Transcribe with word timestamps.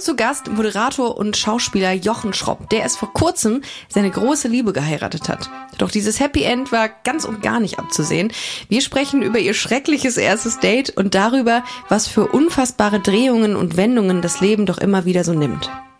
Zu 0.00 0.16
Gast 0.16 0.50
Moderator 0.50 1.16
und 1.16 1.36
Schauspieler 1.36 1.92
Jochen 1.92 2.32
Schropp, 2.32 2.70
der 2.70 2.80
erst 2.80 2.98
vor 2.98 3.12
kurzem 3.12 3.60
seine 3.88 4.10
große 4.10 4.48
Liebe 4.48 4.72
geheiratet 4.72 5.28
hat. 5.28 5.50
Doch 5.78 5.90
dieses 5.90 6.20
Happy 6.20 6.42
End 6.42 6.72
war 6.72 6.88
ganz 6.88 7.24
und 7.24 7.42
gar 7.42 7.60
nicht 7.60 7.78
abzusehen. 7.78 8.32
Wir 8.68 8.80
sprechen 8.80 9.22
über 9.22 9.38
ihr 9.38 9.54
schreckliches 9.54 10.16
erstes 10.16 10.58
Date 10.58 10.90
und 10.96 11.14
darüber, 11.14 11.64
was 11.88 12.06
für 12.06 12.28
unfassbare 12.28 13.00
Drehungen 13.00 13.56
und 13.56 13.76
Wendungen 13.76 14.22
das 14.22 14.40
Leben 14.40 14.64
doch 14.64 14.78
immer 14.78 15.04
wieder 15.04 15.22
so 15.22 15.34
nimmt. 15.34 15.70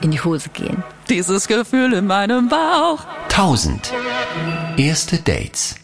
in 0.00 0.10
die 0.10 0.20
Hose 0.20 0.48
gehen. 0.50 0.82
Dieses 1.08 1.48
Gefühl 1.48 1.92
in 1.92 2.06
meinem 2.06 2.48
Bauch. 2.48 3.04
1000. 3.28 3.92
Erste 4.76 5.18
Dates. 5.18 5.76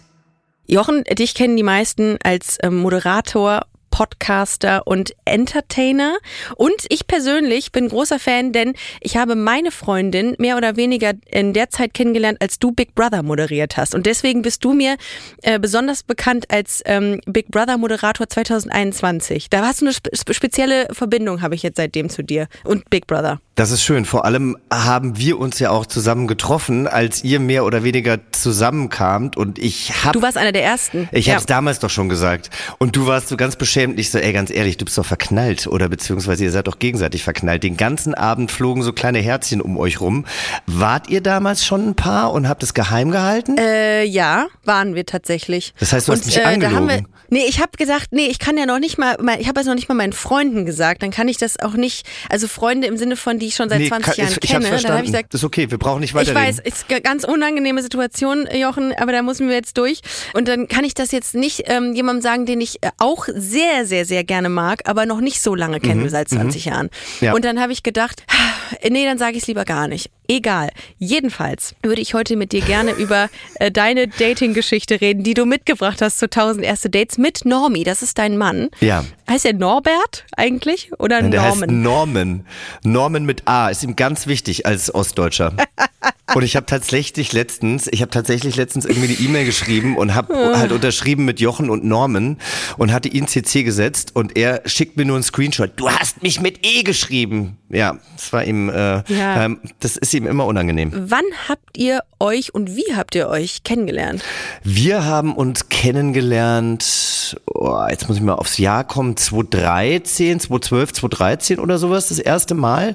Jochen, 0.66 1.04
dich 1.04 1.34
kennen 1.34 1.56
die 1.56 1.62
meisten 1.62 2.18
als 2.22 2.58
ähm, 2.62 2.76
Moderator, 2.76 3.62
Podcaster 3.96 4.86
und 4.86 5.14
Entertainer. 5.24 6.18
Und 6.56 6.84
ich 6.90 7.06
persönlich 7.06 7.72
bin 7.72 7.88
großer 7.88 8.18
Fan, 8.18 8.52
denn 8.52 8.74
ich 9.00 9.16
habe 9.16 9.36
meine 9.36 9.70
Freundin 9.70 10.34
mehr 10.38 10.58
oder 10.58 10.76
weniger 10.76 11.14
in 11.30 11.54
der 11.54 11.70
Zeit 11.70 11.94
kennengelernt, 11.94 12.36
als 12.42 12.58
du 12.58 12.72
Big 12.72 12.94
Brother 12.94 13.22
moderiert 13.22 13.78
hast. 13.78 13.94
Und 13.94 14.04
deswegen 14.04 14.42
bist 14.42 14.62
du 14.66 14.74
mir 14.74 14.96
äh, 15.42 15.58
besonders 15.58 16.02
bekannt 16.02 16.50
als 16.50 16.82
ähm, 16.84 17.22
Big 17.24 17.50
Brother 17.50 17.78
Moderator 17.78 18.28
2021. 18.28 19.48
Da 19.48 19.64
hast 19.64 19.80
du 19.80 19.86
eine 19.86 19.94
spe 19.94 20.34
spezielle 20.34 20.88
Verbindung, 20.92 21.40
habe 21.40 21.54
ich 21.54 21.62
jetzt 21.62 21.76
seitdem 21.76 22.10
zu 22.10 22.22
dir 22.22 22.48
und 22.64 22.90
Big 22.90 23.06
Brother. 23.06 23.40
Das 23.58 23.70
ist 23.70 23.82
schön. 23.82 24.04
Vor 24.04 24.26
allem 24.26 24.58
haben 24.70 25.16
wir 25.16 25.38
uns 25.38 25.58
ja 25.60 25.70
auch 25.70 25.86
zusammen 25.86 26.26
getroffen, 26.26 26.86
als 26.86 27.24
ihr 27.24 27.40
mehr 27.40 27.64
oder 27.64 27.82
weniger 27.84 28.18
zusammenkamt 28.30 29.38
und 29.38 29.58
ich 29.58 30.04
hab 30.04 30.12
Du 30.12 30.20
warst 30.20 30.36
einer 30.36 30.52
der 30.52 30.62
ersten. 30.62 31.08
ich 31.10 31.24
Ja. 31.24 31.34
hab's 31.36 31.46
damals 31.46 31.78
doch 31.78 31.88
schon 31.88 32.10
gesagt. 32.10 32.50
Und 32.76 32.96
du 32.96 33.06
warst 33.06 33.28
so 33.28 33.36
ganz 33.38 33.56
beschämt. 33.56 33.98
Ich 33.98 34.10
so, 34.10 34.18
ey, 34.18 34.34
ganz 34.34 34.50
ehrlich, 34.50 34.76
du 34.76 34.84
bist 34.84 34.98
doch 34.98 35.06
verknallt. 35.06 35.66
Oder 35.68 35.88
beziehungsweise 35.88 36.44
ihr 36.44 36.50
seid 36.50 36.66
doch 36.66 36.78
gegenseitig 36.78 37.24
verknallt. 37.24 37.62
Den 37.62 37.78
ganzen 37.78 38.12
Abend 38.12 38.50
flogen 38.52 38.82
so 38.82 38.92
kleine 38.92 39.20
Herzchen 39.20 39.62
um 39.62 39.78
euch 39.78 40.02
rum. 40.02 40.26
Wart 40.66 41.08
ihr 41.08 41.22
damals 41.22 41.64
schon 41.64 41.88
ein 41.88 41.94
Paar 41.94 42.32
und 42.32 42.50
habt 42.50 42.62
es 42.62 42.74
geheim 42.74 43.10
gehalten? 43.10 43.56
Äh, 43.56 44.04
ja, 44.04 44.48
waren 44.64 44.94
wir 44.94 45.06
tatsächlich. 45.06 45.72
Das 45.80 45.94
heißt, 45.94 46.08
du 46.08 46.12
hast 46.12 46.20
Und, 46.20 46.26
mich 46.26 46.36
äh, 46.36 46.44
haben 46.44 46.60
wir, 46.60 46.68
angelogen. 46.68 47.08
nee, 47.30 47.46
ich 47.48 47.58
habe 47.60 47.70
gesagt, 47.78 48.08
nee, 48.10 48.26
ich 48.26 48.38
kann 48.38 48.58
ja 48.58 48.66
noch 48.66 48.80
nicht 48.80 48.98
mal, 48.98 49.16
mal- 49.22 49.40
ich 49.40 49.48
habe 49.48 49.58
es 49.60 49.66
noch 49.66 49.74
nicht 49.74 49.88
mal 49.88 49.94
meinen 49.94 50.12
Freunden 50.12 50.66
gesagt, 50.66 51.02
dann 51.02 51.10
kann 51.10 51.26
ich 51.28 51.38
das 51.38 51.58
auch 51.58 51.72
nicht, 51.72 52.06
also 52.28 52.48
Freunde 52.48 52.86
im 52.86 52.98
Sinne 52.98 53.16
von, 53.16 53.38
die 53.38 53.45
ich 53.48 53.54
schon 53.54 53.68
seit 53.68 53.78
Nee, 53.80 53.88
20 53.88 54.04
kann- 54.06 54.16
Jahren 54.24 54.32
ich, 54.32 54.44
ich 54.44 54.50
kenne, 54.50 54.70
hab's 54.70 54.82
dann 54.82 54.92
habe 54.92 55.04
ich 55.04 55.10
gesagt, 55.12 55.34
das 55.34 55.40
ist 55.40 55.44
okay, 55.44 55.70
wir 55.70 55.78
brauchen 55.78 56.00
nicht 56.00 56.10
ich 56.10 56.14
weiterreden. 56.14 56.48
weiß, 56.48 56.58
ist 56.60 56.86
eine 56.88 57.00
ganz 57.00 57.24
unangenehme 57.24 57.82
Situation, 57.82 58.46
Jochen, 58.54 58.92
aber 58.96 59.12
da 59.12 59.22
müssen 59.22 59.48
wir 59.48 59.54
jetzt 59.56 59.76
durch. 59.78 60.00
Und 60.34 60.48
dann 60.48 60.68
kann 60.68 60.84
ich 60.84 60.94
das 60.94 61.12
jetzt 61.12 61.34
nicht 61.34 61.62
ähm, 61.66 61.94
jemandem 61.94 62.22
sagen, 62.22 62.46
den 62.46 62.60
ich 62.60 62.82
äh, 62.82 62.90
auch 62.98 63.26
sehr, 63.34 63.86
sehr, 63.86 64.04
sehr 64.04 64.24
gerne 64.24 64.48
mag, 64.48 64.82
aber 64.88 65.06
noch 65.06 65.20
nicht 65.20 65.40
so 65.40 65.54
lange 65.54 65.80
kennen 65.80 66.02
wir 66.02 66.10
seit 66.10 66.28
20 66.28 66.64
Jahren. 66.66 66.90
Mhm, 67.20 67.26
Ja. 67.26 67.34
Und 67.34 67.44
dann 67.44 67.60
habe 67.60 67.72
ich 67.72 67.82
gedacht, 67.82 68.24
nee, 68.88 69.04
dann 69.04 69.18
sage 69.18 69.32
ich 69.36 69.42
es 69.42 69.46
lieber 69.46 69.64
gar 69.64 69.88
nicht. 69.88 70.10
Egal. 70.28 70.70
Jedenfalls 70.98 71.74
würde 71.82 72.00
ich 72.00 72.14
heute 72.14 72.36
mit 72.36 72.52
dir 72.52 72.60
gerne 72.60 72.92
über 72.92 73.28
äh, 73.56 73.70
deine 73.70 74.08
Dating-Geschichte 74.08 75.00
reden, 75.00 75.22
die 75.22 75.34
du 75.34 75.44
mitgebracht 75.46 76.02
hast 76.02 76.18
zu 76.18 76.26
1000 76.26 76.64
erste 76.64 76.90
Dates 76.90 77.18
mit 77.18 77.44
Normi. 77.44 77.84
Das 77.84 78.02
ist 78.02 78.18
dein 78.18 78.36
Mann. 78.36 78.68
Ja. 78.80 79.04
Heißt 79.28 79.44
er 79.44 79.54
Norbert 79.54 80.24
eigentlich 80.36 80.90
oder 80.98 81.22
Der 81.22 81.42
heißt 81.42 81.60
Norman? 81.60 81.82
Norman. 81.82 82.46
Norman 82.84 83.24
mit 83.24 83.42
A 83.46 83.68
ist 83.68 83.82
ihm 83.82 83.96
ganz 83.96 84.26
wichtig 84.26 84.66
als 84.66 84.94
Ostdeutscher. 84.94 85.54
Und 86.34 86.42
ich 86.42 86.56
habe 86.56 86.66
tatsächlich 86.66 87.32
letztens, 87.32 87.88
ich 87.90 88.02
habe 88.02 88.10
tatsächlich 88.10 88.56
letztens 88.56 88.84
irgendwie 88.84 89.08
eine 89.08 89.18
E-Mail 89.18 89.44
geschrieben 89.44 89.96
und 89.96 90.14
habe 90.14 90.58
halt 90.58 90.72
unterschrieben 90.72 91.24
mit 91.24 91.38
Jochen 91.40 91.70
und 91.70 91.84
Norman 91.84 92.38
und 92.76 92.92
hatte 92.92 93.08
ihn 93.08 93.28
CC 93.28 93.62
gesetzt 93.62 94.14
und 94.14 94.36
er 94.36 94.62
schickt 94.66 94.96
mir 94.96 95.04
nur 95.04 95.16
einen 95.16 95.22
Screenshot. 95.22 95.70
Du 95.76 95.88
hast 95.88 96.22
mich 96.22 96.40
mit 96.40 96.66
E 96.66 96.82
geschrieben. 96.82 97.56
Ja, 97.68 97.96
das 98.16 98.32
war 98.32 98.44
ihm, 98.44 98.68
äh, 98.68 99.02
Ja. 99.12 99.44
ähm, 99.44 99.60
das 99.80 99.96
ist 99.96 100.14
ihm 100.14 100.26
immer 100.26 100.46
unangenehm. 100.46 100.92
Wann 100.94 101.24
habt 101.48 101.76
ihr 101.76 102.00
euch 102.20 102.54
und 102.54 102.76
wie 102.76 102.94
habt 102.94 103.14
ihr 103.16 103.28
euch 103.28 103.64
kennengelernt? 103.64 104.22
Wir 104.62 105.04
haben 105.04 105.34
uns 105.34 105.68
kennengelernt, 105.68 107.36
oh, 107.46 107.84
jetzt 107.90 108.06
muss 108.08 108.18
ich 108.18 108.22
mal 108.22 108.34
aufs 108.34 108.58
Jahr 108.58 108.84
kommen, 108.84 109.16
2013, 109.16 110.38
2012, 110.40 110.92
2013 110.92 111.58
oder 111.58 111.78
sowas, 111.78 112.08
das 112.08 112.18
erste 112.20 112.54
Mal. 112.54 112.94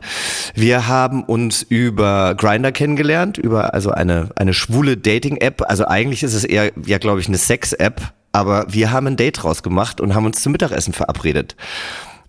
Wir 0.55 0.87
haben 0.87 1.23
uns 1.23 1.63
über 1.63 2.35
Grinder 2.35 2.71
kennengelernt, 2.71 3.37
über 3.37 3.73
also 3.73 3.91
eine, 3.91 4.29
eine 4.35 4.53
schwule 4.53 4.95
Dating-App. 4.97 5.63
Also 5.69 5.85
eigentlich 5.85 6.23
ist 6.23 6.33
es 6.33 6.43
eher, 6.45 6.71
ja 6.85 6.97
glaube 6.97 7.19
ich, 7.19 7.27
eine 7.27 7.37
Sex-App. 7.37 8.13
Aber 8.33 8.65
wir 8.69 8.91
haben 8.93 9.07
ein 9.07 9.17
Date 9.17 9.43
rausgemacht 9.43 9.99
und 9.99 10.15
haben 10.15 10.25
uns 10.25 10.41
zum 10.41 10.53
Mittagessen 10.53 10.93
verabredet. 10.93 11.57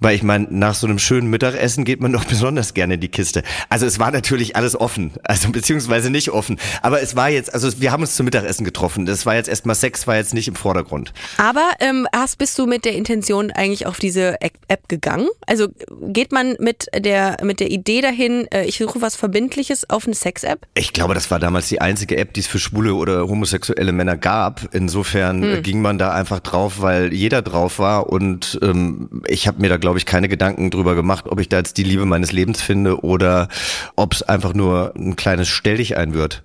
Weil 0.03 0.17
ich 0.17 0.23
meine, 0.23 0.47
nach 0.51 0.75
so 0.75 0.87
einem 0.87 0.99
schönen 0.99 1.29
Mittagessen 1.29 1.85
geht 1.85 2.01
man 2.01 2.13
doch 2.13 2.25
besonders 2.33 2.75
gerne 2.75 2.95
in 2.95 3.01
die 3.01 3.09
Kiste. 3.09 3.43
Also 3.69 3.87
es 3.87 3.99
war 3.99 4.11
natürlich 4.11 4.57
alles 4.57 4.79
offen, 4.79 5.13
also 5.25 5.51
beziehungsweise 5.51 6.11
nicht 6.11 6.31
offen. 6.31 6.59
Aber 6.83 7.01
es 7.03 7.17
war 7.17 7.31
jetzt, 7.31 7.55
also 7.55 7.81
wir 7.81 7.93
haben 7.93 8.03
uns 8.03 8.17
zum 8.17 8.25
Mittagessen 8.25 8.65
getroffen. 8.65 9.07
Das 9.07 9.27
war 9.27 9.35
jetzt 9.35 9.49
erstmal 9.49 9.77
Sex, 9.77 10.07
war 10.07 10.17
jetzt 10.17 10.35
nicht 10.35 10.49
im 10.49 10.55
Vordergrund. 10.55 11.13
Aber 11.37 11.71
ähm, 11.81 12.07
hast, 12.15 12.39
bist 12.39 12.59
du 12.59 12.67
mit 12.67 12.85
der 12.85 12.95
Intention 12.95 13.51
eigentlich 13.51 13.87
auf 13.87 13.99
diese 13.99 14.41
App 14.41 14.89
gegangen? 14.89 15.29
Also 15.47 15.69
geht 16.09 16.33
man 16.33 16.57
mit 16.59 16.87
der, 16.95 17.37
mit 17.43 17.61
der 17.61 17.71
Idee 17.71 18.01
dahin, 18.01 18.47
äh, 18.53 18.65
ich 18.65 18.79
suche 18.79 19.01
was 19.01 19.17
Verbindliches 19.17 19.89
auf 19.89 20.07
eine 20.07 20.15
Sex-App? 20.15 20.67
Ich 20.75 20.93
glaube, 20.93 21.15
das 21.15 21.31
war 21.31 21.39
damals 21.39 21.69
die 21.69 21.81
einzige 21.81 22.17
App, 22.17 22.33
die 22.35 22.41
es 22.41 22.47
für 22.47 22.59
schwule 22.59 22.95
oder 22.95 23.29
homosexuelle 23.29 23.93
Männer 23.93 24.17
gab. 24.17 24.69
Insofern 24.73 25.43
äh, 25.43 25.61
ging 25.63 25.81
man 25.81 25.99
da 25.99 26.13
einfach 26.13 26.41
drauf, 26.41 26.81
weil 26.81 27.13
jeder 27.13 27.43
drauf 27.43 27.79
war. 27.79 28.09
Und 28.09 28.59
ähm, 28.63 29.23
ich 29.27 29.47
habe 29.47 29.61
mir 29.61 29.69
da, 29.69 29.77
glaube 29.77 29.92
ich, 29.99 30.07
keine 30.07 30.29
Gedanken 30.29 30.71
drüber 30.71 30.95
gemacht, 30.95 31.27
ob 31.29 31.41
ich 31.41 31.49
da 31.49 31.59
jetzt 31.59 31.77
die 31.77 31.85
Liebe 31.85 32.05
meines 32.05 32.33
Lebens 32.33 32.63
finde 32.63 33.03
oder 33.03 33.49
ob 33.97 34.15
es 34.15 34.23
einfach 34.23 34.55
nur 34.55 34.93
ein 34.97 35.17
kleines 35.17 35.49
Stelldichein 35.49 36.15
wird. 36.15 36.43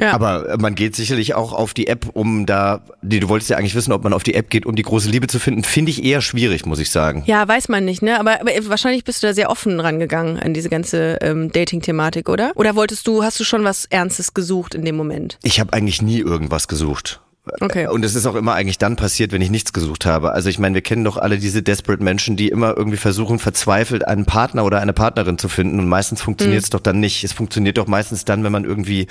Ja. 0.00 0.12
Aber 0.12 0.56
man 0.58 0.74
geht 0.74 0.94
sicherlich 0.94 1.34
auch 1.34 1.52
auf 1.52 1.74
die 1.74 1.88
App, 1.88 2.10
um 2.12 2.46
da, 2.46 2.82
du 3.02 3.28
wolltest 3.28 3.50
ja 3.50 3.56
eigentlich 3.56 3.74
wissen, 3.74 3.92
ob 3.92 4.04
man 4.04 4.12
auf 4.12 4.22
die 4.22 4.34
App 4.34 4.48
geht, 4.48 4.64
um 4.64 4.76
die 4.76 4.82
große 4.82 5.10
Liebe 5.10 5.26
zu 5.26 5.40
finden. 5.40 5.64
Finde 5.64 5.90
ich 5.90 6.04
eher 6.04 6.20
schwierig, 6.20 6.66
muss 6.66 6.78
ich 6.78 6.90
sagen. 6.90 7.24
Ja, 7.26 7.46
weiß 7.46 7.68
man 7.68 7.84
nicht, 7.84 8.00
ne? 8.00 8.20
Aber, 8.20 8.40
aber 8.40 8.50
wahrscheinlich 8.68 9.02
bist 9.02 9.22
du 9.22 9.26
da 9.26 9.34
sehr 9.34 9.50
offen 9.50 9.80
rangegangen 9.80 10.38
an 10.38 10.54
diese 10.54 10.68
ganze 10.68 11.18
ähm, 11.20 11.50
Dating-Thematik, 11.50 12.28
oder? 12.28 12.52
Oder 12.54 12.76
wolltest 12.76 13.08
du, 13.08 13.24
hast 13.24 13.40
du 13.40 13.44
schon 13.44 13.64
was 13.64 13.86
Ernstes 13.86 14.34
gesucht 14.34 14.76
in 14.76 14.84
dem 14.84 14.96
Moment? 14.96 15.38
Ich 15.42 15.58
habe 15.58 15.72
eigentlich 15.72 16.00
nie 16.00 16.20
irgendwas 16.20 16.68
gesucht. 16.68 17.20
Okay. 17.60 17.86
Und 17.86 18.04
es 18.04 18.14
ist 18.14 18.26
auch 18.26 18.34
immer 18.34 18.54
eigentlich 18.54 18.78
dann 18.78 18.96
passiert, 18.96 19.32
wenn 19.32 19.42
ich 19.42 19.50
nichts 19.50 19.72
gesucht 19.72 20.06
habe. 20.06 20.32
Also 20.32 20.48
ich 20.48 20.58
meine, 20.58 20.74
wir 20.74 20.82
kennen 20.82 21.04
doch 21.04 21.16
alle 21.16 21.38
diese 21.38 21.62
desperate 21.62 22.02
Menschen, 22.02 22.36
die 22.36 22.48
immer 22.48 22.76
irgendwie 22.76 22.96
versuchen, 22.96 23.38
verzweifelt 23.38 24.06
einen 24.06 24.24
Partner 24.24 24.64
oder 24.64 24.80
eine 24.80 24.92
Partnerin 24.92 25.38
zu 25.38 25.48
finden. 25.48 25.78
Und 25.78 25.88
meistens 25.88 26.22
funktioniert 26.22 26.62
es 26.62 26.70
doch 26.70 26.80
dann 26.80 27.00
nicht. 27.00 27.24
Es 27.24 27.32
funktioniert 27.32 27.78
doch 27.78 27.86
meistens 27.86 28.24
dann, 28.24 28.44
wenn 28.44 28.52
man 28.52 28.64
irgendwie 28.64 29.06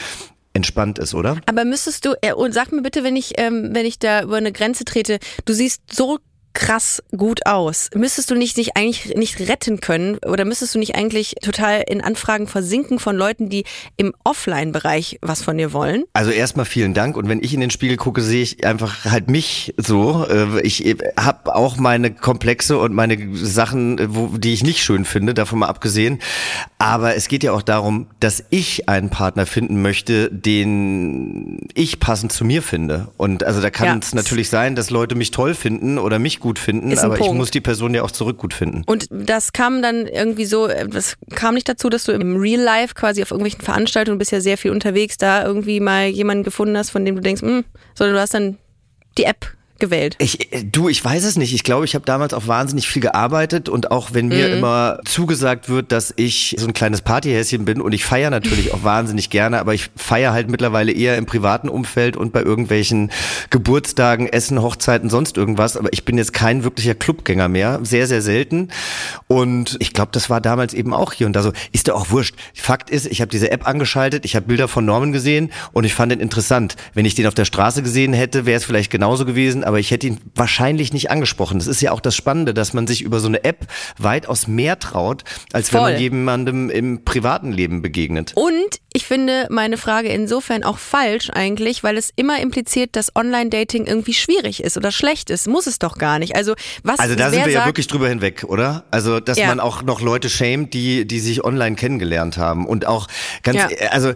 entspannt 0.53 0.99
ist, 0.99 1.13
oder? 1.13 1.37
Aber 1.45 1.65
müsstest 1.65 2.05
du, 2.05 2.15
äh, 2.21 2.33
und 2.33 2.53
sag 2.53 2.71
mir 2.71 2.81
bitte, 2.81 3.03
wenn 3.03 3.15
ich, 3.15 3.33
ähm, 3.37 3.69
wenn 3.73 3.85
ich 3.85 3.99
da 3.99 4.23
über 4.23 4.37
eine 4.37 4.51
Grenze 4.51 4.85
trete, 4.85 5.19
du 5.45 5.53
siehst 5.53 5.81
so 5.93 6.19
krass 6.57 7.03
gut 7.15 7.45
aus. 7.45 7.89
Müsstest 7.93 8.31
du 8.31 8.35
nicht 8.35 8.57
dich 8.57 8.75
eigentlich 8.75 9.13
nicht 9.15 9.39
retten 9.47 9.79
können 9.79 10.17
oder 10.25 10.43
müsstest 10.43 10.73
du 10.73 10.79
nicht 10.79 10.95
eigentlich 10.95 11.35
total 11.41 11.83
in 11.87 12.01
Anfragen 12.01 12.47
versinken 12.47 12.97
von 12.97 13.15
Leuten, 13.15 13.47
die 13.49 13.63
im 13.95 14.13
Offline-Bereich 14.23 15.19
was 15.21 15.43
von 15.43 15.57
dir 15.57 15.71
wollen? 15.71 16.03
Also 16.13 16.31
erstmal 16.31 16.65
vielen 16.65 16.93
Dank. 16.95 17.15
Und 17.15 17.29
wenn 17.29 17.43
ich 17.43 17.53
in 17.53 17.61
den 17.61 17.69
Spiegel 17.69 17.95
gucke, 17.97 18.21
sehe 18.21 18.41
ich 18.41 18.65
einfach 18.65 19.05
halt 19.05 19.29
mich 19.29 19.73
so. 19.77 20.25
Äh, 20.27 20.61
Ich 20.65 20.83
habe 21.15 21.55
auch 21.55 21.77
meine 21.77 22.11
Komplexe 22.11 22.77
und 22.79 22.93
meine 22.93 23.35
Sachen, 23.35 23.99
äh, 23.99 24.07
wo, 24.09 24.27
die 24.37 24.53
ich 24.53 24.63
nicht 24.63 24.83
schön 24.83 25.05
finde, 25.05 25.33
davon 25.35 25.59
mal 25.59 25.67
abgesehen. 25.67 26.19
Aber 26.79 27.15
es 27.15 27.27
geht 27.27 27.43
ja 27.43 27.51
auch 27.51 27.61
darum, 27.61 28.07
dass 28.19 28.43
ich 28.49 28.89
einen 28.89 29.09
Partner 29.11 29.45
finden 29.45 29.81
möchte, 29.81 30.29
den 30.31 31.67
ich 31.75 31.99
passend 31.99 32.31
zu 32.31 32.45
mir 32.45 32.61
finde. 32.63 33.09
Und 33.17 33.43
also 33.43 33.61
da 33.61 33.69
kann 33.69 33.87
Ja. 33.87 33.99
es 34.01 34.15
natürlich 34.15 34.49
sein, 34.49 34.75
dass 34.75 34.89
Leute 34.89 35.13
mich 35.13 35.29
toll 35.31 35.53
finden 35.53 35.99
oder 35.99 36.17
mich 36.17 36.39
gut 36.39 36.46
finden, 36.57 36.91
Ist 36.91 36.99
ein 36.99 37.11
aber 37.11 37.19
ich 37.19 37.31
muss 37.31 37.51
die 37.51 37.61
Person 37.61 37.93
ja 37.93 38.03
auch 38.03 38.11
zurück 38.11 38.37
gut 38.37 38.53
finden. 38.53 38.83
Und 38.85 39.07
das 39.11 39.53
kam 39.53 39.81
dann 39.81 40.07
irgendwie 40.07 40.45
so, 40.45 40.67
äh, 40.67 40.87
das 40.87 41.17
kam 41.35 41.55
nicht 41.55 41.67
dazu, 41.67 41.89
dass 41.89 42.05
du 42.05 42.13
im 42.13 42.37
Real 42.37 42.61
Life 42.61 42.95
quasi 42.95 43.21
auf 43.21 43.31
irgendwelchen 43.31 43.61
Veranstaltungen, 43.61 44.17
du 44.17 44.19
bist 44.19 44.31
ja 44.31 44.39
sehr 44.39 44.57
viel 44.57 44.71
unterwegs, 44.71 45.17
da 45.17 45.43
irgendwie 45.43 45.79
mal 45.79 46.07
jemanden 46.07 46.43
gefunden 46.43 46.77
hast, 46.77 46.91
von 46.91 47.03
dem 47.03 47.15
du 47.15 47.21
denkst, 47.21 47.41
hm, 47.41 47.65
sondern 47.93 48.15
du 48.15 48.21
hast 48.21 48.33
dann 48.33 48.57
die 49.17 49.25
App 49.25 49.56
gewählt? 49.79 50.15
Ich, 50.19 50.53
äh, 50.53 50.63
du, 50.63 50.89
ich 50.89 51.03
weiß 51.03 51.23
es 51.23 51.37
nicht. 51.37 51.53
Ich 51.53 51.63
glaube, 51.63 51.85
ich 51.85 51.95
habe 51.95 52.05
damals 52.05 52.33
auch 52.33 52.47
wahnsinnig 52.47 52.87
viel 52.87 53.01
gearbeitet 53.01 53.69
und 53.69 53.91
auch 53.91 54.13
wenn 54.13 54.27
mir 54.27 54.55
immer 54.55 54.99
zugesagt 55.05 55.69
wird, 55.69 55.91
dass 55.91 56.13
ich 56.15 56.55
so 56.57 56.67
ein 56.67 56.73
kleines 56.73 57.01
Partyhäschen 57.01 57.65
bin 57.65 57.81
und 57.81 57.93
ich 57.93 58.05
feiere 58.05 58.29
natürlich 58.29 58.73
auch 58.73 58.83
wahnsinnig 58.83 59.29
gerne, 59.29 59.59
aber 59.59 59.73
ich 59.73 59.89
feiere 59.95 60.33
halt 60.33 60.49
mittlerweile 60.49 60.91
eher 60.91 61.17
im 61.17 61.25
privaten 61.25 61.69
Umfeld 61.69 62.17
und 62.17 62.33
bei 62.33 62.41
irgendwelchen 62.41 63.11
Geburtstagen, 63.49 64.27
Essen, 64.27 64.61
Hochzeiten, 64.61 65.09
sonst 65.09 65.37
irgendwas. 65.37 65.77
Aber 65.77 65.91
ich 65.91 66.05
bin 66.05 66.17
jetzt 66.17 66.33
kein 66.33 66.63
wirklicher 66.63 66.95
Clubgänger 66.95 67.47
mehr. 67.47 67.79
Sehr, 67.83 68.07
sehr 68.07 68.21
selten. 68.21 68.69
Und 69.27 69.77
ich 69.79 69.93
glaube, 69.93 70.09
das 70.11 70.29
war 70.29 70.41
damals 70.41 70.73
eben 70.73 70.93
auch 70.93 71.13
hier 71.13 71.27
und 71.27 71.33
da 71.33 71.43
so. 71.43 71.51
Ist 71.71 71.87
doch 71.87 71.95
auch 71.95 72.11
wurscht. 72.11 72.35
Fakt 72.53 72.89
ist, 72.89 73.05
ich 73.05 73.21
habe 73.21 73.29
diese 73.29 73.51
App 73.51 73.67
angeschaltet, 73.67 74.25
ich 74.25 74.35
habe 74.35 74.47
Bilder 74.47 74.67
von 74.67 74.85
Norman 74.85 75.11
gesehen 75.11 75.51
und 75.71 75.83
ich 75.83 75.93
fand 75.93 76.11
den 76.11 76.19
interessant. 76.19 76.75
Wenn 76.93 77.05
ich 77.05 77.15
den 77.15 77.27
auf 77.27 77.33
der 77.33 77.45
Straße 77.45 77.83
gesehen 77.83 78.13
hätte, 78.13 78.45
wäre 78.45 78.57
es 78.57 78.65
vielleicht 78.65 78.91
genauso 78.91 79.25
gewesen, 79.25 79.63
aber 79.67 79.79
ich 79.79 79.91
hätte 79.91 80.07
ihn 80.07 80.19
wahrscheinlich 80.35 80.93
nicht 80.93 81.11
angesprochen. 81.11 81.59
Das 81.59 81.67
ist 81.67 81.81
ja 81.81 81.91
auch 81.91 81.99
das 81.99 82.15
Spannende, 82.15 82.53
dass 82.53 82.73
man 82.73 82.87
sich 82.87 83.01
über 83.01 83.19
so 83.19 83.27
eine 83.27 83.43
App 83.43 83.67
weitaus 83.97 84.47
mehr 84.47 84.79
traut, 84.79 85.23
als 85.53 85.73
wenn 85.73 85.81
Voll. 85.81 85.91
man 85.93 86.01
jemandem 86.01 86.69
im 86.69 87.03
privaten 87.03 87.51
Leben 87.51 87.81
begegnet. 87.81 88.31
Und 88.35 88.79
ich 88.93 89.05
finde 89.05 89.47
meine 89.51 89.77
Frage 89.77 90.07
insofern 90.09 90.63
auch 90.63 90.77
falsch 90.79 91.29
eigentlich, 91.31 91.83
weil 91.83 91.97
es 91.97 92.11
immer 92.15 92.39
impliziert, 92.41 92.95
dass 92.95 93.15
Online-Dating 93.15 93.85
irgendwie 93.85 94.13
schwierig 94.13 94.63
ist 94.63 94.77
oder 94.77 94.91
schlecht 94.91 95.29
ist. 95.29 95.47
Muss 95.47 95.67
es 95.67 95.77
doch 95.77 95.97
gar 95.97 96.17
nicht. 96.17 96.35
Also 96.35 96.55
was 96.83 96.99
Also 96.99 97.15
da 97.15 97.29
sind 97.29 97.45
wir 97.45 97.51
sagt, 97.53 97.53
ja 97.53 97.65
wirklich 97.65 97.87
drüber 97.87 98.09
hinweg, 98.09 98.45
oder? 98.47 98.85
Also, 98.89 99.19
dass 99.19 99.37
Ja. 99.37 99.47
man 99.47 99.59
auch 99.59 99.83
noch 99.83 100.01
Leute 100.01 100.29
schämt, 100.29 100.73
die, 100.73 101.05
die 101.05 101.19
sich 101.19 101.43
online 101.43 101.75
kennengelernt 101.75 102.37
haben. 102.37 102.65
Und 102.65 102.87
auch 102.87 103.07
ganz, 103.43 103.57
Ja. 103.57 103.89
also, 103.91 104.09
äh, 104.09 104.15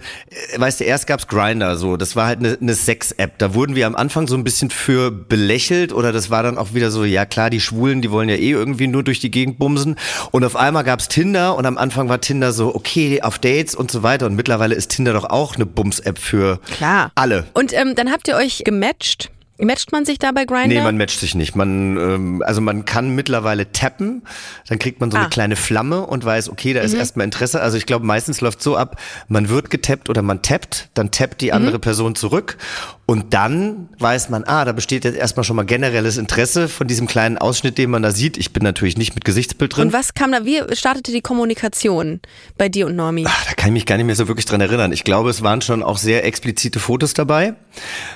weißt 0.58 0.80
du, 0.80 0.84
erst 0.86 1.06
gab's 1.08 1.28
Grinder 1.28 1.76
so, 1.78 1.98
das 1.98 2.16
war 2.16 2.26
halt 2.28 2.40
eine, 2.40 2.58
eine 2.60 2.74
Sex-App. 2.74 3.38
Da 3.38 3.54
wurden 3.54 3.76
wir 3.76 3.86
am 3.86 3.96
Anfang 3.96 4.28
so 4.28 4.36
ein 4.36 4.44
bisschen 4.44 4.70
für 4.72 5.12
belächelt 5.42 5.92
oder 5.92 6.12
das 6.12 6.30
war 6.30 6.44
dann 6.44 6.60
auch 6.60 6.74
wieder 6.76 6.92
so, 6.92 7.04
ja 7.04 7.26
klar, 7.26 7.50
die 7.50 7.60
Schwulen, 7.60 8.04
die 8.04 8.12
wollen 8.12 8.30
ja 8.30 8.36
eh 8.36 8.52
irgendwie 8.52 8.86
nur 8.86 9.04
durch 9.04 9.20
die 9.20 9.32
Gegend 9.32 9.58
bumsen. 9.58 9.96
Und 10.30 10.44
auf 10.44 10.56
einmal 10.56 10.84
gab's 10.84 11.08
Tinder 11.08 11.56
und 11.56 11.66
am 11.66 11.80
Anfang 11.80 12.10
war 12.10 12.22
Tinder 12.22 12.54
so, 12.54 12.76
okay, 12.76 13.24
auf 13.24 13.40
Dates 13.40 13.74
und 13.74 13.90
so 13.90 14.04
weiter. 14.04 14.28
Und 14.28 14.36
mittlerweile 14.36 14.76
ist 14.76 14.90
Tinder 14.90 15.14
doch 15.14 15.26
auch 15.26 15.56
eine 15.56 15.66
Bums-App 15.66 16.20
für 16.20 16.60
Klar. 16.76 17.12
alle. 17.16 17.48
Und 17.54 17.74
ähm, 17.74 17.96
dann 17.96 18.12
habt 18.12 18.28
ihr 18.28 18.36
euch 18.36 18.62
gematcht. 18.64 19.32
Matcht 19.62 19.92
man 19.92 20.06
sich 20.06 20.20
da 20.20 20.32
bei 20.32 20.46
Grindr? 20.46 20.68
Nee, 20.68 20.82
man 20.82 20.98
matcht 20.98 21.20
sich 21.20 21.36
nicht. 21.36 21.56
Man, 21.56 21.98
ähm, 21.98 22.44
also 22.46 22.62
man 22.62 22.86
kann 22.86 23.16
mittlerweile 23.16 23.72
tappen, 23.72 24.24
dann 24.68 24.80
kriegt 24.80 25.00
man 25.00 25.12
so 25.12 25.18
eine 25.18 25.28
Ah. 25.28 25.30
kleine 25.30 25.56
Flamme 25.56 26.06
und 26.06 26.26
weiß, 26.26 26.50
okay, 26.50 26.74
da 26.74 26.82
ist 26.82 26.94
erstmal 26.94 27.26
Interesse. 27.26 27.62
Also 27.62 27.78
ich 27.78 27.86
glaube, 27.86 28.06
meistens 28.06 28.42
läuft 28.42 28.62
so 28.62 28.76
ab, 28.78 29.00
man 29.28 29.50
wird 29.50 29.70
getappt 29.70 30.10
oder 30.10 30.22
man 30.22 30.42
tappt, 30.42 30.90
dann 30.94 31.12
tappt 31.12 31.42
die 31.42 31.54
andere 31.54 31.80
Person 31.80 32.16
zurück 32.16 32.58
und 33.06 33.34
dann 33.34 33.90
weiß 34.00 34.30
man, 34.30 34.44
ah, 34.46 34.64
da 34.66 34.72
besteht 34.72 35.04
jetzt 35.06 35.18
erstmal 35.18 35.44
schon 35.44 35.56
mal 35.58 35.66
generelles 35.66 36.18
Interesse 36.18 36.68
von 36.70 36.88
diesem 36.88 37.08
kleinen 37.08 37.38
Ausschnitt, 37.38 37.78
den 37.78 37.90
man 37.92 38.02
da 38.02 38.12
sieht. 38.12 38.38
Ich 38.38 38.54
bin 38.54 38.64
natürlich 38.64 38.98
nicht 38.98 39.16
mit 39.16 39.26
Gesichtsbild 39.26 39.76
drin. 39.76 39.88
Und 39.88 39.94
was 39.94 40.14
kam 40.14 40.32
da? 40.32 40.46
Wie 40.46 40.62
startete 40.76 41.12
die 41.12 41.22
Kommunikation 41.22 42.20
bei 42.58 42.70
dir 42.70 42.88
und 42.88 42.96
Normi? 42.96 43.26
Ah, 43.28 43.32
Da 43.48 43.54
kann 43.54 43.68
ich 43.70 43.74
mich 43.74 43.86
gar 43.86 43.98
nicht 43.98 44.06
mehr 44.06 44.16
so 44.16 44.28
wirklich 44.28 44.46
dran 44.46 44.62
erinnern. 44.62 44.92
Ich 44.92 45.04
glaube, 45.04 45.30
es 45.30 45.42
waren 45.44 45.62
schon 45.62 45.84
auch 45.84 45.98
sehr 45.98 46.26
explizite 46.26 46.80
Fotos 46.80 47.14
dabei. 47.14 47.54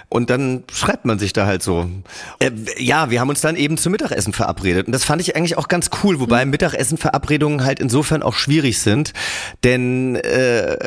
Und 0.09 0.29
dann 0.29 0.63
schreibt 0.71 1.05
man 1.05 1.19
sich 1.19 1.33
da 1.33 1.45
halt 1.45 1.63
so. 1.63 1.89
Äh, 2.39 2.51
ja, 2.77 3.09
wir 3.09 3.19
haben 3.19 3.29
uns 3.29 3.41
dann 3.41 3.55
eben 3.55 3.77
zum 3.77 3.91
Mittagessen 3.91 4.33
verabredet. 4.33 4.87
Und 4.87 4.93
das 4.93 5.03
fand 5.03 5.21
ich 5.21 5.35
eigentlich 5.35 5.57
auch 5.57 5.67
ganz 5.67 5.89
cool, 6.03 6.19
wobei 6.19 6.45
Mittagessen-Verabredungen 6.45 7.63
halt 7.63 7.79
insofern 7.79 8.23
auch 8.23 8.35
schwierig 8.35 8.79
sind. 8.79 9.13
Denn 9.63 10.15
äh, 10.15 10.77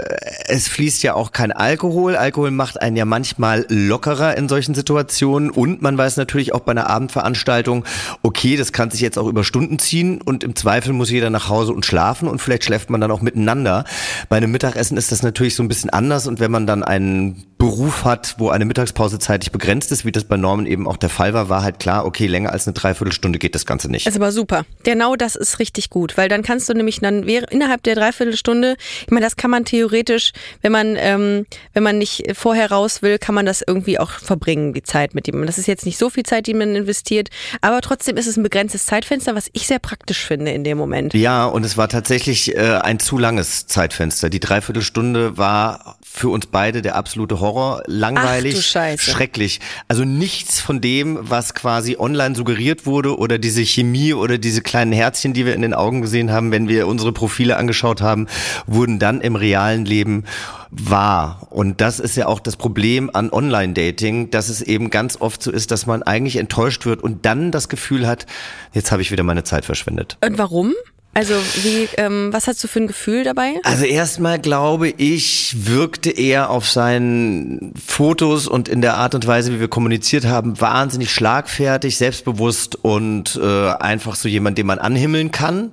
es 0.47 0.69
fließt 0.69 1.03
ja 1.03 1.15
auch 1.15 1.32
kein 1.32 1.53
Alkohol. 1.53 2.17
Alkohol 2.17 2.50
macht 2.50 2.81
einen 2.81 2.97
ja 2.97 3.05
manchmal 3.05 3.67
lockerer 3.69 4.37
in 4.37 4.49
solchen 4.49 4.75
Situationen. 4.75 5.50
Und 5.50 5.82
man 5.82 5.99
weiß 5.99 6.17
natürlich 6.17 6.55
auch 6.55 6.61
bei 6.61 6.73
einer 6.73 6.88
Abendveranstaltung, 6.88 7.85
okay, 8.23 8.56
das 8.56 8.73
kann 8.73 8.91
sich 8.91 9.00
jetzt 9.00 9.19
auch 9.19 9.26
über 9.26 9.44
Stunden 9.44 9.79
ziehen 9.79 10.20
und 10.20 10.44
im 10.44 10.55
Zweifel 10.55 10.93
muss 10.93 11.11
jeder 11.11 11.31
nach 11.31 11.49
Hause 11.49 11.73
und 11.73 11.87
schlafen 11.87 12.29
und 12.29 12.41
vielleicht 12.41 12.65
schläft 12.65 12.91
man 12.91 13.00
dann 13.00 13.11
auch 13.11 13.20
miteinander. 13.20 13.85
Bei 14.29 14.37
einem 14.37 14.50
Mittagessen 14.50 14.97
ist 14.97 15.12
das 15.12 15.23
natürlich 15.23 15.55
so 15.55 15.62
ein 15.62 15.69
bisschen 15.69 15.91
anders 15.91 16.26
und 16.26 16.41
wenn 16.41 16.50
man 16.50 16.67
dann 16.67 16.82
einen 16.82 17.44
Beruf 17.58 18.05
hat, 18.05 18.37
wo 18.38 18.50
eine 18.50 18.64
Mittagspause 18.64 19.19
zeitlich 19.19 19.50
begrenzt 19.50 19.90
ist, 19.90 20.05
wie 20.05 20.12
das 20.12 20.25
bei 20.25 20.37
Norman 20.37 20.64
eben 20.64 20.87
auch 20.87 20.96
der 20.96 21.08
Fall 21.08 21.34
war, 21.34 21.49
war 21.49 21.62
halt 21.62 21.81
klar, 21.81 22.06
okay, 22.06 22.28
länger 22.28 22.52
als 22.52 22.69
eine 22.69 22.75
Dreiviertelstunde 22.75 23.40
geht 23.40 23.56
das 23.56 23.66
Ganze 23.66 23.90
nicht. 23.90 24.06
Ist 24.06 24.16
aber 24.16 24.31
super. 24.31 24.64
Genau 24.84 25.16
das 25.16 25.34
ist 25.34 25.58
richtig 25.58 25.90
gut, 25.90 26.16
weil 26.16 26.28
dann 26.28 26.43
kannst 26.43 26.69
du 26.69 26.75
nämlich 26.75 27.00
dann 27.00 27.25
innerhalb 27.25 27.82
der 27.82 27.96
Dreiviertelstunde, 27.96 28.76
ich 29.02 29.10
meine, 29.10 29.26
das 29.26 29.37
kann 29.37 29.50
man 29.50 29.64
theoretisch, 29.64 30.32
wenn 30.62 30.70
man 30.70 30.94
ähm, 30.96 31.46
wenn 31.72 31.82
man 31.82 31.99
nicht 31.99 32.25
vorher 32.34 32.70
raus 32.70 33.02
will, 33.02 33.19
kann 33.19 33.34
man 33.34 33.44
das 33.44 33.62
irgendwie 33.66 33.99
auch 33.99 34.12
verbringen, 34.12 34.72
die 34.72 34.84
Zeit 34.84 35.14
mit 35.14 35.26
ihm. 35.26 35.44
Das 35.44 35.58
ist 35.58 35.66
jetzt 35.66 35.84
nicht 35.84 35.99
so 35.99 36.10
viel 36.10 36.22
Zeit, 36.22 36.46
die 36.46 36.55
man 36.55 36.76
investiert, 36.76 37.28
aber 37.60 37.81
trotzdem 37.81 38.16
ist 38.16 38.28
es 38.28 38.37
ein 38.37 38.44
begrenztes 38.44 38.87
Zeitfenster, 38.87 39.34
was 39.34 39.50
ich 39.52 39.66
sehr 39.66 39.81
praktisch 39.81 40.25
finde 40.25 40.52
in 40.52 40.62
dem 40.62 40.78
Moment. 40.78 41.12
Ja, 41.12 41.46
und 41.46 41.64
es 41.64 41.76
war 41.76 41.88
tatsächlich 41.88 42.55
äh, 42.55 42.78
ein 42.82 43.00
zu 43.00 43.19
langes 43.19 43.66
Zeitfenster. 43.66 44.31
Die 44.31 44.40
Dreiviertelstunde 44.40 45.37
war 45.37 45.99
für 46.05 46.28
uns 46.28 46.46
beide 46.46 46.82
der 46.82 46.94
absolute 46.94 47.40
Horror. 47.40 47.47
Langweilig, 47.86 48.54
du 48.54 48.62
Scheiße. 48.62 49.10
schrecklich. 49.10 49.60
Also 49.88 50.04
nichts 50.04 50.60
von 50.60 50.80
dem, 50.80 51.18
was 51.20 51.54
quasi 51.54 51.96
online 51.98 52.34
suggeriert 52.34 52.86
wurde 52.86 53.18
oder 53.18 53.38
diese 53.38 53.62
Chemie 53.62 54.14
oder 54.14 54.38
diese 54.38 54.62
kleinen 54.62 54.92
Herzchen, 54.92 55.32
die 55.32 55.46
wir 55.46 55.54
in 55.54 55.62
den 55.62 55.74
Augen 55.74 56.02
gesehen 56.02 56.30
haben, 56.30 56.52
wenn 56.52 56.68
wir 56.68 56.86
unsere 56.86 57.12
Profile 57.12 57.56
angeschaut 57.56 58.00
haben, 58.00 58.26
wurden 58.66 58.98
dann 58.98 59.20
im 59.20 59.36
realen 59.36 59.84
Leben 59.84 60.24
wahr. 60.70 61.46
Und 61.50 61.80
das 61.80 62.00
ist 62.00 62.16
ja 62.16 62.26
auch 62.26 62.40
das 62.40 62.56
Problem 62.56 63.10
an 63.12 63.30
Online-Dating, 63.30 64.30
dass 64.30 64.48
es 64.48 64.60
eben 64.60 64.90
ganz 64.90 65.16
oft 65.20 65.42
so 65.42 65.50
ist, 65.50 65.70
dass 65.70 65.86
man 65.86 66.02
eigentlich 66.02 66.36
enttäuscht 66.36 66.86
wird 66.86 67.02
und 67.02 67.24
dann 67.24 67.50
das 67.50 67.68
Gefühl 67.68 68.06
hat, 68.06 68.26
jetzt 68.72 68.92
habe 68.92 69.02
ich 69.02 69.10
wieder 69.10 69.22
meine 69.22 69.44
Zeit 69.44 69.64
verschwendet. 69.64 70.18
Und 70.24 70.38
warum? 70.38 70.74
Also 71.19 71.35
wie, 71.65 71.88
ähm, 71.97 72.32
was 72.32 72.47
hast 72.47 72.62
du 72.62 72.69
für 72.69 72.79
ein 72.79 72.87
Gefühl 72.87 73.25
dabei? 73.25 73.55
Also 73.65 73.85
erstmal 73.85 74.38
glaube 74.38 74.88
ich, 74.88 75.67
wirkte 75.67 76.11
er 76.11 76.49
auf 76.49 76.70
seinen 76.70 77.75
Fotos 77.85 78.47
und 78.47 78.69
in 78.69 78.82
der 78.82 78.99
Art 78.99 79.17
und 79.17 79.26
Weise, 79.26 79.53
wie 79.53 79.59
wir 79.59 79.67
kommuniziert 79.67 80.26
haben, 80.26 80.61
wahnsinnig 80.61 81.11
schlagfertig, 81.11 81.97
selbstbewusst 81.97 82.76
und 82.76 83.35
äh, 83.43 83.70
einfach 83.70 84.15
so 84.15 84.29
jemand, 84.29 84.59
den 84.59 84.67
man 84.69 84.79
anhimmeln 84.79 85.32
kann. 85.32 85.73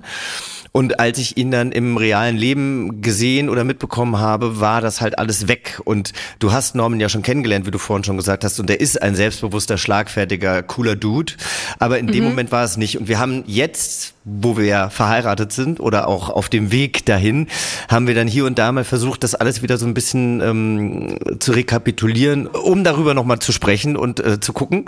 Und 0.76 1.00
als 1.00 1.16
ich 1.16 1.38
ihn 1.38 1.50
dann 1.50 1.72
im 1.72 1.96
realen 1.96 2.36
Leben 2.36 3.00
gesehen 3.00 3.48
oder 3.48 3.64
mitbekommen 3.64 4.18
habe, 4.18 4.60
war 4.60 4.82
das 4.82 5.00
halt 5.00 5.18
alles 5.18 5.48
weg. 5.48 5.80
Und 5.86 6.12
du 6.38 6.52
hast 6.52 6.74
Norman 6.74 7.00
ja 7.00 7.08
schon 7.08 7.22
kennengelernt, 7.22 7.64
wie 7.64 7.70
du 7.70 7.78
vorhin 7.78 8.04
schon 8.04 8.18
gesagt 8.18 8.44
hast. 8.44 8.60
Und 8.60 8.68
er 8.68 8.78
ist 8.78 9.00
ein 9.00 9.14
selbstbewusster, 9.14 9.78
schlagfertiger, 9.78 10.62
cooler 10.62 10.94
Dude. 10.94 11.32
Aber 11.78 11.98
in 11.98 12.08
dem 12.08 12.24
Moment 12.24 12.52
war 12.52 12.62
es 12.62 12.76
nicht. 12.76 12.98
Und 12.98 13.08
wir 13.08 13.18
haben 13.18 13.42
jetzt, 13.46 14.12
wo 14.24 14.58
wir 14.58 14.66
ja 14.66 14.90
verheiratet 14.90 15.50
sind 15.50 15.80
oder 15.80 16.08
auch 16.08 16.28
auf 16.28 16.50
dem 16.50 16.70
Weg 16.70 17.06
dahin, 17.06 17.46
haben 17.88 18.06
wir 18.06 18.14
dann 18.14 18.28
hier 18.28 18.44
und 18.44 18.58
da 18.58 18.70
mal 18.70 18.84
versucht, 18.84 19.24
das 19.24 19.34
alles 19.34 19.62
wieder 19.62 19.78
so 19.78 19.86
ein 19.86 19.94
bisschen 19.94 20.42
ähm, 20.42 21.18
zu 21.38 21.52
rekapitulieren, 21.52 22.48
um 22.48 22.84
darüber 22.84 23.14
nochmal 23.14 23.38
zu 23.38 23.52
sprechen 23.52 23.96
und 23.96 24.20
äh, 24.20 24.40
zu 24.40 24.52
gucken. 24.52 24.84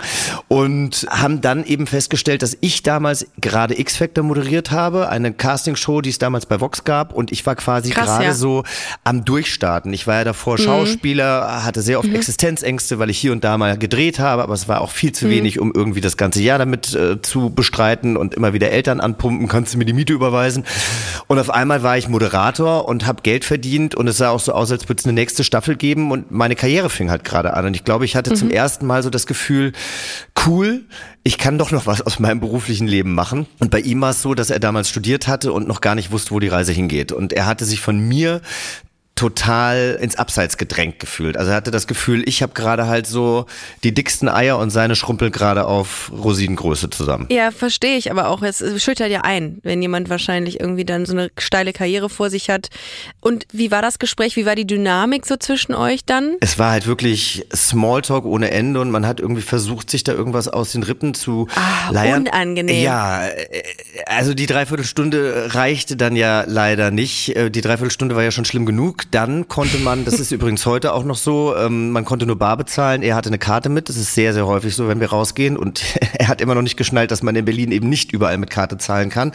Und 0.49 1.07
haben 1.09 1.41
dann 1.41 1.65
eben 1.65 1.87
festgestellt, 1.87 2.43
dass 2.43 2.55
ich 2.61 2.83
damals 2.83 3.25
gerade 3.41 3.79
X-Factor 3.79 4.23
moderiert 4.23 4.69
habe, 4.69 5.09
eine 5.09 5.33
Castingshow, 5.79 6.01
die 6.01 6.09
es 6.09 6.17
damals 6.17 6.45
bei 6.45 6.59
Vox 6.59 6.83
gab. 6.83 7.13
Und 7.13 7.31
ich 7.31 7.45
war 7.45 7.55
quasi 7.55 7.89
gerade 7.91 8.25
ja. 8.25 8.33
so 8.33 8.63
am 9.03 9.25
Durchstarten. 9.25 9.93
Ich 9.93 10.07
war 10.07 10.15
ja 10.15 10.23
davor 10.23 10.57
Schauspieler, 10.57 11.63
hatte 11.63 11.81
sehr 11.81 11.99
oft 11.99 12.13
Existenzängste, 12.13 12.99
weil 12.99 13.09
ich 13.09 13.17
hier 13.17 13.31
und 13.31 13.43
da 13.43 13.57
mal 13.57 13.77
gedreht 13.77 14.19
habe, 14.19 14.43
aber 14.43 14.53
es 14.53 14.67
war 14.67 14.81
auch 14.81 14.91
viel 14.91 15.11
zu 15.11 15.29
wenig, 15.29 15.59
um 15.59 15.71
irgendwie 15.73 16.01
das 16.01 16.17
ganze 16.17 16.41
Jahr 16.41 16.57
damit 16.57 16.93
äh, 16.93 17.21
zu 17.21 17.49
bestreiten 17.49 18.17
und 18.17 18.33
immer 18.35 18.53
wieder 18.53 18.71
Eltern 18.71 18.99
anpumpen, 18.99 19.47
kannst 19.49 19.73
du 19.73 19.77
mir 19.77 19.85
die 19.85 19.93
Miete 19.93 20.13
überweisen. 20.13 20.65
Und 21.27 21.39
auf 21.39 21.49
einmal 21.49 21.83
war 21.83 21.97
ich 21.97 22.09
Moderator 22.09 22.87
und 22.87 23.05
habe 23.07 23.21
Geld 23.21 23.45
verdient 23.45 23.95
und 23.95 24.07
es 24.07 24.17
sah 24.17 24.29
auch 24.29 24.39
so 24.39 24.53
aus, 24.53 24.71
als 24.71 24.87
würde 24.89 24.99
es 24.99 25.05
eine 25.05 25.13
nächste 25.13 25.43
Staffel 25.43 25.75
geben 25.75 26.11
und 26.11 26.31
meine 26.31 26.55
Karriere 26.55 26.89
fing 26.89 27.09
halt 27.09 27.23
gerade 27.23 27.53
an. 27.53 27.65
Und 27.65 27.75
ich 27.75 27.83
glaube, 27.83 28.05
ich 28.05 28.15
hatte 28.15 28.33
zum 28.33 28.51
ersten 28.51 28.85
Mal 28.85 29.03
so 29.03 29.09
das 29.09 29.27
Gefühl, 29.27 29.73
cool, 30.45 30.85
ich 31.29 31.37
kann 31.37 31.59
doch 31.59 31.69
noch 31.69 31.85
was 31.85 32.01
aus 32.01 32.17
meinem 32.17 32.39
beruflichen 32.39 32.87
Leben 32.87 33.13
machen. 33.13 33.45
Und 33.59 33.69
bei 33.69 33.81
ihm 33.81 34.01
war 34.01 34.09
es 34.09 34.23
so, 34.23 34.33
dass 34.33 34.49
er 34.49 34.59
damals 34.59 34.89
studiert 34.89 35.27
hatte 35.27 35.53
und 35.53 35.67
noch 35.67 35.79
gar 35.79 35.93
nicht 35.93 36.09
wusste, 36.11 36.31
wo 36.31 36.39
die 36.39 36.47
Reise 36.47 36.71
hingeht. 36.71 37.11
Und 37.11 37.33
er 37.33 37.45
hatte 37.45 37.65
sich 37.65 37.81
von 37.81 37.99
mir 37.99 38.41
total 39.19 39.97
ins 40.01 40.15
Abseits 40.15 40.57
gedrängt 40.57 40.97
gefühlt. 40.99 41.35
Also 41.35 41.51
er 41.51 41.57
hatte 41.57 41.71
das 41.71 41.87
Gefühl, 41.87 42.23
ich 42.27 42.41
habe 42.41 42.53
gerade 42.53 42.87
halt 42.87 43.05
so 43.05 43.45
die 43.83 43.93
dicksten 43.93 44.29
Eier 44.29 44.57
und 44.57 44.69
seine 44.69 44.95
schrumpeln 44.95 45.31
gerade 45.31 45.65
auf 45.65 46.09
Rosinengröße 46.13 46.89
zusammen. 46.89 47.27
Ja, 47.29 47.51
verstehe 47.51 47.97
ich, 47.97 48.11
aber 48.11 48.29
auch, 48.29 48.41
es 48.41 48.63
schüttert 48.81 49.11
ja 49.11 49.21
ein, 49.21 49.59
wenn 49.63 49.81
jemand 49.81 50.09
wahrscheinlich 50.09 50.61
irgendwie 50.61 50.85
dann 50.85 51.05
so 51.05 51.11
eine 51.11 51.29
steile 51.37 51.73
Karriere 51.73 52.09
vor 52.09 52.29
sich 52.29 52.49
hat. 52.49 52.69
Und 53.19 53.45
wie 53.51 53.71
war 53.71 53.81
das 53.81 53.99
Gespräch? 53.99 54.37
Wie 54.37 54.45
war 54.45 54.55
die 54.55 54.65
Dynamik 54.65 55.25
so 55.25 55.35
zwischen 55.35 55.75
euch 55.75 56.05
dann? 56.05 56.37
Es 56.39 56.57
war 56.57 56.71
halt 56.71 56.87
wirklich 56.87 57.45
Smalltalk 57.53 58.23
ohne 58.23 58.51
Ende 58.51 58.79
und 58.79 58.89
man 58.89 59.05
hat 59.05 59.19
irgendwie 59.19 59.41
versucht, 59.41 59.89
sich 59.89 60.05
da 60.05 60.13
irgendwas 60.13 60.47
aus 60.47 60.71
den 60.71 60.83
Rippen 60.83 61.13
zu 61.13 61.47
Ah, 61.55 61.91
leiern. 61.91 62.21
unangenehm. 62.21 62.81
Ja, 62.81 63.27
äh, 63.27 63.63
also 64.05 64.33
die 64.33 64.45
Dreiviertelstunde 64.45 65.49
reichte 65.53 65.97
dann 65.97 66.15
ja 66.15 66.45
leider 66.47 66.89
nicht. 66.89 67.35
Äh, 67.35 67.49
Die 67.51 67.61
Dreiviertelstunde 67.61 68.15
war 68.15 68.23
ja 68.23 68.31
schon 68.31 68.45
schlimm 68.45 68.65
genug. 68.65 69.08
Dann 69.11 69.47
konnte 69.47 69.77
man, 69.79 70.05
das 70.05 70.19
ist 70.19 70.31
übrigens 70.31 70.65
heute 70.65 70.93
auch 70.93 71.03
noch 71.03 71.15
so, 71.15 71.55
ähm, 71.55 71.91
man 71.91 72.05
konnte 72.05 72.25
nur 72.25 72.37
bar 72.37 72.57
bezahlen. 72.57 73.01
Er 73.01 73.15
hatte 73.15 73.29
eine 73.29 73.39
Karte 73.39 73.69
mit. 73.69 73.89
Das 73.89 73.97
ist 73.97 74.13
sehr, 74.13 74.33
sehr 74.33 74.45
häufig 74.45 74.75
so, 74.75 74.87
wenn 74.87 74.99
wir 74.99 75.09
rausgehen. 75.09 75.57
Und 75.57 75.81
er 76.13 76.27
hat 76.27 76.41
immer 76.41 76.55
noch 76.55 76.61
nicht 76.61 76.77
geschnallt, 76.77 77.11
dass 77.11 77.23
man 77.23 77.35
in 77.35 77.45
Berlin 77.45 77.71
eben 77.71 77.89
nicht 77.89 78.11
überall 78.11 78.37
mit 78.37 78.49
Karte 78.49 78.77
zahlen 78.77 79.09
kann. 79.09 79.31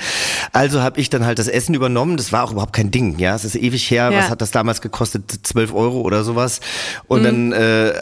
Also 0.53 0.83
habe 0.83 1.01
ich 1.01 1.11
dann 1.11 1.27
halt 1.27 1.39
das 1.39 1.49
Essen 1.49 1.75
übernommen. 1.75 2.17
Das 2.17 2.33
war 2.33 2.45
auch 2.45 2.53
überhaupt 2.53 2.73
kein 2.73 2.91
Ding. 2.91 3.19
Ja, 3.19 3.35
es 3.35 3.45
ist 3.45 3.57
ewig 3.57 3.91
her. 3.91 4.11
Ja. 4.11 4.19
Was 4.19 4.31
hat 4.31 4.41
das 4.41 4.51
damals 4.51 4.81
gekostet? 4.81 5.31
12 5.43 5.75
Euro 5.75 6.01
oder 6.03 6.23
sowas. 6.23 6.61
Und 7.09 7.25
dann 7.25 7.53
äh, 7.53 7.95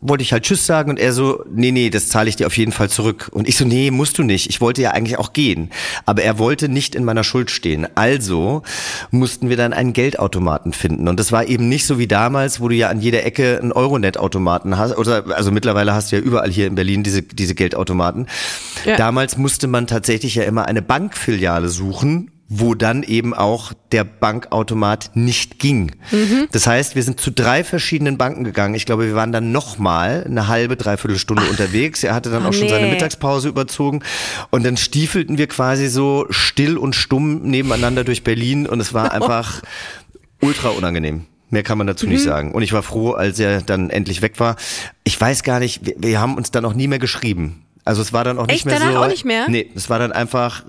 wollte 0.00 0.22
ich 0.22 0.32
halt 0.32 0.44
Tschüss 0.44 0.66
sagen 0.66 0.90
und 0.90 0.98
er 0.98 1.12
so, 1.12 1.44
nee, 1.52 1.72
nee, 1.72 1.90
das 1.90 2.08
zahle 2.08 2.28
ich 2.28 2.36
dir 2.36 2.46
auf 2.46 2.56
jeden 2.56 2.72
Fall 2.72 2.88
zurück. 2.88 3.28
Und 3.32 3.48
ich 3.48 3.56
so, 3.56 3.64
nee, 3.64 3.90
musst 3.90 4.18
du 4.18 4.22
nicht. 4.22 4.48
Ich 4.48 4.60
wollte 4.60 4.82
ja 4.82 4.92
eigentlich 4.92 5.18
auch 5.18 5.32
gehen. 5.32 5.70
Aber 6.06 6.22
er 6.22 6.38
wollte 6.38 6.68
nicht 6.68 6.94
in 6.94 7.04
meiner 7.04 7.24
Schuld 7.24 7.50
stehen. 7.50 7.86
Also 7.94 8.62
mussten 9.10 9.48
wir 9.48 9.56
dann 9.56 9.72
einen 9.72 9.92
Geldautomaten 9.92 10.72
finden. 10.72 11.08
Und 11.08 11.18
das 11.18 11.32
war 11.32 11.46
eben 11.46 11.68
nicht 11.68 11.86
so 11.86 11.98
wie 11.98 12.06
damals, 12.06 12.60
wo 12.60 12.68
du 12.68 12.74
ja 12.74 12.88
an 12.88 13.00
jeder 13.00 13.24
Ecke 13.24 13.58
einen 13.60 13.72
Euronet-Automaten 13.72 14.78
hast. 14.78 14.96
Oder, 14.96 15.24
also 15.36 15.50
mittlerweile 15.50 15.94
hast 15.94 16.12
du 16.12 16.16
ja 16.16 16.22
überall 16.22 16.50
hier 16.50 16.66
in 16.66 16.74
Berlin 16.74 17.02
diese, 17.02 17.22
diese 17.22 17.54
Geldautomaten. 17.54 18.26
Ja. 18.84 18.96
Damals 18.96 19.36
musste 19.36 19.66
man 19.66 19.86
tatsächlich 19.86 20.34
ja 20.34 20.44
immer 20.44 20.66
eine 20.66 20.82
Bankfiliale 20.82 21.68
suchen 21.68 22.30
wo 22.50 22.74
dann 22.74 23.02
eben 23.02 23.34
auch 23.34 23.74
der 23.92 24.04
Bankautomat 24.04 25.10
nicht 25.14 25.58
ging. 25.58 25.92
Das 26.50 26.66
heißt, 26.66 26.96
wir 26.96 27.02
sind 27.02 27.20
zu 27.20 27.30
drei 27.30 27.62
verschiedenen 27.62 28.16
Banken 28.16 28.42
gegangen. 28.42 28.74
Ich 28.74 28.86
glaube, 28.86 29.06
wir 29.06 29.14
waren 29.14 29.32
dann 29.32 29.52
nochmal 29.52 30.24
eine 30.24 30.48
halbe, 30.48 30.76
dreiviertel 30.76 31.18
Stunde 31.18 31.42
unterwegs. 31.50 32.02
Er 32.02 32.14
hatte 32.14 32.30
dann 32.30 32.46
Oh, 32.46 32.48
auch 32.48 32.52
schon 32.54 32.70
seine 32.70 32.86
nee. 32.86 32.92
Mittagspause 32.92 33.48
überzogen. 33.50 34.00
Und 34.50 34.64
dann 34.64 34.78
stiefelten 34.78 35.36
wir 35.36 35.46
quasi 35.46 35.88
so 35.88 36.24
still 36.30 36.78
und 36.78 36.94
stumm 36.94 37.42
nebeneinander 37.42 38.02
durch 38.04 38.24
Berlin 38.24 38.66
und 38.66 38.80
es 38.80 38.94
war 38.94 39.12
einfach 39.18 39.62
ultra 40.40 40.70
unangenehm. 40.70 41.26
Mehr 41.50 41.62
kann 41.62 41.76
man 41.78 41.86
dazu 41.86 42.06
Mhm. 42.06 42.12
nicht 42.12 42.24
sagen. 42.24 42.52
Und 42.52 42.62
ich 42.62 42.72
war 42.72 42.82
froh, 42.82 43.12
als 43.12 43.38
er 43.38 43.60
dann 43.60 43.90
endlich 43.90 44.22
weg 44.22 44.40
war. 44.40 44.56
Ich 45.04 45.20
weiß 45.20 45.42
gar 45.42 45.60
nicht, 45.60 45.84
wir, 45.86 45.94
wir 45.98 46.20
haben 46.20 46.36
uns 46.36 46.50
dann 46.50 46.64
auch 46.64 46.74
nie 46.74 46.88
mehr 46.88 46.98
geschrieben. 46.98 47.62
Also 47.88 48.02
es 48.02 48.12
war 48.12 48.22
dann 48.22 48.38
auch 48.38 48.46
nicht 48.46 48.56
Echt? 48.56 48.66
mehr 48.66 48.78
Danach 48.78 48.92
so. 48.92 48.98
auch 48.98 49.08
nicht 49.08 49.24
mehr? 49.24 49.48
Nee, 49.48 49.70
es 49.74 49.88
war 49.88 49.98
dann 49.98 50.12
einfach, 50.12 50.62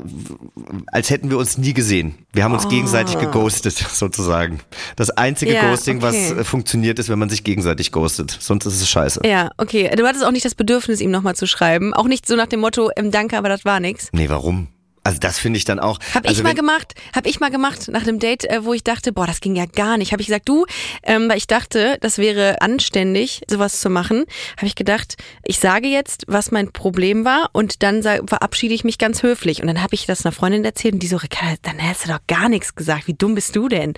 als 0.87 1.09
hätten 1.09 1.29
wir 1.29 1.37
uns 1.37 1.57
nie 1.57 1.73
gesehen. 1.73 2.15
Wir 2.31 2.45
haben 2.45 2.53
uns 2.53 2.69
gegenseitig 2.69 3.19
geghostet, 3.19 3.73
sozusagen. 3.91 4.61
Das 4.95 5.09
einzige 5.09 5.51
Oh. 5.51 5.55
Ja, 5.55 5.69
Ghosting, 5.69 6.01
was 6.01 6.15
okay. 6.15 6.39
äh, 6.39 6.43
funktioniert, 6.45 6.97
ist, 6.97 7.09
wenn 7.09 7.19
man 7.19 7.27
sich 7.29 7.43
gegenseitig 7.43 7.91
ghostet. 7.91 8.37
Sonst 8.39 8.65
ist 8.65 8.81
es 8.81 8.87
scheiße. 8.89 9.19
Ja, 9.25 9.51
okay. 9.57 9.91
Du 9.97 10.07
hattest 10.07 10.23
auch 10.23 10.31
nicht 10.31 10.45
das 10.45 10.55
Bedürfnis, 10.55 11.01
ihm 11.01 11.11
nochmal 11.11 11.35
zu 11.35 11.45
schreiben. 11.45 11.93
Auch 11.93 12.05
nicht 12.07 12.25
so 12.25 12.37
nach 12.37 12.47
dem 12.47 12.61
Motto, 12.61 12.89
ähm, 12.95 13.11
danke, 13.11 13.37
aber 13.37 13.49
das 13.49 13.65
war 13.65 13.81
nix. 13.81 14.07
Nee, 14.13 14.29
warum? 14.29 14.69
Also 15.03 15.19
das 15.19 15.39
finde 15.39 15.57
ich 15.57 15.65
dann 15.65 15.79
auch. 15.79 15.99
Hab 16.13 16.27
also 16.27 16.39
ich 16.39 16.43
mal 16.43 16.53
gemacht, 16.53 16.93
hab 17.15 17.25
ich 17.25 17.39
mal 17.39 17.49
gemacht 17.49 17.87
nach 17.89 18.03
einem 18.03 18.19
Date, 18.19 18.45
äh, 18.45 18.63
wo 18.63 18.73
ich 18.73 18.83
dachte, 18.83 19.11
boah, 19.11 19.27
das 19.27 19.41
ging 19.41 19.55
ja 19.55 19.65
gar 19.65 19.97
nicht. 19.97 20.11
Habe 20.11 20.21
ich 20.21 20.27
gesagt, 20.27 20.47
du, 20.49 20.65
ähm, 21.03 21.29
weil 21.29 21.37
ich 21.37 21.47
dachte, 21.47 21.97
das 22.01 22.17
wäre 22.17 22.61
anständig, 22.61 23.41
sowas 23.49 23.79
zu 23.79 23.89
machen, 23.89 24.25
habe 24.57 24.67
ich 24.67 24.75
gedacht, 24.75 25.15
ich 25.43 25.59
sage 25.59 25.87
jetzt, 25.87 26.25
was 26.27 26.51
mein 26.51 26.71
Problem 26.71 27.25
war 27.25 27.49
und 27.53 27.83
dann 27.83 28.03
verabschiede 28.03 28.73
ich 28.73 28.83
mich 28.83 28.97
ganz 28.97 29.23
höflich. 29.23 29.61
Und 29.61 29.67
dann 29.67 29.81
habe 29.81 29.95
ich 29.95 30.05
das 30.05 30.25
einer 30.25 30.31
Freundin 30.31 30.65
erzählt 30.65 30.93
und 30.93 31.03
die 31.03 31.07
so, 31.07 31.17
Ricarda, 31.17 31.55
dann 31.61 31.81
hast 31.81 32.05
du 32.05 32.09
doch 32.09 32.19
gar 32.27 32.49
nichts 32.49 32.75
gesagt. 32.75 33.07
Wie 33.07 33.13
dumm 33.13 33.35
bist 33.35 33.55
du 33.55 33.67
denn? 33.67 33.93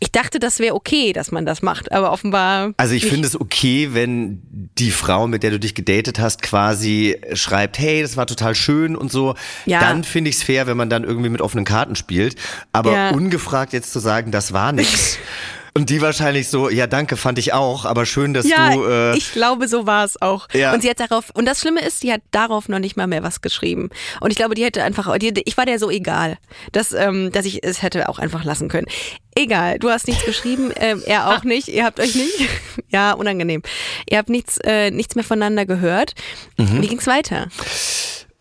Ich 0.00 0.12
dachte, 0.12 0.38
das 0.38 0.58
wäre 0.58 0.74
okay, 0.74 1.12
dass 1.12 1.30
man 1.32 1.46
das 1.46 1.62
macht, 1.62 1.92
aber 1.92 2.12
offenbar. 2.12 2.72
Also 2.76 2.94
ich 2.94 3.06
finde 3.06 3.26
es 3.26 3.38
okay, 3.38 3.90
wenn 3.92 4.42
die 4.78 4.90
Frau, 4.90 5.26
mit 5.26 5.42
der 5.42 5.50
du 5.50 5.60
dich 5.60 5.74
gedatet 5.74 6.18
hast, 6.18 6.42
quasi 6.42 7.20
schreibt, 7.34 7.78
hey, 7.78 8.02
das 8.02 8.16
war 8.16 8.26
total 8.26 8.54
schön 8.54 8.96
und 8.96 9.12
so. 9.12 9.34
Ja. 9.66 9.80
Dann 9.80 10.04
finde 10.14 10.30
ich 10.30 10.36
es 10.36 10.44
fair, 10.44 10.68
wenn 10.68 10.76
man 10.76 10.88
dann 10.88 11.02
irgendwie 11.02 11.28
mit 11.28 11.40
offenen 11.40 11.64
Karten 11.64 11.96
spielt. 11.96 12.36
Aber 12.70 12.92
Ja. 12.92 13.10
ungefragt 13.10 13.72
jetzt 13.72 13.92
zu 13.92 13.98
sagen, 13.98 14.30
das 14.30 14.52
war 14.52 14.70
nix. 14.70 15.18
Und 15.76 15.90
die 15.90 16.00
wahrscheinlich 16.00 16.46
so, 16.50 16.70
ja 16.70 16.86
danke, 16.86 17.16
fand 17.16 17.36
ich 17.36 17.52
auch, 17.52 17.84
aber 17.84 18.06
schön, 18.06 18.32
dass 18.32 18.48
Ja, 18.48 18.72
du... 18.72 18.84
Äh, 18.84 19.16
ich 19.16 19.32
glaube, 19.32 19.66
so 19.66 19.88
war 19.88 20.04
es 20.04 20.22
auch. 20.22 20.46
Ja. 20.52 20.72
Und 20.72 20.82
sie 20.82 20.88
hat 20.88 21.00
darauf, 21.00 21.30
und 21.34 21.46
das 21.46 21.60
Schlimme 21.60 21.80
ist, 21.84 21.98
sie 21.98 22.12
hat 22.12 22.20
darauf 22.30 22.68
noch 22.68 22.78
nicht 22.78 22.96
mal 22.96 23.08
mehr 23.08 23.24
was 23.24 23.40
geschrieben. 23.40 23.90
Und 24.20 24.30
ich 24.30 24.36
glaube, 24.36 24.54
die 24.54 24.62
hätte 24.62 24.84
einfach, 24.84 25.18
die, 25.18 25.32
ich 25.44 25.56
war 25.56 25.66
der 25.66 25.80
so 25.80 25.90
egal, 25.90 26.38
dass, 26.70 26.92
ähm, 26.92 27.32
dass 27.32 27.44
ich 27.44 27.64
es 27.64 27.82
hätte 27.82 28.08
auch 28.08 28.20
einfach 28.20 28.44
lassen 28.44 28.68
können. 28.68 28.86
Egal, 29.34 29.80
du 29.80 29.90
hast 29.90 30.06
nichts 30.06 30.24
geschrieben, 30.24 30.70
ähm, 30.76 31.02
er 31.06 31.34
auch 31.34 31.42
nicht, 31.42 31.66
ihr 31.66 31.84
habt 31.84 31.98
euch 31.98 32.14
nicht, 32.14 32.48
ja, 32.90 33.10
unangenehm. 33.10 33.62
Ihr 34.08 34.18
habt 34.18 34.28
nichts, 34.28 34.58
äh, 34.58 34.92
nichts 34.92 35.16
mehr 35.16 35.24
voneinander 35.24 35.66
gehört. 35.66 36.14
Mhm. 36.56 36.82
Wie 36.82 36.86
ging's 36.86 37.08
weiter? 37.08 37.48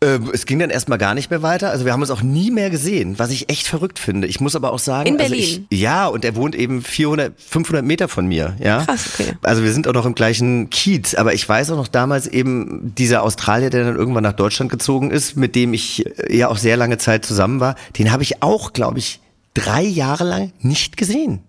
Äh, 0.04 0.20
es 0.34 0.46
ging 0.46 0.60
dann 0.60 0.70
erstmal 0.70 0.98
gar 0.98 1.14
nicht 1.14 1.30
mehr 1.30 1.42
weiter. 1.42 1.70
Also 1.70 1.86
wir 1.86 1.94
haben 1.94 2.02
uns 2.02 2.12
auch 2.12 2.22
nie 2.22 2.52
mehr 2.52 2.70
gesehen, 2.70 3.18
was 3.20 3.32
ich 3.32 3.50
echt 3.50 3.68
verrückt 3.68 4.00
finde. 4.00 4.28
Ich 4.28 4.42
muss 4.42 4.56
aber 4.56 4.74
auch 4.74 4.80
sagen, 4.80 5.08
In 5.08 5.20
also 5.20 5.30
Berlin? 5.34 5.66
ich, 5.70 5.80
ja, 5.80 6.08
und 6.08 6.26
er 6.26 6.36
wohnt 6.36 6.56
eben 6.56 6.82
400, 6.82 7.34
500 7.40 7.86
Meter 7.86 8.08
von 8.08 8.28
mir. 8.28 8.56
Ja, 8.60 8.84
Krass, 8.84 9.12
okay. 9.14 9.34
Also 9.42 9.64
wir 9.64 9.72
sind 9.72 9.88
auch 9.88 9.94
noch 9.94 10.06
im 10.06 10.16
gleichen 10.16 10.70
Kiez. 10.70 11.16
Aber 11.16 11.34
ich 11.34 11.48
weiß 11.48 11.72
auch 11.72 11.78
noch 11.78 11.88
damals 11.88 12.28
eben 12.28 12.94
dieser 12.98 13.24
Australier, 13.24 13.70
der 13.70 13.86
dann 13.86 13.96
irgendwann 13.96 14.24
nach 14.24 14.34
Deutschland 14.34 14.70
gezogen 14.72 15.12
ist, 15.12 15.38
mit 15.38 15.56
dem 15.56 15.74
ich 15.74 16.06
äh, 16.06 16.36
ja 16.36 16.50
auch 16.50 16.58
sehr 16.58 16.78
lange 16.78 16.98
Zeit 16.98 17.26
zusammen 17.26 17.60
war. 17.60 17.76
Den 17.98 18.12
habe 18.12 18.24
ich 18.24 18.44
auch, 18.44 18.74
glaube 18.74 19.00
ich, 19.00 19.20
drei 19.54 19.84
Jahre 19.84 20.24
lang 20.24 20.52
nicht 20.60 20.98
gesehen. 20.98 21.40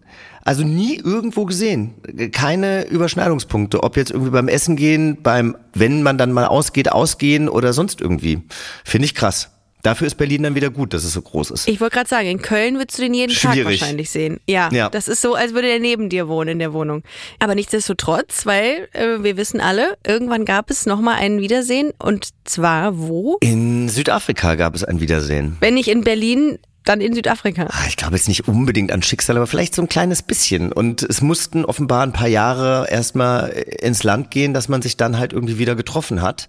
Also 0.44 0.62
nie 0.62 0.96
irgendwo 0.96 1.46
gesehen. 1.46 1.94
Keine 2.32 2.86
Überschneidungspunkte. 2.86 3.82
Ob 3.82 3.96
jetzt 3.96 4.10
irgendwie 4.10 4.30
beim 4.30 4.48
Essen 4.48 4.76
gehen, 4.76 5.18
beim, 5.22 5.56
wenn 5.72 6.02
man 6.02 6.18
dann 6.18 6.32
mal 6.32 6.46
ausgeht, 6.46 6.92
ausgehen 6.92 7.48
oder 7.48 7.72
sonst 7.72 8.00
irgendwie. 8.00 8.42
Finde 8.84 9.06
ich 9.06 9.14
krass. 9.14 9.50
Dafür 9.82 10.06
ist 10.06 10.14
Berlin 10.14 10.42
dann 10.44 10.54
wieder 10.54 10.70
gut, 10.70 10.94
dass 10.94 11.04
es 11.04 11.12
so 11.12 11.20
groß 11.20 11.50
ist. 11.50 11.68
Ich 11.68 11.78
wollte 11.78 11.94
gerade 11.96 12.08
sagen, 12.08 12.26
in 12.26 12.40
Köln 12.40 12.76
würdest 12.78 12.96
du 12.98 13.02
den 13.02 13.12
jeden 13.12 13.34
Tag 13.34 13.52
Schwierig. 13.52 13.80
wahrscheinlich 13.80 14.08
sehen. 14.08 14.40
Ja, 14.48 14.70
Ja. 14.72 14.88
das 14.88 15.08
ist 15.08 15.20
so, 15.20 15.34
als 15.34 15.52
würde 15.52 15.68
der 15.68 15.78
neben 15.78 16.08
dir 16.08 16.26
wohnen 16.26 16.52
in 16.52 16.58
der 16.58 16.72
Wohnung. 16.72 17.02
Aber 17.38 17.54
nichtsdestotrotz, 17.54 18.46
weil 18.46 18.88
äh, 18.94 19.22
wir 19.22 19.36
wissen 19.36 19.60
alle, 19.60 19.98
irgendwann 20.06 20.46
gab 20.46 20.70
es 20.70 20.86
nochmal 20.86 21.16
ein 21.16 21.38
Wiedersehen 21.40 21.92
und 21.98 22.28
zwar 22.44 22.98
wo? 22.98 23.36
In 23.40 23.90
Südafrika 23.90 24.54
gab 24.54 24.74
es 24.74 24.84
ein 24.84 25.00
Wiedersehen. 25.02 25.58
Wenn 25.60 25.74
nicht 25.74 25.88
in 25.88 26.02
Berlin, 26.02 26.58
dann 26.84 27.00
in 27.00 27.14
Südafrika. 27.14 27.66
Ah, 27.70 27.84
Ich 27.88 27.96
glaube 27.96 28.14
jetzt 28.16 28.28
nicht 28.28 28.46
unbedingt 28.48 28.92
an 28.92 29.02
Schicksal, 29.02 29.36
aber 29.36 29.46
vielleicht 29.46 29.74
so 29.74 29.82
ein 29.82 29.88
kleines 29.88 30.22
bisschen. 30.22 30.72
Und 30.72 31.02
es 31.02 31.20
mussten 31.20 31.64
offenbar 31.64 32.02
ein 32.02 32.12
paar 32.12 32.28
Jahre 32.28 32.86
erstmal 32.90 33.48
ins 33.50 34.02
Land 34.04 34.30
gehen, 34.30 34.54
dass 34.54 34.68
man 34.68 34.82
sich 34.82 34.96
dann 34.96 35.18
halt 35.18 35.32
irgendwie 35.32 35.58
wieder 35.58 35.74
getroffen 35.74 36.22
hat. 36.22 36.48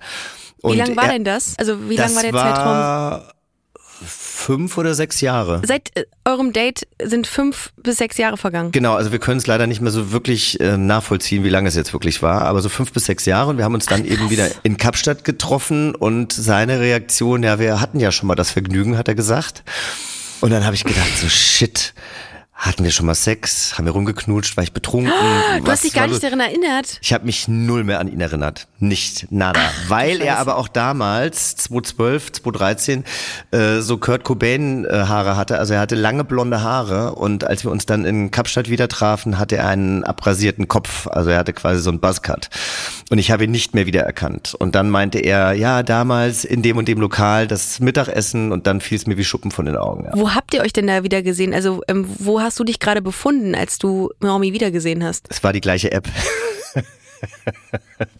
Wie 0.61 0.67
Und 0.71 0.77
lang 0.77 0.95
war 0.95 1.05
er- 1.05 1.13
denn 1.13 1.23
das? 1.23 1.53
Also 1.57 1.89
wie 1.89 1.95
das 1.95 2.07
lang 2.13 2.15
war 2.15 2.23
der 2.23 2.33
war 2.33 2.55
Zeitraum? 3.21 3.31
Fünf 4.07 4.77
oder 4.77 4.93
sechs 4.93 5.21
Jahre. 5.21 5.61
Seit 5.65 5.95
äh, 5.95 6.03
eurem 6.25 6.51
Date 6.51 6.85
sind 7.01 7.25
fünf 7.27 7.71
bis 7.81 7.97
sechs 7.97 8.17
Jahre 8.17 8.35
vergangen. 8.37 8.71
Genau, 8.71 8.93
also 8.93 9.11
wir 9.13 9.19
können 9.19 9.37
es 9.37 9.47
leider 9.47 9.67
nicht 9.67 9.79
mehr 9.81 9.91
so 9.91 10.11
wirklich 10.11 10.59
äh, 10.59 10.77
nachvollziehen, 10.77 11.43
wie 11.45 11.49
lange 11.49 11.69
es 11.69 11.75
jetzt 11.75 11.93
wirklich 11.93 12.21
war, 12.21 12.41
aber 12.41 12.61
so 12.61 12.67
fünf 12.69 12.91
bis 12.91 13.05
sechs 13.05 13.25
Jahre 13.25 13.49
und 13.51 13.57
wir 13.57 13.63
haben 13.63 13.73
uns 13.73 13.85
dann 13.85 14.03
eben 14.05 14.29
wieder 14.29 14.49
in 14.63 14.75
Kapstadt 14.77 15.23
getroffen 15.23 15.95
und 15.95 16.33
seine 16.33 16.81
Reaktion, 16.81 17.41
ja, 17.41 17.57
wir 17.57 17.79
hatten 17.79 17.99
ja 18.01 18.11
schon 18.11 18.27
mal 18.27 18.35
das 18.35 18.51
Vergnügen, 18.51 18.97
hat 18.97 19.07
er 19.07 19.15
gesagt. 19.15 19.63
Und 20.45 20.51
dann 20.51 20.63
habe 20.63 20.75
ich 20.75 20.83
gedacht, 20.83 21.09
so 21.19 21.27
shit, 21.27 21.95
hatten 22.55 22.85
wir 22.85 22.91
schon 22.91 23.05
mal 23.05 23.15
Sex, 23.15 23.77
haben 23.77 23.85
wir 23.85 23.91
rumgeknutscht, 23.91 24.55
war 24.55 24.63
ich 24.63 24.71
betrunken? 24.71 25.11
Du 25.57 25.63
was 25.63 25.73
hast 25.73 25.83
dich 25.83 25.93
gar 25.93 26.07
nicht 26.07 26.23
daran 26.23 26.39
erinnert. 26.39 26.99
Ich 27.01 27.13
habe 27.13 27.25
mich 27.25 27.47
null 27.47 27.83
mehr 27.83 27.99
an 27.99 28.07
ihn 28.07 28.19
erinnert. 28.19 28.67
Nicht 28.79 29.31
nada. 29.31 29.59
Weil 29.87 30.21
er 30.21 30.39
aber 30.39 30.57
auch 30.57 30.67
damals, 30.67 31.55
2012, 31.55 32.31
2013, 32.33 33.03
äh, 33.51 33.79
so 33.79 33.97
Kurt 33.97 34.23
Cobain 34.23 34.85
äh, 34.85 35.05
hatte. 35.05 35.59
Also 35.59 35.73
er 35.73 35.79
hatte 35.79 35.95
lange 35.95 36.23
blonde 36.23 36.61
Haare 36.61 37.15
und 37.15 37.45
als 37.45 37.63
wir 37.63 37.71
uns 37.71 37.85
dann 37.85 38.05
in 38.05 38.31
Kapstadt 38.31 38.69
wieder 38.69 38.87
trafen, 38.87 39.37
hatte 39.37 39.57
er 39.57 39.69
einen 39.69 40.03
abrasierten 40.03 40.67
Kopf. 40.67 41.07
Also 41.07 41.29
er 41.29 41.39
hatte 41.39 41.53
quasi 41.53 41.81
so 41.81 41.89
einen 41.89 41.99
Buzzcut. 41.99 42.49
Und 43.09 43.17
ich 43.17 43.31
habe 43.31 43.45
ihn 43.45 43.51
nicht 43.51 43.75
mehr 43.75 43.85
wiedererkannt. 43.85 44.55
Und 44.55 44.75
dann 44.75 44.89
meinte 44.89 45.19
er, 45.19 45.53
ja, 45.53 45.83
damals 45.83 46.43
in 46.43 46.61
dem 46.61 46.77
und 46.77 46.87
dem 46.87 46.99
Lokal 46.99 47.47
das 47.47 47.79
Mittagessen 47.79 48.51
und 48.51 48.67
dann 48.67 48.81
fiel 48.81 48.97
es 48.97 49.07
mir 49.07 49.17
wie 49.17 49.23
Schuppen 49.23 49.51
von 49.51 49.65
den 49.65 49.77
Augen. 49.77 50.05
Ja. 50.05 50.11
Wo 50.15 50.33
habt 50.33 50.53
ihr 50.53 50.61
euch 50.61 50.73
denn 50.73 50.87
da 50.87 51.03
wieder 51.03 51.21
gesehen? 51.21 51.53
Also 51.53 51.81
ähm, 51.87 52.07
wo 52.19 52.41
hast 52.45 52.59
du 52.59 52.63
dich 52.63 52.79
gerade 52.79 53.01
befunden, 53.01 53.55
als 53.55 53.77
du 53.77 54.09
Naomi 54.19 54.53
wiedergesehen 54.53 55.03
hast? 55.03 55.27
Es 55.29 55.43
war 55.43 55.51
die 55.51 55.61
gleiche 55.61 55.91
App. 55.91 56.07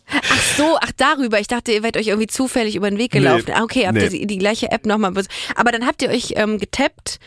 Ach 0.08 0.42
so, 0.58 0.78
ach 0.80 0.92
darüber. 0.98 1.40
Ich 1.40 1.48
dachte, 1.48 1.72
ihr 1.72 1.84
werdet 1.84 2.02
euch 2.02 2.08
irgendwie 2.08 2.28
zufällig 2.28 2.76
über 2.76 2.90
den 2.90 2.98
Weg 2.98 3.12
gelaufen. 3.12 3.46
Nee, 3.48 3.54
ah, 3.54 3.64
okay, 3.64 3.88
habt 3.88 3.98
nee. 3.98 4.06
ihr 4.06 4.10
die, 4.10 4.28
die 4.28 4.38
gleiche 4.38 4.72
App 4.72 4.86
nochmal. 4.86 5.14
Aber 5.56 5.72
dann 5.72 5.86
habt 5.86 6.02
ihr 6.02 6.10
euch 6.10 6.34
ähm, 6.36 6.58
getappt, 6.58 7.20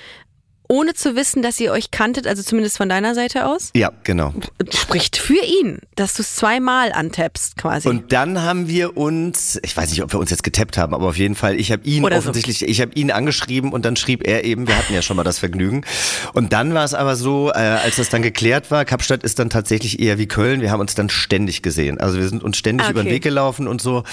ohne 0.69 0.95
zu 0.95 1.17
wissen, 1.17 1.43
dass 1.43 1.59
ihr 1.59 1.73
euch 1.73 1.91
kanntet, 1.91 2.27
also 2.27 2.43
zumindest 2.43 2.77
von 2.77 2.89
deiner 2.89 3.15
Seite 3.15 3.47
aus? 3.47 3.71
Ja, 3.75 3.91
genau. 4.05 4.35
Spricht 4.71 5.17
für 5.17 5.43
ihn, 5.43 5.79
dass 5.97 6.15
du 6.15 6.23
es 6.23 6.35
zweimal 6.37 6.93
antappst 6.93 7.57
quasi. 7.57 7.89
Und 7.89 8.13
dann 8.13 8.43
haben 8.43 8.69
wir 8.69 8.97
uns, 8.97 9.59
ich 9.63 9.75
weiß 9.75 9.91
nicht, 9.91 10.03
ob 10.03 10.13
wir 10.13 10.21
uns 10.21 10.31
jetzt 10.31 10.43
getappt 10.43 10.77
haben, 10.77 10.95
aber 10.95 11.07
auf 11.09 11.17
jeden 11.17 11.35
Fall, 11.35 11.59
ich 11.59 11.73
habe 11.73 11.83
ihn 11.85 12.05
Oder 12.05 12.17
so. 12.21 12.29
offensichtlich, 12.31 12.69
ich 12.69 12.81
habe 12.83 12.93
ihn 12.95 13.11
angeschrieben 13.11 13.73
und 13.73 13.85
dann 13.87 13.97
schrieb 13.97 14.27
er 14.27 14.45
eben, 14.45 14.69
wir 14.69 14.77
hatten 14.77 14.93
ja 14.93 15.01
schon 15.01 15.17
mal 15.17 15.25
das 15.25 15.39
Vergnügen. 15.39 15.85
Und 16.35 16.53
dann 16.53 16.75
war 16.75 16.85
es 16.85 16.93
aber 16.93 17.17
so, 17.17 17.51
äh, 17.51 17.55
als 17.55 17.97
das 17.97 18.11
dann 18.11 18.21
geklärt 18.21 18.71
war, 18.71 18.85
Kapstadt 18.85 19.23
ist 19.23 19.39
dann 19.39 19.49
tatsächlich 19.49 20.01
eher 20.01 20.19
wie 20.19 20.27
Köln, 20.27 20.61
wir 20.61 20.71
haben 20.71 20.81
uns 20.81 20.95
dann 20.95 21.09
ständig 21.09 21.63
gesehen. 21.63 21.99
Also 21.99 22.19
wir 22.19 22.29
sind 22.29 22.43
uns 22.45 22.59
ständig 22.59 22.87
Ah, 22.87 22.91
über 22.91 23.01
den 23.03 23.07
okay. 23.07 23.15
Weg 23.17 23.23
gelaufen 23.23 23.67
und 23.69 23.81
so 23.81 24.05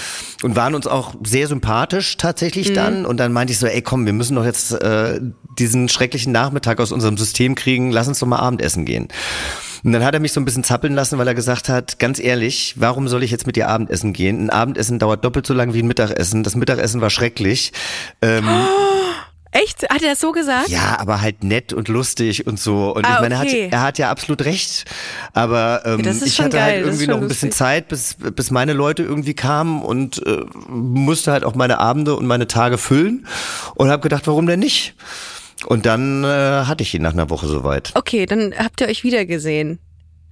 und 0.42 0.56
waren 0.56 0.74
uns 0.74 0.86
auch 0.86 1.14
sehr 1.22 1.48
sympathisch 1.48 2.14
Mhm. 2.16 2.18
tatsächlich 2.18 2.72
dann. 2.72 3.04
Und 3.04 3.18
dann 3.18 3.34
meinte 3.34 3.52
ich 3.52 3.58
so, 3.58 3.66
ey 3.66 3.82
komm, 3.82 4.06
wir 4.06 4.14
müssen 4.14 4.36
doch 4.36 4.44
jetzt 4.46 4.72
äh, 4.72 5.20
diesen 5.58 5.90
schrecklichen 5.90 6.32
Nachrichten 6.32 6.45
Nachmittag 6.46 6.80
aus 6.80 6.92
unserem 6.92 7.16
System 7.16 7.54
kriegen, 7.56 7.90
lass 7.90 8.06
uns 8.08 8.20
doch 8.20 8.26
mal 8.26 8.38
Abendessen 8.38 8.84
gehen. 8.84 9.08
Und 9.84 9.92
dann 9.92 10.04
hat 10.04 10.14
er 10.14 10.20
mich 10.20 10.32
so 10.32 10.40
ein 10.40 10.44
bisschen 10.44 10.64
zappeln 10.64 10.94
lassen, 10.94 11.18
weil 11.18 11.28
er 11.28 11.34
gesagt 11.34 11.68
hat, 11.68 11.98
ganz 11.98 12.18
ehrlich, 12.18 12.74
warum 12.76 13.08
soll 13.08 13.22
ich 13.22 13.30
jetzt 13.30 13.46
mit 13.46 13.56
dir 13.56 13.68
Abendessen 13.68 14.12
gehen? 14.12 14.46
Ein 14.46 14.50
Abendessen 14.50 14.98
dauert 14.98 15.24
doppelt 15.24 15.46
so 15.46 15.54
lang 15.54 15.74
wie 15.74 15.80
ein 15.82 15.86
Mittagessen. 15.86 16.42
Das 16.42 16.54
Mittagessen 16.54 17.00
war 17.00 17.10
schrecklich. 17.10 17.72
Ähm, 18.22 18.48
Echt? 19.52 19.88
Hat 19.88 20.02
er 20.02 20.10
das 20.10 20.20
so 20.20 20.32
gesagt? 20.32 20.68
ja, 20.68 20.98
aber 20.98 21.22
halt 21.22 21.42
nett 21.42 21.72
und 21.72 21.88
lustig 21.88 22.46
und 22.46 22.60
so. 22.60 22.94
Und 22.94 23.06
Ah, 23.06 23.14
ich 23.14 23.20
meine, 23.20 23.36
er, 23.36 23.40
okay. 23.40 23.64
hat, 23.66 23.72
er 23.72 23.82
hat 23.82 23.98
ja 23.98 24.10
absolut 24.10 24.44
recht. 24.44 24.84
Aber 25.32 25.82
ähm, 25.86 26.00
ist 26.00 26.26
ich 26.26 26.40
hatte 26.40 26.56
geil, 26.56 26.62
halt 26.62 26.80
das 26.80 26.94
ist 26.96 27.00
irgendwie 27.00 27.06
noch 27.06 27.22
ein 27.22 27.28
bisschen 27.28 27.48
lustig. 27.48 27.58
Zeit, 27.58 27.88
bis, 27.88 28.16
bis 28.34 28.50
meine 28.50 28.74
Leute 28.74 29.02
irgendwie 29.02 29.34
kamen 29.34 29.82
und 29.82 30.24
äh, 30.26 30.44
musste 30.68 31.32
halt 31.32 31.44
auch 31.44 31.54
meine 31.54 31.78
Abende 31.78 32.16
und 32.16 32.26
meine 32.26 32.46
Tage 32.48 32.76
füllen. 32.76 33.26
Und 33.76 33.88
habe 33.88 34.02
gedacht, 34.02 34.26
warum 34.26 34.46
denn 34.46 34.60
nicht? 34.60 34.94
Und 35.66 35.84
dann 35.84 36.24
äh, 36.24 36.26
hatte 36.26 36.82
ich 36.82 36.94
ihn 36.94 37.02
nach 37.02 37.12
einer 37.12 37.28
Woche 37.28 37.46
soweit. 37.46 37.92
Okay, 37.94 38.26
dann 38.26 38.54
habt 38.56 38.80
ihr 38.80 38.88
euch 38.88 39.04
wiedergesehen. 39.04 39.78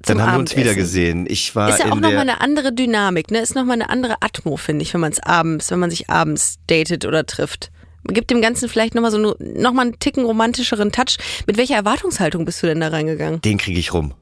Dann 0.02 0.20
haben 0.20 0.34
wir 0.34 0.38
uns 0.40 0.52
Abendessen. 0.52 0.58
wieder 0.58 0.74
gesehen. 0.74 1.26
Ich 1.28 1.56
war 1.56 1.70
Ist 1.70 1.78
ja 1.78 1.86
auch 1.86 1.96
nochmal 1.96 2.18
eine 2.18 2.40
andere 2.40 2.72
Dynamik, 2.72 3.30
ne? 3.30 3.38
Ist 3.38 3.54
nochmal 3.54 3.74
eine 3.74 3.88
andere 3.88 4.16
Atmo, 4.20 4.56
finde 4.56 4.82
ich, 4.82 4.92
wenn 4.92 5.00
man 5.00 5.12
es 5.12 5.20
abends, 5.20 5.70
wenn 5.70 5.78
man 5.78 5.90
sich 5.90 6.10
abends 6.10 6.56
datet 6.66 7.06
oder 7.06 7.24
trifft. 7.24 7.70
Gibt 8.06 8.30
dem 8.30 8.42
Ganzen 8.42 8.68
vielleicht 8.68 8.94
nochmal 8.94 9.10
so 9.10 9.16
eine, 9.16 9.34
nochmal 9.38 9.86
einen 9.86 9.98
Ticken 9.98 10.24
romantischeren 10.26 10.92
Touch. 10.92 11.16
Mit 11.46 11.56
welcher 11.56 11.76
Erwartungshaltung 11.76 12.44
bist 12.44 12.62
du 12.62 12.66
denn 12.66 12.80
da 12.80 12.88
reingegangen? 12.88 13.40
den 13.40 13.56
kriege 13.56 13.80
ich 13.80 13.94
rum. 13.94 14.12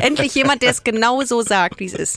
Endlich 0.00 0.34
jemand, 0.34 0.62
der 0.62 0.70
es 0.70 0.84
genau 0.84 1.22
so 1.22 1.42
sagt, 1.42 1.80
wie 1.80 1.86
es 1.86 1.94
ist. 1.94 2.16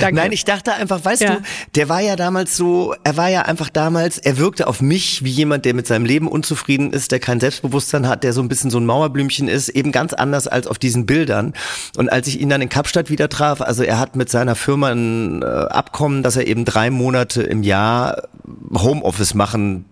Danke. 0.00 0.16
Nein, 0.16 0.32
ich 0.32 0.44
dachte 0.44 0.72
einfach, 0.72 1.04
weißt 1.04 1.22
Ja. 1.22 1.36
du, 1.36 1.42
der 1.74 1.88
war 1.88 2.00
ja 2.00 2.16
damals 2.16 2.56
so, 2.56 2.94
er 3.04 3.16
war 3.16 3.28
ja 3.28 3.42
einfach 3.42 3.68
damals, 3.68 4.18
er 4.18 4.38
wirkte 4.38 4.66
auf 4.66 4.80
mich 4.80 5.24
wie 5.24 5.30
jemand, 5.30 5.64
der 5.64 5.74
mit 5.74 5.86
seinem 5.86 6.04
Leben 6.04 6.28
unzufrieden 6.28 6.92
ist, 6.92 7.12
der 7.12 7.20
kein 7.20 7.40
Selbstbewusstsein 7.40 8.08
hat, 8.08 8.24
der 8.24 8.32
so 8.32 8.40
ein 8.42 8.48
bisschen 8.48 8.70
so 8.70 8.78
ein 8.78 8.86
Mauerblümchen 8.86 9.48
ist, 9.48 9.68
eben 9.70 9.92
ganz 9.92 10.12
anders 10.12 10.46
als 10.48 10.66
auf 10.66 10.78
diesen 10.78 11.06
Bildern. 11.06 11.54
Und 11.96 12.10
als 12.10 12.26
ich 12.28 12.40
ihn 12.40 12.48
dann 12.48 12.62
in 12.62 12.68
Kapstadt 12.68 13.10
wieder 13.10 13.28
traf, 13.28 13.60
also 13.60 13.82
er 13.82 13.98
hat 13.98 14.16
mit 14.16 14.30
seiner 14.30 14.54
Firma 14.54 14.88
ein 14.90 15.42
äh, 15.42 15.46
Abkommen, 15.46 16.22
dass 16.22 16.36
er 16.36 16.46
eben 16.46 16.64
drei 16.64 16.90
Monate 16.90 17.42
im 17.42 17.62
Jahr 17.62 18.28
Homeoffice 18.72 19.34
machen 19.34 19.84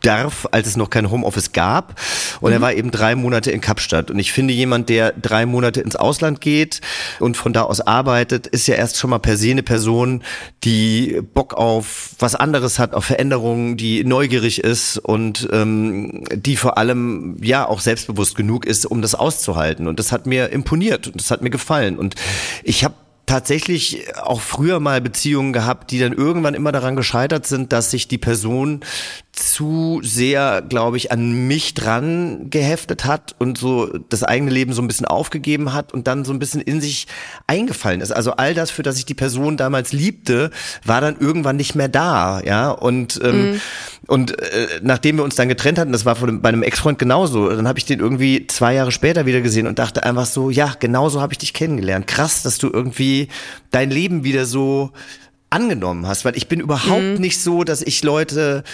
darf, 0.00 0.46
als 0.50 0.68
es 0.68 0.76
noch 0.76 0.90
kein 0.90 1.10
Homeoffice 1.10 1.52
gab. 1.52 2.00
Und 2.40 2.52
er 2.52 2.60
war 2.60 2.72
eben 2.72 2.90
drei 2.90 3.14
Monate 3.14 3.50
in 3.50 3.60
Kapstadt. 3.60 4.10
Und 4.10 4.18
ich 4.18 4.32
finde, 4.32 4.54
jemand, 4.54 4.88
der 4.88 5.12
drei 5.12 5.46
Monate 5.46 5.80
ins 5.80 5.96
Ausland 5.96 6.40
geht 6.40 6.80
und 7.20 7.36
von 7.36 7.52
da 7.52 7.62
aus 7.62 7.80
arbeitet, 7.80 8.46
ist 8.46 8.66
ja 8.66 8.74
erst 8.74 8.98
schon 8.98 9.10
mal 9.10 9.18
per 9.18 9.36
se 9.36 9.50
eine 9.50 9.62
Person, 9.62 10.22
die 10.64 11.20
Bock 11.34 11.54
auf 11.54 12.10
was 12.18 12.34
anderes 12.34 12.78
hat, 12.78 12.94
auf 12.94 13.04
Veränderungen, 13.04 13.76
die 13.76 14.04
neugierig 14.04 14.62
ist 14.62 14.98
und 14.98 15.48
ähm, 15.52 16.24
die 16.34 16.56
vor 16.56 16.78
allem 16.78 17.36
ja 17.42 17.66
auch 17.66 17.80
selbstbewusst 17.80 18.36
genug 18.36 18.66
ist, 18.66 18.86
um 18.86 19.02
das 19.02 19.14
auszuhalten. 19.14 19.88
Und 19.88 19.98
das 19.98 20.12
hat 20.12 20.26
mir 20.26 20.50
imponiert 20.50 21.06
und 21.06 21.16
das 21.16 21.30
hat 21.30 21.42
mir 21.42 21.50
gefallen. 21.50 21.98
Und 21.98 22.14
ich 22.62 22.84
habe 22.84 22.94
tatsächlich 23.28 24.04
auch 24.16 24.40
früher 24.40 24.80
mal 24.80 25.00
Beziehungen 25.00 25.52
gehabt, 25.52 25.90
die 25.90 25.98
dann 25.98 26.12
irgendwann 26.12 26.54
immer 26.54 26.72
daran 26.72 26.96
gescheitert 26.96 27.46
sind, 27.46 27.72
dass 27.72 27.90
sich 27.90 28.08
die 28.08 28.18
Person 28.18 28.80
zu 29.38 30.00
sehr, 30.02 30.62
glaube 30.68 30.96
ich, 30.96 31.12
an 31.12 31.46
mich 31.46 31.74
dran 31.74 32.50
geheftet 32.50 33.04
hat 33.04 33.34
und 33.38 33.56
so 33.56 33.86
das 34.08 34.22
eigene 34.22 34.50
Leben 34.50 34.72
so 34.72 34.82
ein 34.82 34.88
bisschen 34.88 35.06
aufgegeben 35.06 35.72
hat 35.72 35.92
und 35.94 36.06
dann 36.06 36.24
so 36.24 36.32
ein 36.32 36.38
bisschen 36.38 36.60
in 36.60 36.80
sich 36.80 37.06
eingefallen 37.46 38.00
ist. 38.00 38.10
Also 38.10 38.32
all 38.32 38.54
das, 38.54 38.70
für 38.70 38.82
das 38.82 38.98
ich 38.98 39.06
die 39.06 39.14
Person 39.14 39.56
damals 39.56 39.92
liebte, 39.92 40.50
war 40.84 41.00
dann 41.00 41.16
irgendwann 41.18 41.56
nicht 41.56 41.74
mehr 41.74 41.88
da, 41.88 42.40
ja. 42.40 42.70
Und 42.70 43.20
ähm, 43.22 43.60
und 44.06 44.40
äh, 44.40 44.80
nachdem 44.82 45.16
wir 45.16 45.24
uns 45.24 45.36
dann 45.36 45.48
getrennt 45.48 45.78
hatten, 45.78 45.92
das 45.92 46.06
war 46.06 46.16
von, 46.16 46.40
bei 46.40 46.48
einem 46.48 46.62
Ex-Freund 46.62 46.98
genauso, 46.98 47.50
dann 47.50 47.68
habe 47.68 47.78
ich 47.78 47.84
den 47.84 48.00
irgendwie 48.00 48.46
zwei 48.46 48.74
Jahre 48.74 48.90
später 48.90 49.26
wieder 49.26 49.42
gesehen 49.42 49.66
und 49.66 49.78
dachte 49.78 50.02
einfach 50.04 50.26
so, 50.26 50.50
ja, 50.50 50.74
genauso 50.80 51.20
habe 51.20 51.34
ich 51.34 51.38
dich 51.38 51.52
kennengelernt. 51.52 52.06
Krass, 52.06 52.42
dass 52.42 52.58
du 52.58 52.70
irgendwie 52.72 53.28
dein 53.70 53.90
Leben 53.90 54.24
wieder 54.24 54.46
so 54.46 54.92
angenommen 55.50 56.06
hast, 56.06 56.24
weil 56.24 56.36
ich 56.36 56.46
bin 56.48 56.60
überhaupt 56.60 57.18
nicht 57.18 57.40
so, 57.40 57.64
dass 57.64 57.80
ich 57.82 58.02
Leute 58.02 58.64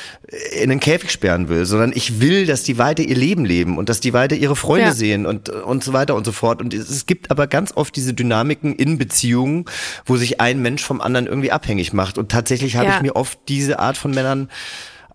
in 0.61 0.71
den 0.71 0.81
Käfig 0.81 1.11
sperren 1.13 1.49
will, 1.49 1.67
sondern 1.67 1.93
ich 1.95 2.21
will, 2.21 2.47
dass 2.47 2.65
die 2.65 2.79
weiter 2.79 3.03
ihr 3.03 3.15
Leben 3.17 3.45
leben 3.45 3.79
und 3.79 3.89
dass 3.89 4.01
die 4.01 4.13
weiter 4.13 4.35
ihre 4.35 4.57
Freunde 4.57 4.87
Ja. 4.87 4.93
sehen 4.93 5.25
und 5.27 5.49
und 5.51 5.85
so 5.85 5.93
weiter 5.93 6.15
und 6.17 6.25
so 6.25 6.33
fort. 6.33 6.61
Und 6.61 6.75
es, 6.75 6.91
es 6.91 7.07
gibt 7.07 7.31
aber 7.31 7.47
ganz 7.47 7.73
oft 7.77 7.95
diese 7.95 8.13
Dynamiken 8.13 8.75
in 8.75 8.99
Beziehungen, 8.99 9.67
wo 10.05 10.17
sich 10.17 10.41
ein 10.41 10.61
Mensch 10.63 10.83
vom 10.83 11.01
anderen 11.01 11.27
irgendwie 11.27 11.53
abhängig 11.53 11.93
macht. 11.93 12.19
Und 12.19 12.31
tatsächlich 12.33 12.77
habe 12.77 12.89
Ja. 12.89 12.97
ich 12.97 13.03
mir 13.03 13.15
oft 13.15 13.39
diese 13.49 13.79
Art 13.79 13.97
von 13.97 14.11
Männern 14.11 14.49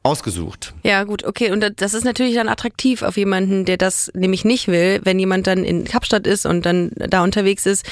ausgesucht. 0.01 0.73
Ja, 0.83 1.03
gut, 1.03 1.25
okay. 1.25 1.51
Und 1.51 1.73
das 1.75 1.93
ist 1.93 2.05
natürlich 2.05 2.35
dann 2.35 2.47
attraktiv 2.47 3.01
auf 3.01 3.17
jemanden, 3.17 3.65
der 3.65 3.75
das 3.75 4.09
nämlich 4.15 4.45
nicht 4.45 4.69
will, 4.69 5.01
wenn 5.03 5.19
jemand 5.19 5.45
dann 5.45 5.65
in 5.65 5.83
Kapstadt 5.83 6.25
ist 6.25 6.45
und 6.45 6.65
dann 6.65 6.91
da 6.95 7.21
unterwegs 7.21 7.65
ist. 7.65 7.85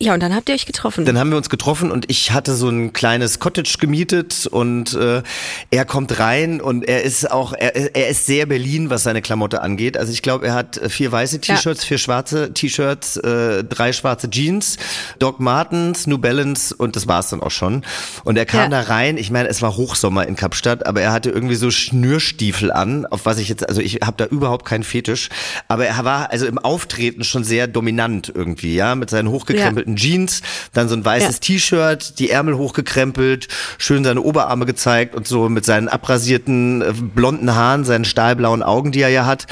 Ja, 0.00 0.12
und 0.12 0.20
dann 0.24 0.34
habt 0.34 0.48
ihr 0.48 0.56
euch 0.56 0.66
getroffen. 0.66 1.04
Dann 1.04 1.18
haben 1.20 1.30
wir 1.30 1.36
uns 1.36 1.48
getroffen 1.48 1.92
und 1.92 2.10
ich 2.10 2.32
hatte 2.32 2.54
so 2.56 2.68
ein 2.68 2.92
kleines 2.92 3.38
Cottage 3.38 3.76
gemietet 3.78 4.44
und 4.48 4.92
äh, 4.94 5.22
er 5.70 5.84
kommt 5.84 6.18
rein 6.18 6.60
und 6.60 6.82
er 6.82 7.02
ist 7.04 7.30
auch, 7.30 7.52
er, 7.52 7.94
er 7.94 8.08
ist 8.08 8.26
sehr 8.26 8.46
Berlin, 8.46 8.90
was 8.90 9.04
seine 9.04 9.22
Klamotte 9.22 9.62
angeht. 9.62 9.96
Also 9.96 10.10
ich 10.12 10.20
glaube, 10.22 10.48
er 10.48 10.54
hat 10.54 10.80
vier 10.88 11.12
weiße 11.12 11.36
Ja. 11.44 11.54
T-Shirts, 11.54 11.84
vier 11.84 11.98
schwarze 11.98 12.52
T-Shirts, 12.52 13.18
äh, 13.18 13.62
drei 13.62 13.92
schwarze 13.92 14.28
Jeans, 14.28 14.78
Doc 15.20 15.38
Martens, 15.38 16.08
New 16.08 16.18
Balance 16.18 16.74
und 16.74 16.96
das 16.96 17.06
war's 17.06 17.30
dann 17.30 17.40
auch 17.40 17.52
schon. 17.52 17.84
Und 18.24 18.36
er 18.36 18.46
kam 18.46 18.72
Ja. 18.72 18.82
da 18.82 18.92
rein, 18.92 19.16
ich 19.16 19.30
meine, 19.30 19.48
es 19.48 19.62
war 19.62 19.76
Hochsommer 19.76 20.26
in 20.26 20.34
Kapstadt, 20.34 20.86
aber 20.86 21.02
er 21.02 21.12
hatte 21.12 21.30
irgendwie 21.30 21.54
so 21.54 21.70
Schnürstiefel 21.70 22.72
an, 22.72 23.06
auf 23.06 23.26
was 23.26 23.38
ich 23.38 23.48
jetzt, 23.48 23.68
also 23.68 23.80
ich 23.80 24.00
habe 24.04 24.16
da 24.16 24.26
überhaupt 24.26 24.64
keinen 24.66 24.82
Fetisch, 24.82 25.28
aber 25.68 25.86
er 25.86 26.04
war 26.04 26.32
also 26.32 26.46
im 26.46 26.58
Auftreten 26.58 27.22
schon 27.22 27.44
sehr 27.44 27.68
dominant 27.68 28.32
irgendwie, 28.34 28.74
ja, 28.74 28.96
mit 28.96 29.08
seinen 29.08 29.28
hochgekrempelten 29.28 29.83
Jeans, 29.86 30.42
dann 30.72 30.88
so 30.88 30.96
ein 30.96 31.04
weißes 31.04 31.36
Ja. 31.36 31.40
T-Shirt, 31.40 32.18
die 32.18 32.30
Ärmel 32.30 32.56
hochgekrempelt, 32.56 33.48
schön 33.78 34.04
seine 34.04 34.20
Oberarme 34.22 34.66
gezeigt 34.66 35.14
und 35.14 35.26
so 35.26 35.48
mit 35.48 35.64
seinen 35.64 35.88
abrasierten 35.88 36.82
äh, 36.82 36.92
blonden 36.92 37.54
Haaren, 37.54 37.84
seinen 37.84 38.04
stahlblauen 38.04 38.62
Augen, 38.62 38.92
die 38.92 39.02
er 39.02 39.08
ja 39.08 39.26
hat. 39.26 39.46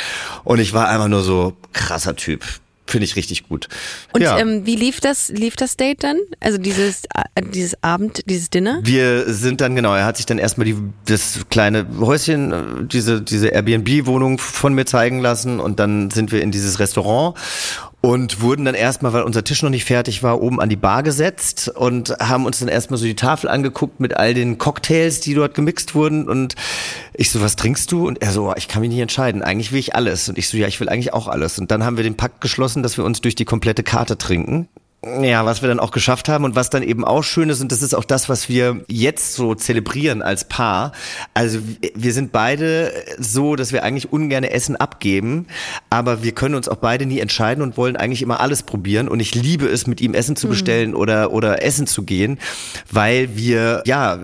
Und 0.45 0.59
ich 0.59 0.73
war 0.73 0.89
einfach 0.89 1.09
nur 1.09 1.23
so 1.23 1.57
krasser 1.73 2.17
Typ. 2.17 2.45
Finde 2.85 3.05
ich 3.05 3.17
richtig 3.17 3.49
gut. 3.49 3.69
und 4.13 4.23
ja. 4.23 4.39
ähm, 4.39 4.67
wie 4.67 4.75
lief 4.75 5.01
das, 5.01 5.31
lief 5.31 5.57
das 5.57 5.77
Date 5.77 6.03
dann? 6.03 6.19
Also 6.41 6.59
dieses, 6.59 7.05
äh, 7.15 7.41
dieses 7.41 7.83
Abend, 7.83 8.21
dieses 8.29 8.51
Dinner? 8.51 8.81
Wir 8.83 9.33
sind 9.33 9.61
dann, 9.61 9.77
genau, 9.77 9.95
er 9.95 10.05
hat 10.05 10.17
sich 10.17 10.27
dann 10.27 10.39
erstmal 10.39 10.67
die, 10.67 10.77
das 11.07 11.39
kleine 11.49 11.87
Häuschen, 12.01 12.53
äh, 12.53 12.85
diese, 12.85 13.23
diese 13.23 13.49
Airbnb-Wohnung 13.49 14.39
von 14.39 14.75
mir 14.75 14.85
zeigen 14.85 15.21
lassen 15.21 15.61
und 15.61 15.79
dann 15.79 16.11
sind 16.11 16.33
wir 16.33 16.43
in 16.43 16.51
dieses 16.51 16.81
Restaurant 16.81 17.39
und 18.03 18.41
wurden 18.41 18.65
dann 18.65 18.75
erstmal, 18.75 19.13
weil 19.13 19.23
unser 19.23 19.45
Tisch 19.45 19.63
noch 19.63 19.71
nicht 19.71 19.85
fertig 19.85 20.25
war, 20.25 20.43
oben 20.43 20.61
an 20.61 20.69
die 20.69 20.77
Bar 20.77 21.05
gesetzt 21.05 21.69
und 21.69 22.11
haben 22.19 22.47
uns 22.47 22.59
dann 22.59 22.69
erstmal 22.69 22.99
so 22.99 23.07
die 23.07 23.15
Tafel 23.15 23.49
angeguckt 23.49 24.01
mit 24.01 24.17
all 24.17 24.35
den 24.35 24.59
Cocktails, 24.59 25.21
die 25.21 25.35
dort 25.35 25.55
gemixt 25.55 25.95
wurden 25.95 26.29
und 26.29 26.57
ich 27.15 27.31
so, 27.31 27.41
was 27.41 27.55
trinkst 27.55 27.91
du? 27.93 28.07
Und 28.07 28.21
er 28.21 28.33
so, 28.33 28.51
"Oh, 28.51 28.55
ich 28.57 28.67
kann 28.67 28.81
mich 28.83 28.91
nicht 28.91 28.99
entscheiden, 28.99 29.43
eigentlich 29.43 29.71
will 29.71 29.79
ich 29.79 29.95
alles. 29.95 30.29
Und 30.29 30.37
ich 30.37 30.49
so, 30.49 30.57
ja, 30.57 30.67
ich 30.67 30.81
will 30.81 30.89
eigentlich 30.89 31.13
auch 31.13 31.29
alles. 31.29 31.59
Und 31.61 31.71
dann 31.71 31.85
haben 31.85 31.97
wir 31.97 32.05
den 32.05 32.17
Pakt 32.17 32.41
geschlossen, 32.41 32.83
dass 32.83 32.97
wir 32.97 33.05
uns 33.05 33.21
durch 33.21 33.37
die 33.37 33.45
komplette 33.45 33.85
Karte 33.85 34.19
trinken. 34.19 34.69
Ja, 35.05 35.45
was 35.45 35.63
wir 35.63 35.69
dann 35.69 35.81
auch 35.81 35.91
geschafft 35.91 36.29
haben 36.29 36.45
und 36.45 36.55
was 36.55 36.71
dann 36.71 36.85
eben 36.85 37.05
auch 37.05 37.25
schön 37.25 37.51
ist, 37.51 37.61
und 37.61 37.73
das 37.73 37.83
ist 37.83 37.93
auch 37.93 38.05
das, 38.05 38.29
was 38.29 38.49
wir 38.49 38.85
jetzt 38.87 39.35
so 39.35 39.57
zelebrieren 39.57 40.23
als 40.23 40.45
Paar. 40.45 40.93
Also 41.35 41.59
wir 41.97 42.13
sind 42.13 42.31
beide 42.31 42.93
so, 43.19 43.57
dass 43.57 43.73
wir 43.73 43.83
eigentlich 43.83 44.13
ungern 44.13 44.45
Essen 44.45 44.77
abgeben, 44.77 45.49
aber 45.91 46.23
wir 46.23 46.31
können 46.31 46.55
uns 46.55 46.69
auch 46.69 46.77
beide 46.77 47.05
nie 47.07 47.19
entscheiden 47.19 47.65
und 47.65 47.77
wollen 47.77 47.97
eigentlich 47.97 48.23
immer 48.23 48.39
alles 48.39 48.63
probieren. 48.63 49.09
Und 49.09 49.19
ich 49.19 49.35
liebe 49.35 49.67
es, 49.67 49.89
mit 49.89 50.01
ihm 50.01 50.15
Essen 50.15 50.37
zu 50.37 50.47
bestellen 50.47 50.95
oder, 50.95 51.33
oder 51.33 51.65
essen 51.65 51.89
zu 51.89 52.05
gehen, 52.05 52.39
weil 52.89 53.37
wir, 53.37 53.83
ja, 53.85 54.19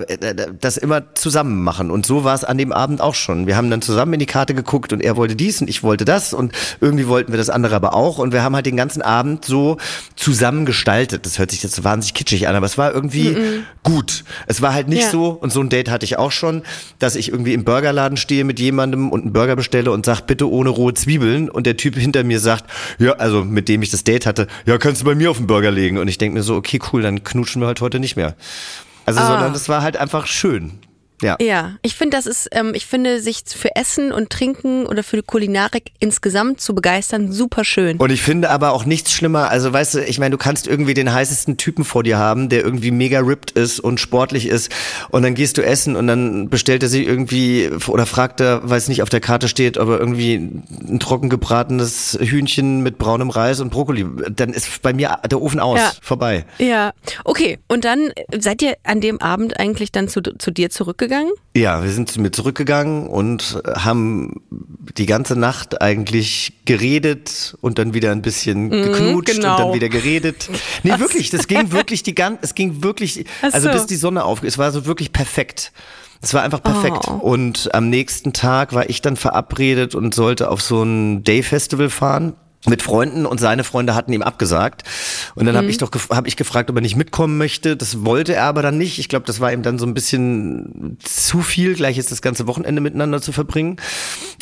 das 0.61 0.77
immer 0.77 1.12
zusammen 1.17 1.61
machen. 1.61 1.91
Und 1.91 2.07
so 2.07 2.23
war 2.23 2.37
es 2.37 2.45
an 2.45 2.57
dem 2.57 2.71
Abend 2.71 3.01
auch 3.01 3.17
schon. 3.17 3.49
Wir 3.49 3.57
haben 3.57 3.69
dann 3.69 3.83
zusammen 3.83 4.12
in 4.12 4.21
die 4.21 4.27
Karte 4.27 4.55
geguckt 4.55 4.93
und 4.93 5.03
er 5.03 5.17
wollte 5.17 5.35
dies 5.35 5.61
und 5.61 5.69
ich 5.69 5.83
wollte 5.83 6.05
das 6.05 6.33
und 6.33 6.53
irgendwie 6.81 7.09
wollten 7.09 7.33
wir 7.33 7.38
das 7.38 7.51
andere 7.51 7.75
aber 7.75 7.95
auch. 7.95 8.19
Und 8.19 8.33
wir 8.33 8.45
haben 8.45 8.55
halt 8.55 8.67
den 8.67 8.77
ganzen 8.77 9.03
Abend 9.03 9.45
so 9.45 9.79
zusammen 10.14 10.67
gestaltet. 10.68 11.26
Das 11.26 11.40
hört 11.40 11.50
sich 11.50 11.62
jetzt 11.64 11.74
so 11.74 11.83
wahnsinnig 11.83 12.14
kitschig 12.14 12.46
an, 12.46 12.54
aber 12.54 12.66
es 12.66 12.78
war 12.78 12.94
irgendwie 12.94 13.37
gut. 13.83 14.22
Es 14.46 14.62
war 14.62 14.72
halt 14.74 14.87
nicht 14.87 15.02
Ja. 15.02 15.11
so, 15.11 15.31
und 15.31 15.52
so 15.52 15.61
ein 15.61 15.68
Date 15.70 15.90
hatte 15.90 16.04
ich 16.04 16.18
auch 16.18 16.31
schon, 16.31 16.62
dass 17.00 17.16
ich 17.16 17.31
irgendwie 17.33 17.54
im 17.54 17.64
Burgerladen 17.64 18.16
stehe 18.16 18.44
mit 18.44 18.61
jemandem 18.61 19.11
und 19.11 19.22
einen 19.22 19.33
Burger 19.33 19.57
bestelle 19.57 19.90
und 19.90 20.07
sag, 20.07 20.20
bitte 20.26 20.48
ohne 20.48 20.68
rohe 20.68 20.94
Zwiebeln. 20.94 21.48
Und 21.50 21.66
der 21.66 21.76
Typ 21.76 21.96
hinter 21.96 22.22
mir 22.22 22.38
sagt, 22.38 22.64
ja, 23.00 23.12
also 23.14 23.44
mit 23.44 23.68
dem 23.68 23.83
ich 23.83 23.90
das 23.90 24.04
Date 24.04 24.26
hatte, 24.26 24.46
ja, 24.66 24.78
kannst 24.78 25.00
du 25.00 25.04
bei 25.07 25.14
mir 25.16 25.31
auf 25.31 25.38
den 25.38 25.46
Burger 25.48 25.70
legen. 25.72 25.98
Und 25.98 26.07
ich 26.09 26.18
denke 26.18 26.37
mir 26.37 26.42
so, 26.44 26.54
okay, 26.54 26.78
cool, 26.92 27.02
dann 27.02 27.24
knutschen 27.24 27.61
wir 27.62 27.66
halt 27.66 27.81
heute 27.81 27.98
nicht 27.98 28.14
mehr. 28.16 28.37
Also, 29.07 29.20
Ah. 29.20 29.26
sondern 29.28 29.52
das 29.54 29.68
war 29.70 29.81
halt 29.83 29.96
einfach 29.96 30.26
schön. 30.26 30.72
Ja. 31.22 31.37
Ja, 31.40 31.72
ich 31.83 31.96
finde, 31.96 32.16
das 32.16 32.26
ist, 32.26 32.48
ähm, 32.52 32.72
ich 32.74 32.87
finde, 32.87 33.20
sich 33.20 33.42
für 33.46 33.74
Essen 33.74 34.12
und 34.12 34.31
Trinken 34.31 34.87
oder 34.87 35.02
für 35.02 35.16
die 35.16 35.22
Kulinarik 35.22 35.90
insgesamt 35.98 36.61
zu 36.61 36.74
begeistern, 36.74 37.33
super 37.33 37.64
schön. 37.64 37.96
Und 37.96 38.11
ich 38.11 38.22
finde 38.22 38.50
aber 38.50 38.72
auch 38.72 38.85
nichts 38.85 39.12
schlimmer, 39.12 39.50
also 39.50 39.72
weißt 39.72 39.94
du, 39.94 40.04
ich 40.04 40.18
meine, 40.18 40.31
du 40.33 40.38
kannst 40.38 40.66
irgendwie 40.68 40.94
den 40.94 41.12
heißesten 41.12 41.57
Typen 41.57 41.85
vor 41.85 42.02
dir 42.04 42.18
haben, 42.18 42.48
der 42.48 42.62
irgendwie 42.62 42.90
mega 42.92 43.18
ripped 43.20 43.50
ist 43.52 43.81
und 43.81 43.98
sportlich 43.98 44.46
ist 44.46 44.70
und 45.11 45.22
dann 45.22 45.35
gehst 45.35 45.59
du 45.59 45.62
essen 45.64 45.96
und 45.96 46.07
dann 46.07 46.48
bestellt 46.48 46.83
er 46.85 46.88
sich 46.88 47.07
irgendwie 47.07 47.68
oder 47.88 48.07
fragt 48.07 48.40
er, 48.40 48.68
weil 48.68 48.78
es 48.78 48.88
nicht 48.88 49.02
auf 49.02 49.09
der 49.09 49.20
Karte 49.20 49.48
steht, 49.48 49.76
aber 49.76 49.98
irgendwie 49.98 50.35
ein 50.35 51.00
trocken 51.00 51.28
gebratenes 51.31 52.16
Hühnchen 52.20 52.83
mit 52.83 52.98
braunem 52.98 53.31
Reis 53.31 53.61
und 53.61 53.70
Brokkoli. 53.70 54.07
Dann 54.31 54.50
ist 54.52 54.83
bei 54.83 54.92
mir 54.92 55.18
der 55.28 55.40
Ofen 55.40 55.59
aus, 55.59 55.78
Ja. 55.81 55.92
vorbei. 56.00 56.44
Ja, 56.59 56.92
okay. 57.24 57.59
Und 57.66 57.85
dann 57.85 58.11
äh, 58.11 58.40
seid 58.40 58.62
ihr 58.62 58.76
an 58.85 59.00
dem 59.00 59.20
Abend 59.20 59.59
eigentlich 59.59 59.90
dann 59.90 60.09
zu, 60.09 60.20
zu 60.22 60.50
dir 60.52 60.70
zurückgegangen? 60.70 61.08
Ja, 61.57 61.83
wir 61.83 61.90
sind 61.90 62.11
zu 62.11 62.21
mir 62.21 62.31
zurückgegangen 62.31 63.07
und 63.07 63.61
haben 63.66 64.42
die 64.97 65.07
ganze 65.07 65.37
Nacht 65.37 65.83
eigentlich 65.83 66.53
geredet 66.64 67.57
und 67.61 67.79
dann 67.79 67.94
wieder 67.94 68.12
ein 68.12 68.23
bisschen 68.23 68.71
geknutscht 68.71 69.37
genau. 69.37 69.57
und 69.57 69.61
dann 69.61 69.75
wieder 69.75 69.88
geredet. 69.88 70.49
Nee, 70.83 70.99
wirklich, 70.99 71.31
das 71.31 71.49
ging 71.49 71.73
wirklich 71.73 72.03
die 72.03 72.14
ganze, 72.14 72.40
es 72.42 72.55
ging 72.55 72.83
wirklich, 72.83 73.25
Ach 73.42 73.53
also 73.53 73.68
so. 73.68 73.75
bis 73.75 73.87
die 73.87 73.97
Sonne 73.97 74.25
auf, 74.25 74.42
es 74.42 74.59
war 74.59 74.71
so 74.71 74.87
wirklich 74.87 75.12
perfekt. 75.12 75.73
Es 76.21 76.35
war 76.35 76.42
einfach 76.42 76.62
perfekt. 76.62 77.07
Oh. 77.07 77.12
Und 77.12 77.73
am 77.75 77.90
nächsten 77.90 78.33
Tag 78.33 78.73
war 78.73 78.90
ich 78.90 79.03
dann 79.03 79.16
verabredet 79.16 79.94
und 79.94 80.14
sollte 80.14 80.51
auf 80.51 80.61
so 80.61 80.83
ein 80.83 81.23
Day-Festival 81.23 81.90
fahren 81.90 82.35
mit 82.66 82.83
Freunden 82.83 83.25
und 83.25 83.38
seine 83.38 83.62
Freunde 83.62 83.94
hatten 83.94 84.12
ihm 84.12 84.23
abgesagt. 84.23 84.83
Und 85.37 85.47
dann 85.47 85.57
habe 85.57 85.68
ich 85.68 85.79
doch 85.79 85.90
gef- 85.92 86.14
hab 86.14 86.27
ich 86.27 86.37
gefragt, 86.37 86.68
ob 86.71 86.77
er 86.77 86.83
nicht 86.83 86.97
mitkommen 86.97 87.38
möchte. 87.38 87.77
Das 87.77 88.05
wollte 88.05 88.35
er 88.35 88.44
aber 88.44 88.62
dann 88.62 88.77
nicht. 88.79 88.99
Ich 88.99 89.09
glaube, 89.09 89.27
das 89.27 89.38
war 89.40 89.53
ihm 89.53 89.62
dann 89.62 89.79
so 89.79 89.87
ein 89.87 89.94
bisschen 89.94 90.99
zu 91.03 91.40
viel, 91.42 91.75
gleich 91.75 91.97
jetzt 91.97 92.11
das 92.11 92.21
ganze 92.21 92.47
Wochenende 92.49 92.81
miteinander 92.81 93.23
zu 93.23 93.31
verbringen. 93.33 93.77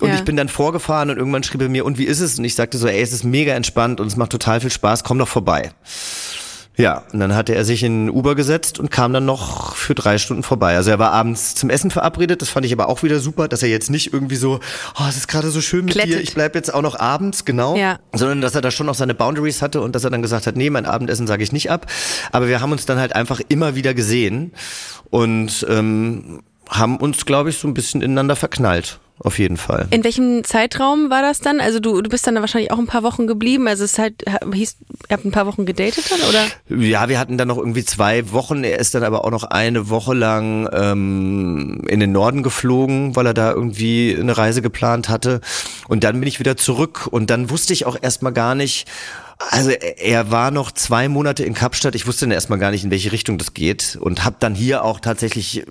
Und 0.00 0.08
Ja. 0.08 0.14
ich 0.14 0.22
bin 0.24 0.36
dann 0.36 0.48
vorgefahren 0.48 1.10
und 1.10 1.18
irgendwann 1.18 1.42
schrieb 1.42 1.60
er 1.60 1.68
mir, 1.68 1.84
und 1.84 1.98
wie 1.98 2.04
ist 2.04 2.20
es? 2.20 2.38
Und 2.38 2.44
ich 2.46 2.54
sagte 2.54 2.78
so, 2.78 2.88
ey, 2.88 3.00
es 3.02 3.12
ist 3.12 3.24
mega 3.24 3.52
entspannt 3.52 4.00
und 4.00 4.06
es 4.06 4.16
macht 4.16 4.30
total 4.30 4.60
viel 4.60 4.70
Spaß, 4.70 5.04
komm 5.04 5.18
doch 5.18 5.28
vorbei. 5.28 5.72
Ja, 6.76 7.04
und 7.12 7.20
dann 7.20 7.34
hatte 7.34 7.54
er 7.54 7.64
sich 7.64 7.82
in 7.82 8.10
Uber 8.10 8.34
gesetzt 8.34 8.78
und 8.78 8.90
kam 8.90 9.14
dann 9.14 9.24
noch 9.24 9.74
für 9.74 9.94
drei 9.94 10.18
Stunden 10.18 10.42
vorbei. 10.42 10.76
Also 10.76 10.90
er 10.90 10.98
war 10.98 11.12
abends 11.12 11.54
zum 11.54 11.70
Essen 11.70 11.90
verabredet. 11.90 12.42
Das 12.42 12.50
fand 12.50 12.66
ich 12.66 12.72
aber 12.72 12.90
auch 12.90 13.02
wieder 13.02 13.18
super, 13.18 13.48
dass 13.48 13.62
er 13.62 13.70
jetzt 13.70 13.88
nicht 13.88 14.12
irgendwie 14.12 14.36
so, 14.36 14.60
oh, 14.98 15.04
es 15.08 15.16
ist 15.16 15.26
gerade 15.26 15.50
so 15.50 15.62
schön 15.62 15.86
mit 15.86 15.94
Klettet. 15.94 16.14
dir, 16.14 16.20
ich 16.20 16.34
bleib 16.34 16.54
jetzt 16.54 16.72
auch 16.72 16.82
noch 16.82 16.98
abends, 16.98 17.46
genau. 17.46 17.76
Ja. 17.76 17.98
Sondern 18.12 18.42
dass 18.42 18.54
er 18.54 18.60
da 18.60 18.70
schon 18.70 18.86
noch 18.86 18.94
seine 18.94 19.14
Boundaries 19.14 19.62
hatte 19.62 19.80
und 19.80 19.94
dass 19.94 20.04
er 20.04 20.10
dann 20.10 20.20
gesagt 20.20 20.46
hat, 20.46 20.56
nee, 20.56 20.68
mein 20.68 20.84
Abendessen 20.84 21.26
sage 21.26 21.42
ich 21.42 21.50
nicht 21.50 21.70
ab. 21.70 21.86
Aber 22.30 22.46
wir 22.46 22.60
haben 22.60 22.72
uns 22.72 22.84
dann 22.84 22.98
halt 22.98 23.14
einfach 23.14 23.40
immer 23.48 23.74
wieder 23.74 23.94
gesehen 23.94 24.52
und 25.08 25.66
ähm, 25.70 26.42
haben 26.68 26.98
uns, 26.98 27.24
glaube 27.24 27.48
ich, 27.48 27.58
so 27.58 27.68
ein 27.68 27.74
bisschen 27.74 28.02
ineinander 28.02 28.36
verknallt. 28.36 29.00
Auf 29.18 29.38
jeden 29.38 29.56
Fall. 29.56 29.88
In 29.90 30.04
welchem 30.04 30.44
Zeitraum 30.44 31.08
war 31.08 31.22
das 31.22 31.40
dann? 31.40 31.58
Also 31.60 31.80
du, 31.80 32.02
du 32.02 32.10
bist 32.10 32.26
dann 32.26 32.34
da 32.34 32.42
wahrscheinlich 32.42 32.70
auch 32.70 32.78
ein 32.78 32.86
paar 32.86 33.02
Wochen 33.02 33.26
geblieben. 33.26 33.66
Also 33.66 33.84
es 33.84 33.92
ist 33.92 33.98
halt, 33.98 34.24
hieß, 34.52 34.76
ihr 35.08 35.16
habt 35.16 35.24
ein 35.24 35.32
paar 35.32 35.46
Wochen 35.46 35.64
gedatet 35.64 36.04
dann, 36.10 36.20
oder? 36.28 36.84
Ja, 36.84 37.08
wir 37.08 37.18
hatten 37.18 37.38
dann 37.38 37.48
noch 37.48 37.56
irgendwie 37.56 37.84
zwei 37.84 38.30
Wochen. 38.32 38.62
Er 38.62 38.78
ist 38.78 38.94
dann 38.94 39.04
aber 39.04 39.24
auch 39.24 39.30
noch 39.30 39.44
eine 39.44 39.88
Woche 39.88 40.12
lang 40.12 40.68
ähm, 40.70 41.80
in 41.88 42.00
den 42.00 42.12
Norden 42.12 42.42
geflogen, 42.42 43.16
weil 43.16 43.26
er 43.26 43.34
da 43.34 43.52
irgendwie 43.52 44.14
eine 44.18 44.36
Reise 44.36 44.60
geplant 44.60 45.08
hatte. 45.08 45.40
Und 45.88 46.04
dann 46.04 46.20
bin 46.20 46.28
ich 46.28 46.38
wieder 46.38 46.58
zurück 46.58 47.08
und 47.10 47.30
dann 47.30 47.48
wusste 47.48 47.72
ich 47.72 47.86
auch 47.86 47.96
erstmal 48.00 48.32
gar 48.32 48.54
nicht. 48.54 48.86
Also 49.38 49.70
er 49.70 50.30
war 50.30 50.50
noch 50.50 50.72
zwei 50.72 51.08
Monate 51.08 51.44
in 51.44 51.52
Kapstadt. 51.52 51.94
Ich 51.94 52.06
wusste 52.06 52.24
dann 52.24 52.32
erstmal 52.32 52.58
gar 52.58 52.70
nicht, 52.70 52.84
in 52.84 52.90
welche 52.90 53.12
Richtung 53.12 53.36
das 53.36 53.52
geht 53.52 53.98
und 54.00 54.24
habe 54.24 54.36
dann 54.40 54.54
hier 54.54 54.82
auch 54.82 54.98
tatsächlich 54.98 55.66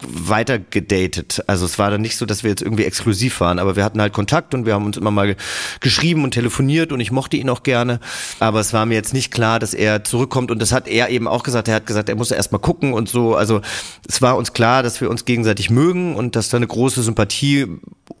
weiter 0.00 0.60
gedatet. 0.60 1.42
Also 1.48 1.66
es 1.66 1.80
war 1.80 1.90
dann 1.90 2.00
nicht 2.00 2.16
so, 2.16 2.26
dass 2.26 2.44
wir 2.44 2.50
jetzt 2.50 2.62
irgendwie 2.62 2.84
exklusiv 2.84 3.40
waren, 3.40 3.58
aber 3.58 3.74
wir 3.74 3.84
hatten 3.84 4.00
halt 4.00 4.12
Kontakt 4.12 4.54
und 4.54 4.66
wir 4.66 4.74
haben 4.74 4.86
uns 4.86 4.96
immer 4.96 5.10
mal 5.10 5.34
geschrieben 5.80 6.22
und 6.22 6.30
telefoniert 6.30 6.92
und 6.92 7.00
ich 7.00 7.10
mochte 7.10 7.36
ihn 7.36 7.50
auch 7.50 7.64
gerne. 7.64 7.98
Aber 8.38 8.60
es 8.60 8.72
war 8.72 8.86
mir 8.86 8.94
jetzt 8.94 9.12
nicht 9.12 9.32
klar, 9.32 9.58
dass 9.58 9.74
er 9.74 10.04
zurückkommt 10.04 10.52
und 10.52 10.60
das 10.60 10.70
hat 10.70 10.86
er 10.86 11.08
eben 11.08 11.26
auch 11.26 11.42
gesagt. 11.42 11.66
Er 11.66 11.74
hat 11.74 11.86
gesagt, 11.86 12.08
er 12.08 12.14
muss 12.14 12.30
erst 12.30 12.52
mal 12.52 12.58
gucken 12.58 12.92
und 12.92 13.08
so. 13.08 13.34
Also 13.34 13.62
es 14.08 14.22
war 14.22 14.36
uns 14.36 14.52
klar, 14.52 14.84
dass 14.84 15.00
wir 15.00 15.10
uns 15.10 15.24
gegenseitig 15.24 15.70
mögen 15.70 16.14
und 16.14 16.36
dass 16.36 16.50
da 16.50 16.56
eine 16.56 16.68
große 16.68 17.02
Sympathie 17.02 17.66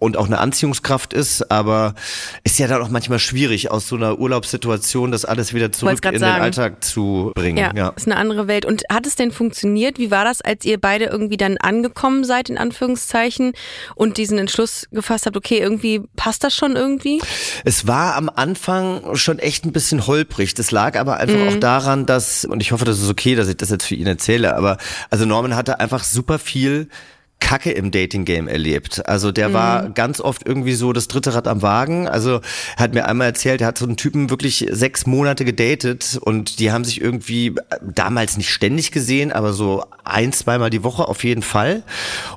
und 0.00 0.16
auch 0.16 0.26
eine 0.26 0.38
Anziehungskraft 0.38 1.12
ist, 1.12 1.52
aber 1.52 1.94
ist 2.42 2.58
ja 2.58 2.66
dann 2.66 2.82
auch 2.82 2.88
manchmal 2.88 3.20
schwierig 3.20 3.70
aus 3.70 3.86
so 3.86 3.94
einer 3.94 4.18
Urlaubssituation 4.18 4.71
das 4.78 5.24
alles 5.24 5.54
wieder 5.54 5.72
zurück 5.72 5.98
in 6.04 6.18
sagen. 6.18 6.36
den 6.36 6.42
Alltag 6.42 6.84
zu 6.84 7.32
bringen. 7.34 7.58
Ja, 7.58 7.72
ja. 7.74 7.88
ist 7.90 8.06
eine 8.06 8.16
andere 8.16 8.46
Welt. 8.48 8.64
Und 8.64 8.82
hat 8.90 9.06
es 9.06 9.16
denn 9.16 9.30
funktioniert? 9.30 9.98
Wie 9.98 10.10
war 10.10 10.24
das, 10.24 10.40
als 10.40 10.64
ihr 10.64 10.80
beide 10.80 11.06
irgendwie 11.06 11.36
dann 11.36 11.56
angekommen 11.58 12.24
seid, 12.24 12.50
in 12.50 12.58
Anführungszeichen, 12.58 13.52
und 13.94 14.16
diesen 14.16 14.38
Entschluss 14.38 14.86
gefasst 14.90 15.26
habt, 15.26 15.36
okay, 15.36 15.58
irgendwie 15.58 16.02
passt 16.16 16.44
das 16.44 16.54
schon 16.54 16.76
irgendwie? 16.76 17.20
Es 17.64 17.86
war 17.86 18.16
am 18.16 18.28
Anfang 18.28 19.16
schon 19.16 19.38
echt 19.38 19.64
ein 19.64 19.72
bisschen 19.72 20.06
holprig. 20.06 20.54
Das 20.54 20.70
lag 20.70 20.98
aber 20.98 21.16
einfach 21.18 21.48
auch 21.48 21.60
daran, 21.60 22.06
dass, 22.06 22.44
und 22.44 22.60
ich 22.60 22.72
hoffe, 22.72 22.84
das 22.84 23.00
ist 23.00 23.10
okay, 23.10 23.34
dass 23.34 23.48
ich 23.48 23.56
das 23.56 23.70
jetzt 23.70 23.86
für 23.86 23.94
ihn 23.94 24.06
erzähle, 24.06 24.56
aber 24.56 24.78
also 25.10 25.24
Norman 25.24 25.56
hatte 25.56 25.80
einfach 25.80 26.04
super 26.04 26.38
viel 26.38 26.88
Kacke 27.42 27.72
im 27.72 27.90
Dating-Game 27.90 28.46
erlebt. 28.46 29.06
Also 29.08 29.32
der 29.32 29.52
war 29.52 29.90
ganz 29.90 30.20
oft 30.20 30.46
irgendwie 30.46 30.74
so 30.74 30.92
das 30.92 31.08
dritte 31.08 31.34
Rad 31.34 31.48
am 31.48 31.60
Wagen. 31.60 32.06
Also 32.08 32.40
er 32.76 32.84
hat 32.84 32.94
mir 32.94 33.06
einmal 33.06 33.26
erzählt, 33.26 33.60
er 33.60 33.66
hat 33.66 33.78
so 33.78 33.84
einen 33.84 33.96
Typen 33.96 34.30
wirklich 34.30 34.66
sechs 34.70 35.06
Monate 35.06 35.44
gedatet 35.44 36.18
und 36.20 36.60
die 36.60 36.70
haben 36.70 36.84
sich 36.84 37.00
irgendwie 37.00 37.48
äh, 37.48 37.54
damals 37.82 38.36
nicht 38.36 38.48
ständig 38.50 38.92
gesehen, 38.92 39.32
aber 39.32 39.52
so 39.52 39.84
ein, 40.04 40.32
zweimal 40.32 40.70
die 40.70 40.84
Woche 40.84 41.08
auf 41.08 41.24
jeden 41.24 41.42
Fall. 41.42 41.82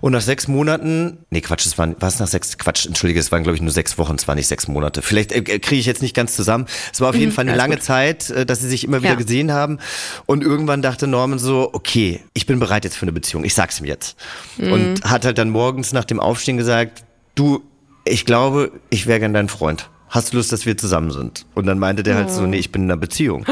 Und 0.01 0.11
nach 0.13 0.21
sechs 0.21 0.47
Monaten, 0.47 1.19
nee 1.29 1.41
Quatsch, 1.41 1.65
es 1.67 1.77
waren, 1.77 1.95
was 1.99 2.19
nach 2.19 2.27
sechs, 2.27 2.57
Quatsch, 2.57 2.85
entschuldige, 2.87 3.19
es 3.19 3.31
waren 3.31 3.43
glaube 3.43 3.55
ich 3.55 3.61
nur 3.61 3.71
sechs 3.71 3.97
Wochen, 3.99 4.15
es 4.15 4.27
waren 4.27 4.37
nicht 4.37 4.47
sechs 4.47 4.67
Monate. 4.67 5.01
Vielleicht 5.03 5.31
äh, 5.31 5.41
kriege 5.43 5.79
ich 5.79 5.85
jetzt 5.85 6.01
nicht 6.01 6.15
ganz 6.15 6.35
zusammen. 6.35 6.65
Es 6.91 6.99
war 6.99 7.09
auf 7.09 7.15
jeden 7.15 7.31
Fall 7.31 7.47
eine 7.47 7.55
lange 7.55 7.75
gut. 7.75 7.83
Zeit, 7.83 8.29
äh, 8.31 8.45
dass 8.45 8.59
sie 8.61 8.67
sich 8.69 8.83
immer 8.83 9.01
wieder 9.03 9.11
Ja. 9.13 9.15
gesehen 9.19 9.53
haben. 9.53 9.77
Und 10.25 10.43
irgendwann 10.43 10.81
dachte 10.81 11.05
Norman 11.07 11.37
so, 11.37 11.69
okay, 11.73 12.21
ich 12.33 12.47
bin 12.47 12.59
bereit 12.59 12.83
jetzt 12.85 12.97
für 12.97 13.03
eine 13.03 13.11
Beziehung. 13.11 13.45
Ich 13.45 13.53
sag's 13.53 13.79
ihm 13.79 13.85
jetzt. 13.85 14.15
Und 14.57 14.94
hat 15.03 15.25
halt 15.25 15.37
dann 15.37 15.49
morgens 15.49 15.93
nach 15.93 16.05
dem 16.05 16.19
Aufstehen 16.19 16.57
gesagt, 16.57 17.03
du, 17.35 17.61
ich 18.05 18.25
glaube, 18.25 18.71
ich 18.89 19.07
wäre 19.07 19.19
gern 19.19 19.33
dein 19.33 19.49
Freund. 19.49 19.89
Hast 20.09 20.33
du 20.33 20.37
Lust, 20.37 20.51
dass 20.51 20.65
wir 20.65 20.77
zusammen 20.77 21.11
sind? 21.11 21.45
Und 21.55 21.65
dann 21.65 21.79
meinte 21.79 22.03
der 22.03 22.15
halt 22.15 22.31
so, 22.31 22.45
nee, 22.45 22.57
ich 22.57 22.71
bin 22.71 22.83
in 22.83 22.91
einer 22.91 22.99
Beziehung. 22.99 23.45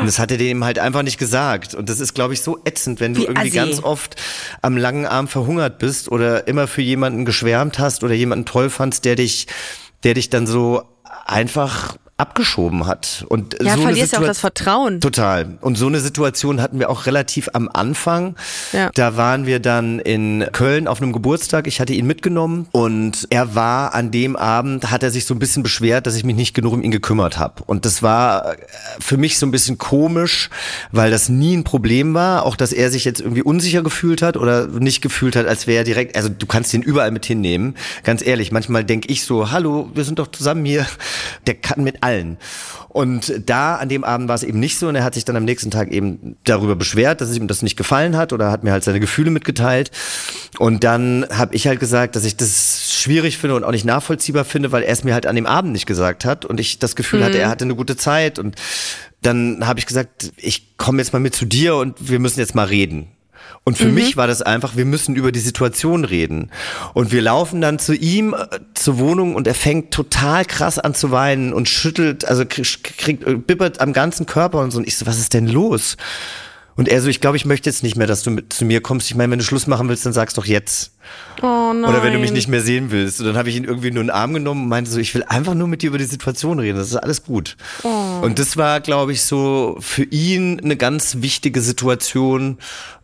Und 0.00 0.06
das 0.06 0.18
hat 0.18 0.30
er 0.30 0.38
dem 0.38 0.64
halt 0.64 0.78
einfach 0.78 1.02
nicht 1.02 1.18
gesagt. 1.18 1.74
Und 1.74 1.88
das 1.88 2.00
ist, 2.00 2.14
glaube 2.14 2.32
ich, 2.32 2.40
so 2.40 2.58
ätzend, 2.64 3.00
wenn 3.00 3.14
du 3.14 3.20
Wie 3.20 3.24
irgendwie 3.24 3.48
assi. 3.48 3.56
ganz 3.56 3.82
oft 3.82 4.16
am 4.62 4.76
langen 4.76 5.06
Arm 5.06 5.26
verhungert 5.28 5.78
bist 5.78 6.10
oder 6.10 6.46
immer 6.46 6.66
für 6.68 6.82
jemanden 6.82 7.24
geschwärmt 7.24 7.78
hast 7.78 8.04
oder 8.04 8.14
jemanden 8.14 8.44
toll 8.44 8.70
fandst, 8.70 9.04
der 9.04 9.16
dich, 9.16 9.48
der 10.04 10.14
dich 10.14 10.30
dann 10.30 10.46
so 10.46 10.82
einfach 11.26 11.96
abgeschoben 12.18 12.86
hat. 12.86 13.24
Und 13.28 13.56
Ja, 13.62 13.76
so 13.76 13.82
verlierst 13.82 14.12
ja 14.12 14.18
auch 14.18 14.24
das 14.24 14.40
Vertrauen. 14.40 15.00
Total. 15.00 15.56
Und 15.60 15.78
so 15.78 15.86
eine 15.86 16.00
Situation 16.00 16.60
hatten 16.60 16.80
wir 16.80 16.90
auch 16.90 17.06
relativ 17.06 17.48
am 17.52 17.70
Anfang. 17.72 18.34
Ja. 18.72 18.90
Da 18.94 19.16
waren 19.16 19.46
wir 19.46 19.60
dann 19.60 20.00
in 20.00 20.44
Köln 20.52 20.88
auf 20.88 21.00
einem 21.00 21.12
Geburtstag. 21.12 21.68
Ich 21.68 21.80
hatte 21.80 21.92
ihn 21.92 22.08
mitgenommen 22.08 22.66
und 22.72 23.28
er 23.30 23.54
war 23.54 23.94
an 23.94 24.10
dem 24.10 24.34
Abend, 24.34 24.90
hat 24.90 25.04
er 25.04 25.12
sich 25.12 25.26
so 25.26 25.34
ein 25.34 25.38
bisschen 25.38 25.62
beschwert, 25.62 26.08
dass 26.08 26.16
ich 26.16 26.24
mich 26.24 26.34
nicht 26.34 26.54
genug 26.54 26.72
um 26.72 26.82
ihn 26.82 26.90
gekümmert 26.90 27.38
habe. 27.38 27.62
Und 27.66 27.84
das 27.84 28.02
war 28.02 28.54
äh, 28.54 28.56
für 28.98 29.16
mich 29.16 29.38
so 29.38 29.46
ein 29.46 29.52
bisschen 29.52 29.78
komisch, 29.78 30.50
weil 30.90 31.12
das 31.12 31.28
nie 31.28 31.56
ein 31.56 31.62
Problem 31.62 32.14
war. 32.14 32.44
Auch, 32.44 32.56
dass 32.56 32.72
er 32.72 32.90
sich 32.90 33.04
jetzt 33.04 33.20
irgendwie 33.20 33.42
unsicher 33.42 33.82
gefühlt 33.82 34.22
hat 34.22 34.36
oder 34.36 34.66
nicht 34.66 35.02
gefühlt 35.02 35.36
hat, 35.36 35.46
als 35.46 35.68
wäre 35.68 35.78
er 35.78 35.84
direkt, 35.84 36.16
also 36.16 36.28
du 36.28 36.46
kannst 36.46 36.74
ihn 36.74 36.82
überall 36.82 37.12
mit 37.12 37.26
hinnehmen. 37.26 37.76
Ganz 38.02 38.26
ehrlich, 38.26 38.50
manchmal 38.50 38.84
denke 38.84 39.06
ich 39.08 39.22
so, 39.22 39.52
hallo, 39.52 39.88
wir 39.94 40.02
sind 40.02 40.18
doch 40.18 40.32
zusammen 40.32 40.64
hier. 40.64 40.84
Der 41.46 41.54
kann 41.54 41.84
mit 41.84 42.02
allen. 42.08 42.38
Und 42.88 43.42
da 43.46 43.76
an 43.76 43.88
dem 43.88 44.02
Abend 44.02 44.28
war 44.28 44.34
es 44.34 44.42
eben 44.42 44.58
nicht 44.58 44.78
so 44.78 44.88
und 44.88 44.96
er 44.96 45.04
hat 45.04 45.14
sich 45.14 45.24
dann 45.24 45.36
am 45.36 45.44
nächsten 45.44 45.70
Tag 45.70 45.92
eben 45.92 46.36
darüber 46.44 46.74
beschwert, 46.74 47.20
dass 47.20 47.36
ihm 47.36 47.46
das 47.46 47.62
nicht 47.62 47.76
gefallen 47.76 48.16
hat 48.16 48.32
oder 48.32 48.50
hat 48.50 48.64
mir 48.64 48.72
halt 48.72 48.84
seine 48.84 49.00
Gefühle 49.00 49.30
mitgeteilt. 49.30 49.90
Und 50.58 50.84
dann 50.84 51.26
habe 51.30 51.54
ich 51.54 51.66
halt 51.66 51.80
gesagt, 51.80 52.16
dass 52.16 52.24
ich 52.24 52.36
das 52.36 52.92
schwierig 52.98 53.38
finde 53.38 53.56
und 53.56 53.64
auch 53.64 53.72
nicht 53.72 53.84
nachvollziehbar 53.84 54.44
finde, 54.44 54.72
weil 54.72 54.82
er 54.82 54.92
es 54.92 55.04
mir 55.04 55.14
halt 55.14 55.26
an 55.26 55.36
dem 55.36 55.46
Abend 55.46 55.72
nicht 55.72 55.86
gesagt 55.86 56.24
hat 56.24 56.44
und 56.44 56.58
ich 56.58 56.78
das 56.78 56.96
Gefühl 56.96 57.22
hatte, 57.24 57.38
er 57.38 57.50
hatte 57.50 57.64
eine 57.64 57.74
gute 57.74 57.96
Zeit 57.96 58.38
und 58.38 58.56
dann 59.22 59.66
habe 59.66 59.78
ich 59.78 59.86
gesagt, 59.86 60.32
ich 60.36 60.76
komme 60.78 60.98
jetzt 60.98 61.12
mal 61.12 61.18
mit 61.18 61.34
zu 61.34 61.44
dir 61.44 61.76
und 61.76 62.08
wir 62.08 62.18
müssen 62.18 62.40
jetzt 62.40 62.54
mal 62.54 62.66
reden. 62.66 63.08
Und 63.64 63.76
für 63.76 63.88
mich 63.88 64.16
war 64.16 64.26
das 64.26 64.40
einfach, 64.40 64.76
wir 64.76 64.86
müssen 64.86 65.14
über 65.14 65.30
die 65.30 65.40
Situation 65.40 66.04
reden. 66.04 66.50
Und 66.94 67.12
wir 67.12 67.20
laufen 67.20 67.60
dann 67.60 67.78
zu 67.78 67.94
ihm 67.94 68.34
äh, 68.34 68.60
zur 68.74 68.98
Wohnung 68.98 69.34
und 69.34 69.46
er 69.46 69.54
fängt 69.54 69.92
total 69.92 70.44
krass 70.44 70.78
an 70.78 70.94
zu 70.94 71.10
weinen 71.10 71.52
und 71.52 71.68
schüttelt, 71.68 72.24
also 72.24 72.44
kriegt, 72.46 72.96
kriegt, 72.98 73.26
äh, 73.26 73.34
bibbert 73.34 73.80
am 73.80 73.92
ganzen 73.92 74.26
Körper 74.26 74.60
und 74.60 74.70
so. 74.70 74.78
Und 74.78 74.86
ich 74.86 74.96
so, 74.96 75.06
was 75.06 75.18
ist 75.18 75.34
denn 75.34 75.46
los? 75.46 75.96
Und 76.78 76.88
er 76.88 77.02
so, 77.02 77.08
ich 77.08 77.20
glaube, 77.20 77.36
ich 77.36 77.44
möchte 77.44 77.68
jetzt 77.68 77.82
nicht 77.82 77.96
mehr, 77.96 78.06
dass 78.06 78.22
du 78.22 78.30
mit 78.30 78.52
zu 78.52 78.64
mir 78.64 78.80
kommst. 78.80 79.10
Ich 79.10 79.16
meine, 79.16 79.32
wenn 79.32 79.40
du 79.40 79.44
Schluss 79.44 79.66
machen 79.66 79.88
willst, 79.88 80.06
dann 80.06 80.12
sag's 80.12 80.34
doch 80.34 80.44
jetzt. 80.44 80.92
Oh 81.42 81.72
nein. 81.72 81.84
Oder 81.84 82.04
wenn 82.04 82.12
du 82.12 82.20
mich 82.20 82.30
nicht 82.30 82.46
mehr 82.46 82.60
sehen 82.60 82.92
willst. 82.92 83.18
Und 83.18 83.26
dann 83.26 83.36
habe 83.36 83.48
ich 83.48 83.56
ihn 83.56 83.64
irgendwie 83.64 83.90
nur 83.90 84.00
in 84.00 84.06
den 84.06 84.14
Arm 84.14 84.32
genommen 84.32 84.62
und 84.62 84.68
meinte 84.68 84.88
so, 84.88 85.00
ich 85.00 85.12
will 85.12 85.24
einfach 85.24 85.54
nur 85.54 85.66
mit 85.66 85.82
dir 85.82 85.88
über 85.88 85.98
die 85.98 86.04
Situation 86.04 86.60
reden. 86.60 86.78
Das 86.78 86.86
ist 86.86 86.94
alles 86.94 87.24
gut. 87.24 87.56
Und 88.22 88.38
das 88.38 88.56
war, 88.56 88.78
glaube 88.78 89.10
ich, 89.10 89.22
so 89.22 89.76
für 89.80 90.04
ihn 90.04 90.60
eine 90.60 90.76
ganz 90.76 91.16
wichtige 91.18 91.62
Situation, 91.62 92.58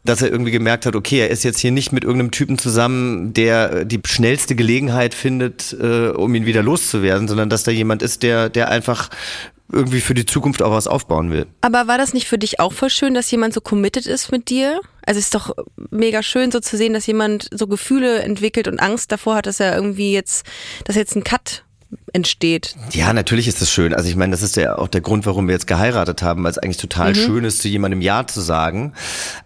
dass 0.05 0.23
er 0.23 0.31
irgendwie 0.31 0.53
gemerkt 0.53 0.87
hat, 0.87 0.95
okay, 0.95 1.19
er 1.19 1.31
ist 1.31 1.43
jetzt 1.43 1.59
hier 1.59 1.73
nicht 1.73 1.91
mit 1.91 2.05
irgendeinem 2.05 2.31
Typen 2.31 2.59
zusammen, 2.59 3.35
der 3.35 3.85
die 3.85 4.01
schnellste 4.07 4.55
Gelegenheit 4.55 5.15
findet, 5.15 5.77
äh, 5.81 6.11
um 6.11 6.33
ihn 6.37 6.47
wieder 6.47 6.63
loszuwerden, 6.63 7.27
sondern 7.27 7.51
dass 7.51 7.65
da 7.65 7.73
jemand 7.73 8.03
ist, 8.03 8.23
der, 8.23 8.51
der 8.51 8.69
einfach 8.69 9.11
irgendwie 9.73 10.01
für 10.01 10.15
die 10.15 10.27
Zukunft 10.27 10.63
auch 10.63 10.71
was 10.71 10.87
aufbauen 10.87 11.31
will. 11.31 11.47
Aber 11.61 11.87
war 11.87 11.99
das 11.99 12.13
nicht 12.13 12.29
für 12.29 12.39
dich 12.39 12.61
auch 12.61 12.73
voll 12.73 12.91
schön, 12.91 13.15
dass 13.15 13.31
jemand 13.31 13.55
so 13.55 13.61
committed 13.61 14.07
ist 14.07 14.31
mit 14.31 14.51
dir? 14.51 14.81
Also 15.07 15.19
es 15.19 15.27
ist 15.27 15.35
doch 15.35 15.55
mega 15.91 16.23
schön 16.23 16.51
so 16.51 16.61
zu 16.61 16.77
sehen, 16.77 16.93
dass 16.93 17.07
jemand 17.07 17.49
so 17.53 17.67
Gefühle 17.67 18.23
entwickelt 18.23 18.69
und 18.69 18.81
Angst 18.81 19.11
davor 19.11 19.37
hat, 19.37 19.47
dass 19.47 19.61
er 19.61 19.75
irgendwie 19.75 20.13
jetzt, 20.13 20.47
dass 20.85 20.97
jetzt 20.97 21.17
ein 21.17 21.25
Cut 21.25 21.64
entsteht. 22.15 22.77
Ja, 22.93 23.13
natürlich 23.13 23.49
ist 23.49 23.61
das 23.61 23.71
schön. 23.71 23.93
Also 23.93 24.09
ich 24.09 24.15
meine, 24.15 24.31
das 24.31 24.43
ist 24.43 24.57
ja 24.57 24.79
auch 24.79 24.87
der 24.87 25.01
Grund, 25.01 25.27
warum 25.27 25.49
wir 25.49 25.53
jetzt 25.53 25.67
geheiratet 25.67 26.23
haben, 26.23 26.45
weil 26.45 26.53
es 26.53 26.59
eigentlich 26.59 26.77
total 26.77 27.15
schön 27.17 27.45
ist, 27.45 27.61
zu 27.61 27.69
jemandem 27.69 28.01
Ja 28.01 28.25
zu 28.27 28.41
sagen. 28.41 28.93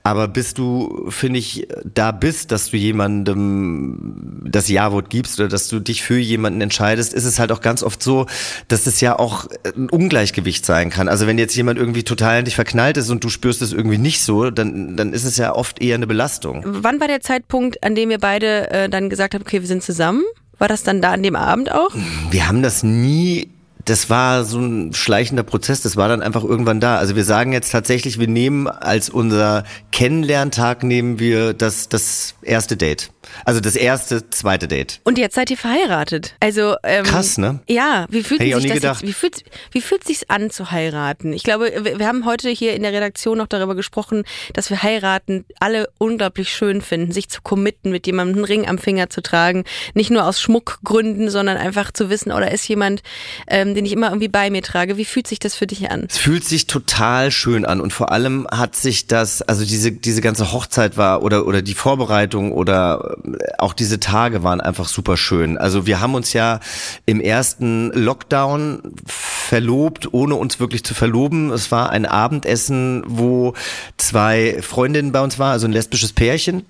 Aber 0.03 0.29
bis 0.29 0.53
du, 0.53 1.07
finde 1.09 1.39
ich, 1.39 1.67
da 1.85 2.13
bist, 2.13 2.53
dass 2.53 2.71
du 2.71 2.77
jemandem 2.77 4.43
das 4.45 4.69
Ja-Wort 4.69 5.09
gibst 5.09 5.41
oder 5.41 5.49
dass 5.49 5.69
du 5.69 5.81
dich 5.81 6.03
für 6.03 6.19
jemanden 6.19 6.61
entscheidest, 6.61 7.15
ist 7.15 7.25
es 7.25 7.39
halt 7.39 7.53
auch 7.53 7.63
ganz 7.63 7.83
oft 7.83 8.03
so, 8.03 8.27
dass 8.69 8.87
es 8.87 9.01
ja 9.01 9.19
auch 9.19 9.47
ein 9.65 9.89
Ungleichgewicht 9.89 10.67
sein 10.67 10.91
kann. 10.91 11.09
Also 11.09 11.27
wenn 11.27 11.39
jetzt 11.39 11.57
jemand 11.57 11.79
irgendwie 11.79 12.03
total 12.03 12.41
in 12.41 12.45
dich 12.45 12.55
verknallt 12.55 12.99
ist 12.99 13.09
und 13.09 13.25
du 13.25 13.31
spürst 13.31 13.63
es 13.63 13.73
irgendwie 13.73 13.99
nicht 13.99 14.21
so, 14.21 14.51
dann, 14.51 14.95
dann 14.95 15.15
ist 15.15 15.25
es 15.25 15.39
ja 15.39 15.55
oft 15.55 15.81
eher 15.81 15.95
eine 15.95 16.07
Belastung. 16.07 16.63
Wann 16.67 17.01
war 17.01 17.09
der 17.09 17.23
Zeitpunkt, 17.23 17.83
an 17.83 17.95
dem 17.95 18.11
ihr 18.11 18.19
beide 18.19 18.71
äh, 18.71 18.89
dann 18.91 19.09
gesagt 19.09 19.33
habt, 19.33 19.47
okay, 19.47 19.61
wir 19.63 19.67
sind 19.67 19.83
zusammen? 19.83 20.23
War 20.59 20.69
das 20.69 20.83
dann 20.83 21.01
da 21.01 21.13
an 21.13 21.23
dem 21.23 21.37
Abend 21.37 21.71
auch? 21.73 21.91
Wir 22.31 22.49
haben 22.49 22.63
das 22.63 22.83
nie, 22.83 23.49
das 23.89 24.11
war 24.11 24.45
so 24.45 24.59
ein 24.59 24.93
schleichender 24.93 25.43
Prozess, 25.43 25.81
das 25.81 25.97
war 25.97 26.09
dann 26.09 26.23
einfach 26.23 26.45
irgendwann 26.45 26.81
da. 26.81 26.99
Also 26.99 27.17
wir 27.17 27.25
sagen 27.25 27.53
jetzt 27.53 27.71
tatsächlich, 27.71 28.19
wir 28.19 28.29
nehmen 28.29 28.67
als 28.67 29.09
unser 29.09 29.65
Kennenlerntag 29.93 30.83
nehmen 30.83 31.19
wir 31.19 31.55
das, 31.55 31.89
das 31.89 32.35
erste 32.43 32.77
Date. 32.77 33.11
Also 33.45 33.61
das 33.61 33.77
erste, 33.77 34.31
zweite 34.31 34.69
Date. 34.69 35.01
Und 35.05 35.19
jetzt 35.19 35.35
seid 35.35 35.51
ihr 35.51 35.57
verheiratet. 35.57 36.35
Also 36.41 36.77
ähm, 36.83 37.05
Krass, 37.05 37.39
ne? 37.39 37.61
Ja, 37.69 38.07
wie 38.11 38.23
fühlt 38.23 38.41
Hätte 38.41 38.55
sich 38.55 38.63
nie 38.65 38.69
das 38.69 38.77
gedacht. 38.77 39.01
jetzt, 39.03 39.09
wie 39.09 39.13
fühlt 39.13 39.45
wie 39.73 39.81
fühlt 39.81 40.05
sich's 40.05 40.25
an 40.29 40.51
zu 40.51 40.71
heiraten? 40.71 41.33
Ich 41.33 41.43
glaube, 41.43 41.71
wir, 41.83 41.99
wir 41.99 42.07
haben 42.07 42.25
heute 42.25 42.49
hier 42.49 42.75
in 42.75 42.83
der 42.83 42.93
Redaktion 42.93 43.39
noch 43.39 43.47
darüber 43.47 43.75
gesprochen, 43.75 44.25
dass 44.55 44.71
wir 44.71 44.83
heiraten 44.83 45.45
alle 45.61 45.89
unglaublich 45.99 46.51
schön 46.51 46.81
finden, 46.81 47.13
sich 47.13 47.29
zu 47.29 47.43
committen, 47.43 47.91
mit 47.91 48.07
jemandem 48.07 48.37
einen 48.37 48.45
Ring 48.45 48.69
am 48.69 48.79
Finger 48.79 49.11
zu 49.11 49.23
tragen, 49.23 49.65
nicht 49.95 50.11
nur 50.11 50.25
aus 50.25 50.41
Schmuckgründen, 50.41 51.31
sondern 51.31 51.57
einfach 51.57 51.93
zu 51.93 52.11
wissen, 52.11 52.33
oh, 52.33 52.41
da 52.41 52.47
ist 52.47 52.67
jemand, 52.69 53.03
ähm, 53.47 53.75
den 53.79 53.87
ich 53.87 53.93
immer 53.93 54.09
irgendwie 54.09 54.29
bei 54.29 54.51
mir 54.51 54.63
trage. 54.63 54.97
Wie 54.97 55.05
fühlt 55.05 55.29
sich 55.29 55.39
das 55.39 55.55
für 55.55 55.67
dich 55.67 55.91
an? 55.91 56.07
Es 56.09 56.19
fühlt 56.19 56.45
sich 56.45 56.67
total 56.67 57.31
schön 57.31 57.65
an 57.65 57.81
und 57.81 57.93
vor 57.93 58.11
allem 58.11 58.47
hat 58.51 58.75
sich 58.75 59.07
das, 59.07 59.41
also 59.43 59.65
diese, 59.65 59.93
diese 59.93 60.21
ganze 60.21 60.53
Hochzeit 60.53 60.97
war 60.97 61.23
oder, 61.23 61.47
oder 61.47 61.63
die 61.63 61.75
Vorbereitung 61.75 62.53
oder 62.53 63.17
äh, 63.25 63.37
auch 63.59 63.73
diese 63.73 64.01
Tage 64.01 64.43
waren 64.43 64.61
einfach 64.61 64.89
super 64.89 65.17
schön. 65.17 65.57
Also 65.57 65.87
wir 65.87 66.01
haben 66.01 66.15
uns 66.17 66.33
ja 66.33 66.59
im 67.07 67.21
ersten 67.21 67.93
Lockdown 67.93 68.95
verlobt, 69.07 70.13
ohne 70.13 70.35
uns 70.35 70.59
wirklich 70.59 70.83
zu 70.83 70.95
verloben. 70.95 71.53
Es 71.53 71.71
war 71.71 71.91
ein 71.91 72.05
Abendessen, 72.05 73.05
wo 73.07 73.55
zwei 73.97 74.59
Freundinnen 74.61 75.13
bei 75.13 75.21
uns 75.21 75.39
waren, 75.39 75.53
also 75.53 75.69
ein 75.69 75.73
lesbisches 75.73 76.13
Pärchen. 76.13 76.65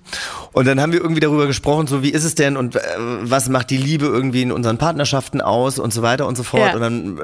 Und 0.51 0.67
dann 0.67 0.79
haben 0.79 0.93
wir 0.93 1.01
irgendwie 1.01 1.21
darüber 1.21 1.47
gesprochen, 1.47 1.87
so 1.87 2.03
wie 2.03 2.09
ist 2.09 2.23
es 2.23 2.35
denn 2.35 2.55
und 2.55 2.75
äh, 2.75 2.79
was 3.21 3.49
macht 3.49 3.71
die 3.71 3.77
Liebe 3.77 4.05
irgendwie 4.05 4.43
in 4.43 4.51
unseren 4.51 4.77
Partnerschaften 4.77 5.41
aus 5.41 5.79
und 5.79 5.91
so 5.91 6.03
weiter 6.03 6.27
und 6.27 6.37
so 6.37 6.43
fort. 6.43 6.67
Ja. 6.67 6.75
Und 6.75 6.81
dann 6.81 6.98
äh, 7.19 7.23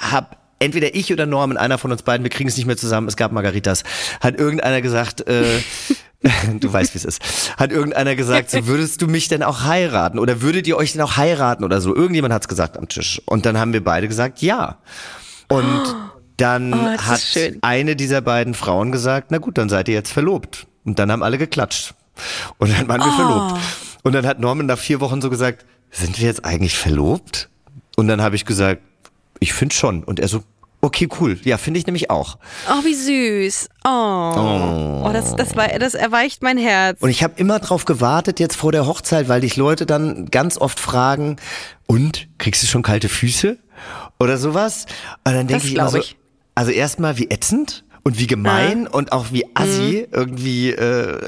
hab 0.00 0.36
entweder 0.58 0.94
ich 0.94 1.12
oder 1.12 1.26
Norman, 1.26 1.56
einer 1.56 1.78
von 1.78 1.92
uns 1.92 2.02
beiden, 2.02 2.24
wir 2.24 2.30
kriegen 2.30 2.48
es 2.48 2.56
nicht 2.56 2.66
mehr 2.66 2.76
zusammen, 2.76 3.08
es 3.08 3.16
gab 3.16 3.30
Margaritas, 3.32 3.84
hat 4.20 4.38
irgendeiner 4.38 4.80
gesagt, 4.80 5.26
äh, 5.26 5.60
du 6.60 6.72
weißt, 6.72 6.94
wie 6.94 6.98
es 6.98 7.04
ist, 7.04 7.20
hat 7.58 7.70
irgendeiner 7.72 8.16
gesagt, 8.16 8.50
so 8.50 8.66
würdest 8.66 9.02
du 9.02 9.06
mich 9.06 9.28
denn 9.28 9.42
auch 9.42 9.64
heiraten 9.64 10.18
oder 10.18 10.40
würdet 10.42 10.66
ihr 10.66 10.76
euch 10.76 10.92
denn 10.92 11.02
auch 11.02 11.16
heiraten 11.16 11.62
oder 11.64 11.80
so? 11.80 11.94
Irgendjemand 11.94 12.32
hat 12.32 12.42
es 12.42 12.48
gesagt 12.48 12.78
am 12.78 12.88
Tisch. 12.88 13.20
Und 13.26 13.44
dann 13.46 13.58
haben 13.58 13.72
wir 13.72 13.84
beide 13.84 14.08
gesagt, 14.08 14.40
ja. 14.42 14.78
Und 15.48 15.82
dann 16.38 16.72
Oh, 16.72 16.98
hat 16.98 17.22
eine 17.62 17.96
dieser 17.96 18.20
beiden 18.22 18.54
Frauen 18.54 18.92
gesagt, 18.92 19.30
na 19.30 19.38
gut, 19.38 19.58
dann 19.58 19.68
seid 19.68 19.88
ihr 19.88 19.94
jetzt 19.94 20.12
verlobt. 20.12 20.66
Und 20.84 20.98
dann 20.98 21.10
haben 21.12 21.22
alle 21.22 21.38
geklatscht. 21.38 21.94
Und 22.58 22.76
dann 22.76 22.88
waren 22.88 23.00
wir 23.00 23.12
Oh. 23.12 23.16
verlobt. 23.16 23.60
Und 24.02 24.12
dann 24.14 24.26
hat 24.26 24.40
Norman 24.40 24.66
nach 24.66 24.78
vier 24.78 25.00
Wochen 25.00 25.20
so 25.20 25.28
gesagt, 25.30 25.64
sind 25.90 26.18
wir 26.18 26.26
jetzt 26.26 26.44
eigentlich 26.44 26.76
verlobt? 26.78 27.48
Und 27.96 28.08
dann 28.08 28.20
habe 28.22 28.36
ich 28.36 28.44
gesagt, 28.44 28.82
ich 29.40 29.52
finde 29.52 29.74
schon. 29.74 30.04
Und 30.04 30.20
er 30.20 30.28
so, 30.28 30.42
okay, 30.80 31.08
cool. 31.20 31.38
Ja, 31.44 31.58
finde 31.58 31.80
ich 31.80 31.86
nämlich 31.86 32.10
auch. 32.10 32.38
Oh, 32.68 32.84
wie 32.84 32.94
süß. 32.94 33.68
Oh, 33.84 35.04
oh. 35.04 35.10
das, 35.12 35.34
das, 35.36 35.56
war, 35.56 35.68
das 35.68 35.94
erweicht 35.94 36.42
mein 36.42 36.58
Herz. 36.58 37.00
Und 37.00 37.10
ich 37.10 37.22
habe 37.22 37.34
immer 37.36 37.58
drauf 37.58 37.84
gewartet 37.84 38.40
jetzt 38.40 38.56
vor 38.56 38.72
der 38.72 38.86
Hochzeit, 38.86 39.28
weil 39.28 39.40
dich 39.40 39.56
Leute 39.56 39.86
dann 39.86 40.26
ganz 40.26 40.58
oft 40.58 40.80
fragen, 40.80 41.36
und 41.86 42.28
kriegst 42.38 42.62
du 42.62 42.66
schon 42.66 42.82
kalte 42.82 43.08
Füße 43.08 43.58
oder 44.18 44.38
sowas? 44.38 44.86
Und 45.24 45.34
dann 45.34 45.46
denke 45.46 45.66
ich 45.66 45.74
immer 45.74 45.88
so, 45.88 45.98
ich. 45.98 46.16
also 46.54 46.70
erstmal 46.70 47.18
wie 47.18 47.30
ätzend 47.30 47.84
und 48.02 48.18
wie 48.18 48.26
gemein 48.26 48.86
und 48.86 49.12
auch 49.12 49.26
wie 49.32 49.46
assi 49.54 50.06
irgendwie 50.10 50.70
äh, 50.70 51.18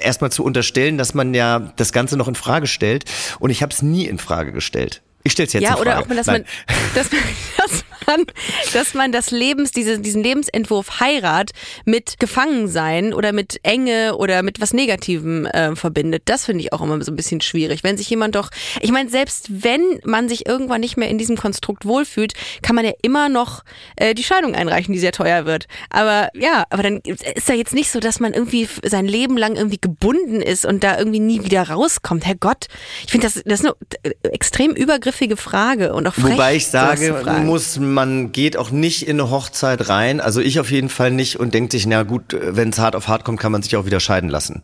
erstmal 0.00 0.30
zu 0.30 0.44
unterstellen, 0.44 0.98
dass 0.98 1.14
man 1.14 1.34
ja 1.34 1.72
das 1.76 1.92
Ganze 1.92 2.16
noch 2.16 2.28
in 2.28 2.34
Frage 2.34 2.66
stellt. 2.66 3.04
Und 3.38 3.50
ich 3.50 3.62
habe 3.62 3.72
es 3.72 3.82
nie 3.82 4.04
in 4.04 4.18
Frage 4.18 4.52
gestellt. 4.52 5.02
Ich 5.22 5.32
stell's 5.32 5.52
jetzt 5.52 5.62
ja, 5.62 5.76
oder 5.76 5.92
Frage. 5.92 6.06
auch, 6.06 6.16
dass 6.16 6.26
Nein. 6.26 6.44
man, 6.66 6.76
dass 6.94 7.12
man, 7.12 7.20
dass 7.56 7.84
man, 8.06 8.24
dass 8.72 8.94
man 8.94 9.12
das 9.12 9.30
Lebens, 9.30 9.72
diese, 9.72 9.98
diesen 9.98 10.22
Lebensentwurf 10.22 11.00
Heirat 11.00 11.50
mit 11.84 12.18
Gefangensein 12.18 13.14
oder 13.14 13.32
mit 13.32 13.60
Enge 13.62 14.16
oder 14.16 14.42
mit 14.42 14.60
was 14.60 14.72
Negativem 14.72 15.46
äh, 15.46 15.74
verbindet. 15.76 16.22
Das 16.26 16.46
finde 16.46 16.64
ich 16.64 16.72
auch 16.72 16.80
immer 16.80 17.02
so 17.02 17.12
ein 17.12 17.16
bisschen 17.16 17.40
schwierig. 17.40 17.84
Wenn 17.84 17.96
sich 17.96 18.10
jemand 18.10 18.34
doch, 18.34 18.50
ich 18.80 18.92
meine, 18.92 19.08
selbst 19.08 19.48
wenn 19.62 20.00
man 20.04 20.28
sich 20.28 20.46
irgendwann 20.46 20.80
nicht 20.80 20.96
mehr 20.96 21.08
in 21.08 21.18
diesem 21.18 21.36
Konstrukt 21.36 21.84
wohlfühlt, 21.84 22.34
kann 22.62 22.76
man 22.76 22.84
ja 22.84 22.92
immer 23.02 23.28
noch 23.28 23.62
äh, 23.96 24.14
die 24.14 24.24
Scheidung 24.24 24.54
einreichen, 24.54 24.92
die 24.92 24.98
sehr 24.98 25.12
teuer 25.12 25.46
wird. 25.46 25.66
Aber 25.90 26.28
ja, 26.34 26.64
aber 26.70 26.82
dann 26.82 26.98
ist 26.98 27.48
ja 27.48 27.54
jetzt 27.54 27.74
nicht 27.74 27.90
so, 27.90 28.00
dass 28.00 28.20
man 28.20 28.32
irgendwie 28.32 28.68
sein 28.84 29.06
Leben 29.06 29.36
lang 29.36 29.56
irgendwie 29.56 29.80
gebunden 29.80 30.40
ist 30.40 30.64
und 30.64 30.84
da 30.84 30.98
irgendwie 30.98 31.20
nie 31.20 31.44
wieder 31.44 31.68
rauskommt. 31.68 32.26
Herrgott, 32.26 32.66
ich 33.04 33.12
finde 33.12 33.26
das, 33.26 33.42
das 33.44 33.60
ist 33.60 33.66
eine 33.66 33.74
äh, 34.02 34.28
extrem 34.28 34.72
übergriffige 34.72 35.36
Frage 35.36 35.92
und 35.94 36.06
auch 36.06 36.14
frech, 36.14 36.34
Wobei 36.34 36.56
ich 36.56 36.66
sage, 36.66 37.22
muss, 37.44 37.78
man 37.92 38.32
geht 38.32 38.56
auch 38.56 38.70
nicht 38.70 39.06
in 39.06 39.20
eine 39.20 39.30
Hochzeit 39.30 39.88
rein, 39.88 40.20
also 40.20 40.40
ich 40.40 40.60
auf 40.60 40.70
jeden 40.70 40.88
Fall 40.88 41.10
nicht 41.10 41.38
und 41.38 41.54
denkt 41.54 41.72
sich, 41.72 41.86
na 41.86 42.02
gut, 42.02 42.36
wenn 42.40 42.70
es 42.70 42.78
hart 42.78 42.96
auf 42.96 43.08
hart 43.08 43.24
kommt, 43.24 43.40
kann 43.40 43.52
man 43.52 43.62
sich 43.62 43.76
auch 43.76 43.86
wieder 43.86 44.00
scheiden 44.00 44.30
lassen. 44.30 44.62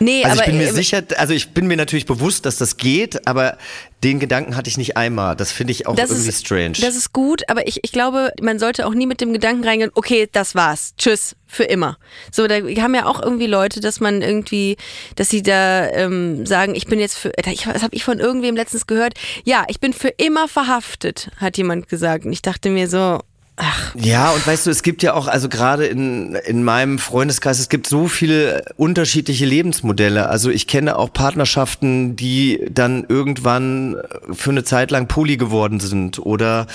Nee, 0.00 0.24
Also 0.24 0.36
aber 0.36 0.42
ich 0.42 0.46
bin 0.46 0.58
mir 0.58 0.68
äh, 0.68 0.72
sicher, 0.72 1.02
also 1.16 1.34
ich 1.34 1.50
bin 1.50 1.66
mir 1.66 1.76
natürlich 1.76 2.06
bewusst, 2.06 2.46
dass 2.46 2.56
das 2.56 2.76
geht, 2.76 3.26
aber 3.26 3.58
den 4.04 4.20
Gedanken 4.20 4.56
hatte 4.56 4.70
ich 4.70 4.78
nicht 4.78 4.96
einmal. 4.96 5.34
Das 5.34 5.50
finde 5.50 5.72
ich 5.72 5.86
auch 5.86 5.96
das 5.96 6.10
irgendwie 6.10 6.28
ist, 6.28 6.46
strange. 6.46 6.74
Das 6.80 6.94
ist 6.94 7.12
gut, 7.12 7.42
aber 7.48 7.66
ich, 7.66 7.80
ich 7.82 7.92
glaube, 7.92 8.32
man 8.40 8.58
sollte 8.58 8.86
auch 8.86 8.94
nie 8.94 9.06
mit 9.06 9.20
dem 9.20 9.32
Gedanken 9.32 9.64
reingehen, 9.64 9.90
okay, 9.94 10.28
das 10.30 10.54
war's, 10.54 10.94
tschüss, 10.96 11.34
für 11.46 11.64
immer. 11.64 11.98
So, 12.30 12.46
da 12.46 12.56
haben 12.56 12.94
ja 12.94 13.06
auch 13.06 13.20
irgendwie 13.20 13.46
Leute, 13.46 13.80
dass 13.80 14.00
man 14.00 14.22
irgendwie, 14.22 14.76
dass 15.16 15.30
sie 15.30 15.42
da 15.42 15.88
ähm, 15.90 16.46
sagen, 16.46 16.74
ich 16.74 16.86
bin 16.86 17.00
jetzt 17.00 17.16
für, 17.16 17.32
ich, 17.46 17.62
das 17.64 17.82
habe 17.82 17.96
ich 17.96 18.04
von 18.04 18.20
irgendwem 18.20 18.54
letztens 18.54 18.86
gehört, 18.86 19.14
ja, 19.44 19.64
ich 19.68 19.80
bin 19.80 19.92
für 19.92 20.08
immer 20.08 20.48
verhaftet, 20.48 21.30
hat 21.38 21.56
jemand 21.56 21.88
gesagt. 21.88 22.24
Und 22.24 22.32
ich 22.32 22.42
dachte 22.42 22.70
mir 22.70 22.88
so, 22.88 23.20
ach, 23.58 23.94
Ja, 23.94 24.30
und 24.30 24.46
weißt 24.46 24.66
du, 24.66 24.70
es 24.70 24.82
gibt 24.82 25.02
ja 25.02 25.14
auch, 25.14 25.26
also 25.28 25.48
gerade 25.48 25.86
in, 25.86 26.34
in 26.46 26.64
meinem 26.64 26.98
Freundeskreis, 26.98 27.58
es 27.58 27.68
gibt 27.68 27.86
so 27.86 28.08
viele 28.08 28.64
unterschiedliche 28.76 29.44
Lebensmodelle. 29.44 30.28
Also 30.28 30.50
ich 30.50 30.66
kenne 30.66 30.96
auch 30.98 31.12
Partnerschaften, 31.12 32.16
die 32.16 32.64
dann 32.70 33.04
irgendwann 33.08 33.96
für 34.32 34.50
eine 34.50 34.64
Zeit 34.64 34.90
lang 34.90 35.08
poly 35.08 35.36
geworden 35.36 35.80
sind 35.80 36.18
oder 36.18 36.66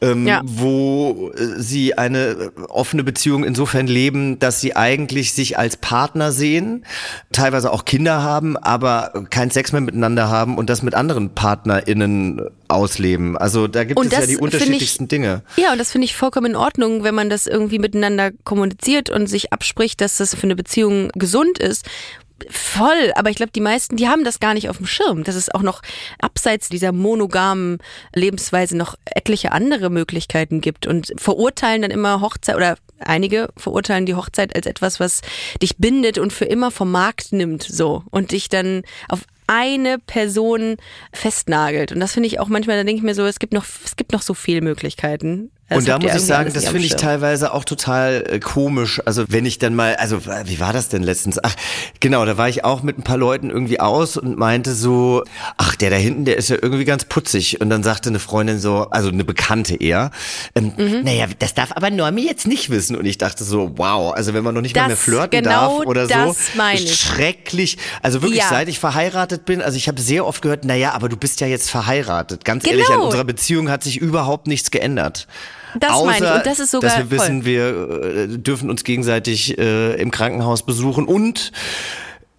ähm, 0.00 0.26
Ja. 0.26 0.40
wo 0.44 1.30
äh, 1.36 1.60
sie 1.60 1.96
eine 1.98 2.50
offene 2.68 3.04
Beziehung 3.04 3.44
insofern 3.44 3.86
leben, 3.86 4.38
dass 4.38 4.60
sie 4.60 4.74
eigentlich 4.76 5.32
sich 5.34 5.58
als 5.58 5.76
Partner 5.76 6.32
sehen, 6.32 6.84
teilweise 7.32 7.72
auch 7.72 7.84
Kinder 7.84 8.22
haben, 8.22 8.56
aber 8.56 9.12
keinen 9.30 9.50
Sex 9.50 9.72
mehr 9.72 9.80
miteinander 9.80 10.28
haben 10.28 10.56
und 10.58 10.70
das 10.70 10.82
mit 10.82 10.94
anderen 10.94 11.30
PartnerInnen 11.34 12.40
ausleben. 12.68 13.36
Also 13.36 13.66
da 13.66 13.84
gibt 13.84 13.98
Und 13.98 14.06
es 14.06 14.12
ja 14.12 14.20
die 14.20 14.26
finde 14.26 14.34
ich- 14.36 14.40
unterschiedlichsten 14.54 15.08
Dinge. 15.08 15.42
Ja, 15.56 15.72
und 15.72 15.78
das 15.78 15.90
finde 15.92 16.04
ich 16.04 16.14
vollkommen 16.30 16.52
in 16.52 16.56
Ordnung, 16.56 17.02
wenn 17.02 17.14
man 17.16 17.28
das 17.28 17.48
irgendwie 17.48 17.80
miteinander 17.80 18.30
kommuniziert 18.44 19.10
und 19.10 19.26
sich 19.26 19.52
abspricht, 19.52 20.00
dass 20.00 20.18
das 20.18 20.32
für 20.32 20.44
eine 20.44 20.54
Beziehung 20.54 21.10
gesund 21.14 21.58
ist. 21.58 21.86
Voll, 22.48 23.12
aber 23.16 23.30
ich 23.30 23.36
glaube, 23.36 23.50
die 23.52 23.60
meisten, 23.60 23.96
die 23.96 24.08
haben 24.08 24.22
das 24.22 24.38
gar 24.38 24.54
nicht 24.54 24.68
auf 24.70 24.76
dem 24.76 24.86
Schirm, 24.86 25.24
dass 25.24 25.34
es 25.34 25.52
auch 25.52 25.62
noch 25.62 25.82
abseits 26.20 26.68
dieser 26.68 26.92
monogamen 26.92 27.78
Lebensweise 28.14 28.76
noch 28.76 28.94
etliche 29.04 29.50
andere 29.50 29.90
Möglichkeiten 29.90 30.60
gibt 30.60 30.86
und 30.86 31.12
verurteilen 31.16 31.82
dann 31.82 31.90
immer 31.90 32.20
Hochzeit 32.20 32.54
oder 32.54 32.76
einige 33.00 33.48
verurteilen 33.56 34.06
die 34.06 34.14
Hochzeit 34.14 34.54
als 34.54 34.66
etwas, 34.66 35.00
was 35.00 35.22
dich 35.60 35.78
bindet 35.78 36.16
und 36.16 36.32
für 36.32 36.44
immer 36.44 36.70
vom 36.70 36.92
Markt 36.92 37.32
nimmt, 37.32 37.64
so 37.64 38.04
und 38.10 38.30
dich 38.30 38.48
dann 38.48 38.82
auf 39.08 39.22
eine 39.48 39.98
Person 39.98 40.76
festnagelt. 41.12 41.90
Und 41.90 41.98
das 41.98 42.12
finde 42.12 42.28
ich 42.28 42.38
auch 42.38 42.46
manchmal, 42.46 42.76
da 42.76 42.84
denke 42.84 42.98
ich 42.98 43.04
mir 43.04 43.16
so, 43.16 43.26
es 43.26 43.40
gibt 43.40 43.52
noch, 43.52 43.64
es 43.84 43.96
gibt 43.96 44.12
noch 44.12 44.22
so 44.22 44.32
viele 44.32 44.60
Möglichkeiten. 44.60 45.50
Das 45.70 45.78
und 45.78 45.88
da 45.88 45.98
muss 46.00 46.12
ich 46.14 46.20
sagen, 46.22 46.52
das 46.52 46.64
finde 46.68 46.84
ich 46.86 46.96
teilweise 46.96 47.54
auch 47.54 47.64
total 47.64 48.24
äh, 48.28 48.40
komisch. 48.40 49.00
Also 49.06 49.24
wenn 49.28 49.46
ich 49.46 49.58
dann 49.58 49.74
mal, 49.76 49.94
also 49.96 50.20
wie 50.44 50.58
war 50.58 50.72
das 50.72 50.88
denn 50.88 51.02
letztens? 51.04 51.38
Ach, 51.42 51.54
genau, 52.00 52.24
da 52.24 52.36
war 52.36 52.48
ich 52.48 52.64
auch 52.64 52.82
mit 52.82 52.98
ein 52.98 53.02
paar 53.04 53.16
Leuten 53.16 53.50
irgendwie 53.50 53.78
aus 53.78 54.16
und 54.16 54.36
meinte 54.36 54.74
so, 54.74 55.22
ach, 55.56 55.76
der 55.76 55.90
da 55.90 55.96
hinten, 55.96 56.24
der 56.24 56.36
ist 56.36 56.50
ja 56.50 56.56
irgendwie 56.60 56.84
ganz 56.84 57.04
putzig. 57.04 57.60
Und 57.60 57.70
dann 57.70 57.84
sagte 57.84 58.08
eine 58.08 58.18
Freundin 58.18 58.58
so, 58.58 58.88
also 58.90 59.10
eine 59.10 59.22
Bekannte 59.24 59.76
eher, 59.76 60.10
ähm, 60.56 60.72
Mhm. 60.76 61.02
naja, 61.04 61.26
das 61.38 61.54
darf 61.54 61.70
aber 61.76 61.88
Normi 61.90 62.22
jetzt 62.26 62.46
nicht 62.48 62.68
wissen. 62.70 62.96
Und 62.96 63.06
ich 63.06 63.16
dachte 63.18 63.44
so, 63.44 63.72
wow, 63.76 64.12
also 64.12 64.34
wenn 64.34 64.42
man 64.42 64.54
noch 64.54 64.62
nicht 64.62 64.74
mal 64.74 64.82
Das- 64.88 64.88
mehr 64.88 64.96
flirten 64.96 65.42
genau 65.44 65.78
darf 65.78 65.86
oder 65.86 66.08
so, 66.08 66.36
ich. 66.74 66.98
schrecklich. 66.98 67.78
Also 68.02 68.22
wirklich, 68.22 68.40
Ja. 68.40 68.48
seit 68.50 68.68
ich 68.68 68.80
verheiratet 68.80 69.44
bin, 69.44 69.62
also 69.62 69.76
ich 69.76 69.86
habe 69.86 70.00
sehr 70.00 70.26
oft 70.26 70.42
gehört, 70.42 70.64
naja, 70.64 70.92
aber 70.94 71.08
du 71.08 71.16
bist 71.16 71.40
ja 71.40 71.46
jetzt 71.46 71.70
verheiratet. 71.70 72.44
Ganz 72.44 72.66
ehrlich, 72.66 72.86
an 72.88 72.94
Genau. 72.94 73.04
unserer 73.06 73.24
Beziehung 73.24 73.70
hat 73.70 73.84
sich 73.84 73.98
überhaupt 73.98 74.48
nichts 74.48 74.72
geändert. 74.72 75.28
Das 75.78 75.90
Außer, 75.92 76.06
meine 76.06 76.26
ich. 76.26 76.32
Und 76.34 76.46
das 76.46 76.58
ist 76.60 76.70
sogar 76.70 76.90
dass 76.90 76.98
wir 76.98 77.06
voll. 77.18 77.26
wissen, 77.26 77.44
wir 77.44 78.04
äh, 78.14 78.38
dürfen 78.38 78.70
uns 78.70 78.84
gegenseitig 78.84 79.58
äh, 79.58 79.94
im 80.00 80.10
Krankenhaus 80.10 80.64
besuchen 80.64 81.06
und 81.06 81.52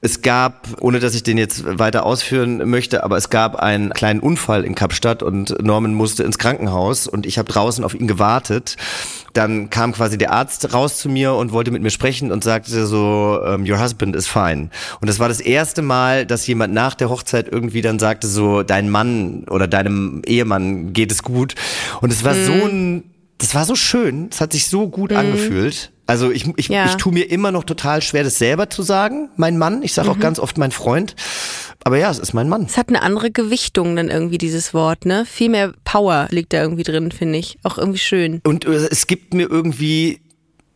es 0.03 0.23
gab, 0.23 0.67
ohne 0.81 0.99
dass 0.99 1.13
ich 1.13 1.21
den 1.21 1.37
jetzt 1.37 1.63
weiter 1.77 2.07
ausführen 2.07 2.67
möchte, 2.67 3.03
aber 3.03 3.17
es 3.17 3.29
gab 3.29 3.57
einen 3.57 3.91
kleinen 3.91 4.19
Unfall 4.19 4.65
in 4.65 4.73
Kapstadt 4.73 5.21
und 5.21 5.61
Norman 5.63 5.93
musste 5.93 6.23
ins 6.23 6.39
Krankenhaus 6.39 7.05
und 7.05 7.27
ich 7.27 7.37
habe 7.37 7.51
draußen 7.51 7.83
auf 7.83 7.93
ihn 7.93 8.07
gewartet. 8.07 8.77
Dann 9.33 9.69
kam 9.69 9.91
quasi 9.93 10.17
der 10.17 10.31
Arzt 10.31 10.73
raus 10.73 10.97
zu 10.97 11.07
mir 11.07 11.35
und 11.35 11.51
wollte 11.51 11.69
mit 11.69 11.83
mir 11.83 11.91
sprechen 11.91 12.31
und 12.31 12.43
sagte 12.43 12.87
so, 12.87 13.39
ähm, 13.45 13.63
your 13.69 13.79
husband 13.79 14.15
is 14.15 14.27
fine. 14.27 14.69
Und 15.01 15.07
das 15.07 15.19
war 15.19 15.27
das 15.27 15.39
erste 15.39 15.83
Mal, 15.83 16.25
dass 16.25 16.47
jemand 16.47 16.73
nach 16.73 16.95
der 16.95 17.11
Hochzeit 17.11 17.47
irgendwie 17.51 17.83
dann 17.83 17.99
sagte 17.99 18.25
so, 18.25 18.63
dein 18.63 18.89
Mann 18.89 19.43
oder 19.51 19.67
deinem 19.67 20.23
Ehemann 20.25 20.93
geht 20.93 21.11
es 21.11 21.21
gut. 21.21 21.53
Und 22.01 22.11
es 22.11 22.23
war 22.23 22.33
so 22.33 22.51
Mhm. 22.53 22.61
ein, 22.63 23.03
das 23.41 23.55
war 23.55 23.65
so 23.65 23.75
schön, 23.75 24.29
es 24.31 24.39
hat 24.39 24.53
sich 24.53 24.67
so 24.67 24.87
gut 24.87 25.11
angefühlt. 25.11 25.91
Also 26.05 26.29
ich, 26.29 26.45
ich, 26.57 26.67
Ja. 26.67 26.85
ich 26.85 26.95
tue 26.95 27.11
mir 27.13 27.23
immer 27.31 27.51
noch 27.51 27.63
total 27.63 28.01
schwer, 28.01 28.23
das 28.23 28.37
selber 28.37 28.69
zu 28.69 28.83
sagen, 28.83 29.29
mein 29.35 29.57
Mann. 29.57 29.81
Ich 29.81 29.93
sage 29.93 30.11
auch 30.11 30.19
ganz 30.19 30.39
oft 30.39 30.57
mein 30.57 30.71
Freund. 30.71 31.15
Aber 31.83 31.97
ja, 31.97 32.11
es 32.11 32.19
ist 32.19 32.33
mein 32.33 32.49
Mann. 32.49 32.63
Es 32.65 32.77
hat 32.77 32.89
eine 32.89 33.01
andere 33.01 33.31
Gewichtung 33.31 33.95
dann 33.95 34.09
irgendwie, 34.09 34.37
dieses 34.37 34.73
Wort, 34.73 35.05
ne? 35.05 35.25
Viel 35.25 35.49
mehr 35.49 35.73
Power 35.83 36.27
liegt 36.29 36.53
da 36.53 36.61
irgendwie 36.61 36.83
drin, 36.83 37.11
finde 37.11 37.39
ich. 37.39 37.57
Auch 37.63 37.77
irgendwie 37.77 37.99
schön. 37.99 38.41
Und 38.43 38.65
äh, 38.65 38.87
es 38.91 39.07
gibt 39.07 39.33
mir 39.33 39.49
irgendwie 39.49 40.21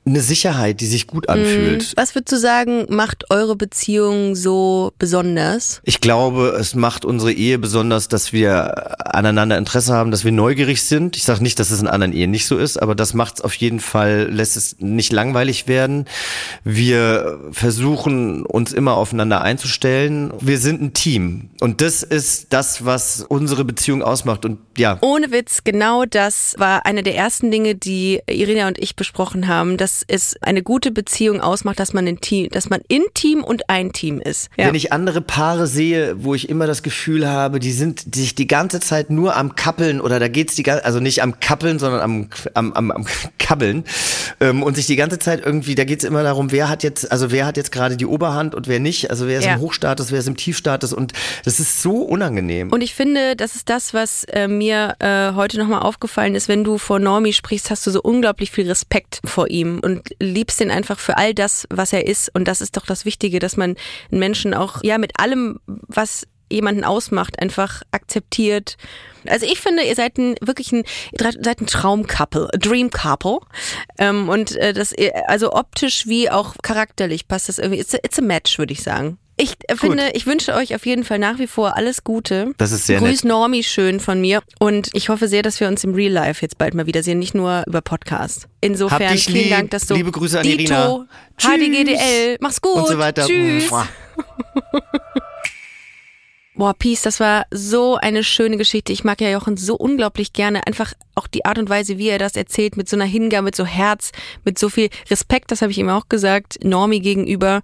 eine 0.08 0.22
Sicherheit, 0.22 0.82
die 0.82 0.86
sich 0.86 1.08
gut 1.08 1.30
anfühlt. 1.30 1.94
Was 1.96 2.14
würdest 2.14 2.32
du 2.32 2.38
sagen, 2.38 2.86
macht 2.90 3.32
eure 3.32 3.56
Beziehung 3.56 4.36
so 4.36 4.94
besonders? 5.00 5.82
Ich 5.84 6.00
glaube, 6.00 6.56
es 6.60 6.76
macht 6.76 7.06
unsere 7.06 7.32
Ehe 7.32 7.58
besonders, 7.58 8.08
dass 8.08 8.32
wir 8.32 9.16
aneinander 9.16 9.58
Interesse 9.58 9.94
haben, 9.94 10.12
dass 10.12 10.24
wir 10.24 10.32
neugierig 10.32 10.84
sind. 10.84 11.18
Ich 11.18 11.24
sage 11.24 11.42
nicht, 11.42 11.58
dass 11.60 11.72
es 11.72 11.82
in 11.82 11.88
anderen 11.88 12.14
Ehen 12.14 12.30
nicht 12.30 12.46
so 12.46 12.58
ist, 12.58 12.80
aber 12.80 12.94
das 12.94 13.16
macht 13.16 13.36
es 13.36 13.42
auf 13.42 13.56
jeden 13.56 13.80
Fall, 13.80 14.30
lässt 14.32 14.58
es 14.58 14.76
nicht 14.80 15.12
langweilig 15.12 15.68
werden. 15.68 16.06
Wir 16.64 17.40
versuchen 17.52 18.46
uns 18.46 18.74
immer 18.74 18.98
aufeinander 18.98 19.42
einzustellen. 19.42 20.32
Wir 20.40 20.60
sind 20.60 20.84
ein 20.84 20.94
Team 20.94 21.50
und 21.62 21.82
das 21.82 22.04
ist 22.04 22.54
das, 22.54 22.86
was 22.86 23.26
unsere 23.28 23.66
Beziehung 23.66 24.04
ausmacht. 24.04 24.46
Und 24.46 24.60
ja, 24.78 25.00
Ohne 25.02 25.32
Witz, 25.32 25.64
genau 25.64 26.06
das 26.06 26.54
war 26.60 26.86
eine 26.86 27.02
der 27.02 27.16
ersten 27.16 27.50
Dinge, 27.50 27.74
die 27.74 28.22
Irina 28.28 28.68
und 28.68 28.78
ich 28.78 28.96
besprochen 28.96 29.48
haben, 29.48 29.78
dass 29.78 29.95
es 30.08 30.36
eine 30.42 30.64
gute 30.64 30.92
Beziehung 30.92 31.42
ausmacht, 31.42 31.80
dass 31.80 31.94
man 31.94 32.08
ein 32.08 32.20
Team, 32.22 32.50
dass 32.50 32.70
man 32.70 32.82
in 32.88 33.04
Team 33.14 33.44
und 33.44 33.70
ein 33.70 33.94
Team 33.94 34.20
ist. 34.20 34.50
Ja. 34.58 34.68
Wenn 34.68 34.76
ich 34.76 34.92
andere 34.92 35.22
Paare 35.22 35.68
sehe, 35.68 36.24
wo 36.24 36.34
ich 36.36 36.50
immer 36.50 36.68
das 36.68 36.84
Gefühl 36.84 37.28
habe, 37.28 37.60
die 37.60 37.72
sind 37.72 38.16
sich 38.16 38.36
die 38.36 38.48
ganze 38.48 38.80
Zeit 38.80 39.10
nur 39.10 39.36
am 39.36 39.56
Kappeln 39.56 40.02
oder 40.02 40.20
da 40.20 40.28
geht's 40.28 40.56
die 40.56 40.64
ganze, 40.64 40.86
also 40.86 41.00
nicht 41.00 41.22
am 41.22 41.40
Kappeln, 41.40 41.80
sondern 41.80 42.02
am, 42.02 42.30
am, 42.54 42.74
am, 42.74 42.92
am 42.92 43.06
Kabbeln 43.38 43.84
ähm, 44.40 44.64
und 44.64 44.76
sich 44.76 44.88
die 44.88 44.96
ganze 44.96 45.20
Zeit 45.20 45.46
irgendwie, 45.46 45.76
da 45.76 45.84
geht's 45.84 46.04
immer 46.04 46.24
darum, 46.24 46.52
wer 46.52 46.70
hat 46.70 46.84
jetzt, 46.84 47.12
also 47.12 47.32
wer 47.32 47.46
hat 47.46 47.58
jetzt 47.58 47.72
gerade 47.72 47.98
die 47.98 48.06
Oberhand 48.06 48.56
und 48.56 48.68
wer 48.68 48.80
nicht, 48.80 49.10
also 49.12 49.28
wer 49.28 49.40
ist 49.40 49.46
Ja. 49.46 49.56
im 49.56 49.60
Hochstatus, 49.62 50.12
wer 50.12 50.20
ist 50.20 50.28
im 50.28 50.38
Tiefstatus 50.38 50.94
und 50.94 51.14
das 51.44 51.60
ist 51.60 51.82
so 51.82 51.98
unangenehm. 52.02 52.72
Und 52.72 52.82
ich 52.82 52.96
finde, 52.96 53.36
das 53.36 53.56
ist 53.56 53.70
das, 53.70 53.94
was 53.94 54.24
äh, 54.26 54.48
mir 54.48 54.96
äh, 55.00 55.34
heute 55.34 55.58
nochmal 55.60 55.82
aufgefallen 55.82 56.36
ist. 56.36 56.48
Wenn 56.48 56.64
du 56.64 56.78
vor 56.78 57.00
Normi 57.00 57.34
sprichst, 57.34 57.70
hast 57.70 57.86
du 57.86 57.92
so 57.92 58.02
unglaublich 58.02 58.52
viel 58.52 58.68
Respekt 58.68 59.20
vor 59.26 59.50
ihm 59.50 59.80
und 59.86 60.10
liebst 60.20 60.60
ihn 60.60 60.72
einfach 60.72 61.00
für 61.00 61.18
all 61.18 61.36
das, 61.36 61.68
was 61.70 61.94
er 61.94 62.08
ist. 62.08 62.34
Und 62.34 62.48
das 62.48 62.60
ist 62.60 62.76
doch 62.76 62.88
das 62.88 63.06
Wichtige, 63.06 63.38
dass 63.38 63.56
man 63.56 63.76
einen 64.12 64.20
Menschen 64.20 64.56
auch, 64.56 64.84
ja, 64.84 64.98
mit 64.98 65.20
allem, 65.20 65.60
was 65.68 66.28
jemanden 66.52 66.84
ausmacht, 66.84 67.40
einfach 67.40 67.84
akzeptiert. 67.92 68.78
Also 69.28 69.46
ich 69.46 69.60
finde, 69.60 69.84
ihr 69.84 69.96
seid 69.96 70.18
ein 70.18 70.36
wirklich 70.42 70.72
ein, 70.72 70.84
ihr 71.12 71.32
seid 71.42 71.62
ein 71.62 71.68
Traumcouple, 71.68 72.50
Dream 72.58 72.90
Couple. 72.90 73.40
Ähm, 73.98 74.28
und 74.30 74.56
äh, 74.56 74.74
das, 74.74 74.94
also 75.28 75.54
optisch 75.54 76.08
wie 76.08 76.30
auch 76.30 76.56
charakterlich 76.64 77.28
passt 77.28 77.50
das 77.50 77.60
irgendwie. 77.60 77.82
It's 77.82 77.94
a, 77.94 78.00
it's 78.04 78.20
a 78.20 78.24
match, 78.24 78.58
würde 78.58 78.74
ich 78.74 78.84
sagen. 78.84 79.18
Ich 79.38 79.56
äh, 79.68 79.76
finde, 79.76 80.12
ich 80.14 80.26
wünsche 80.26 80.54
euch 80.54 80.76
auf 80.76 80.86
jeden 80.86 81.04
Fall 81.04 81.20
nach 81.20 81.40
wie 81.40 81.48
vor 81.48 81.76
alles 81.76 82.04
Gute. 82.04 82.54
Das 82.58 82.72
ist 82.72 82.86
sehr 82.86 83.00
Grüß 83.00 83.24
nett. 83.24 83.30
Normi 83.30 83.64
schön 83.64 84.00
von 84.00 84.22
mir 84.22 84.42
und 84.60 84.90
ich 84.94 85.10
hoffe 85.10 85.28
sehr, 85.28 85.42
dass 85.42 85.60
wir 85.60 85.68
uns 85.68 85.84
im 85.84 85.94
Real 85.94 86.12
Life 86.12 86.42
jetzt 86.42 86.58
bald 86.58 86.74
mal 86.74 86.86
wiedersehen, 86.86 87.20
nicht 87.20 87.36
nur 87.36 87.64
über 87.68 87.82
Podcast. 87.82 88.48
Insofern 88.62 89.18
vielen 89.18 89.38
lieb. 89.38 89.50
Dank, 89.50 89.72
dass 89.72 89.88
du 89.88 89.96
Liebe 89.96 90.12
Grüße 90.12 90.40
an 90.40 90.44
Dito, 90.44 90.62
Irina. 90.62 91.08
HDGDL, 91.38 92.38
mach's 92.40 92.62
gut, 92.62 92.76
und 92.76 92.88
so 92.88 92.98
weiter. 92.98 93.26
tschüss. 93.26 93.70
Boah, 96.58 96.74
Peace, 96.74 97.02
das 97.02 97.20
war 97.20 97.46
so 97.52 97.96
eine 97.96 98.24
schöne 98.24 98.56
Geschichte. 98.56 98.94
Ich 98.94 99.04
mag 99.04 99.20
ja 99.20 99.30
Jochen 99.30 99.58
so 99.58 99.76
unglaublich 99.76 100.32
gerne. 100.32 100.66
Einfach 100.66 100.94
auch 101.14 101.28
die 101.28 101.44
Art 101.44 101.60
und 101.60 101.70
Weise, 101.70 101.98
wie 101.98 102.08
er 102.08 102.18
das 102.18 102.38
erzählt, 102.38 102.78
mit 102.78 102.88
so 102.88 102.96
einer 102.96 103.06
Hingabe, 103.06 103.44
mit 103.44 103.56
so 103.56 103.66
Herz, 103.66 104.12
mit 104.46 104.58
so 104.58 104.70
viel 104.70 104.90
Respekt, 105.10 105.52
das 105.52 105.62
habe 105.62 105.72
ich 105.72 105.78
ihm 105.78 105.90
auch 105.90 106.08
gesagt, 106.08 106.60
Normi 106.64 107.02
gegenüber. 107.02 107.62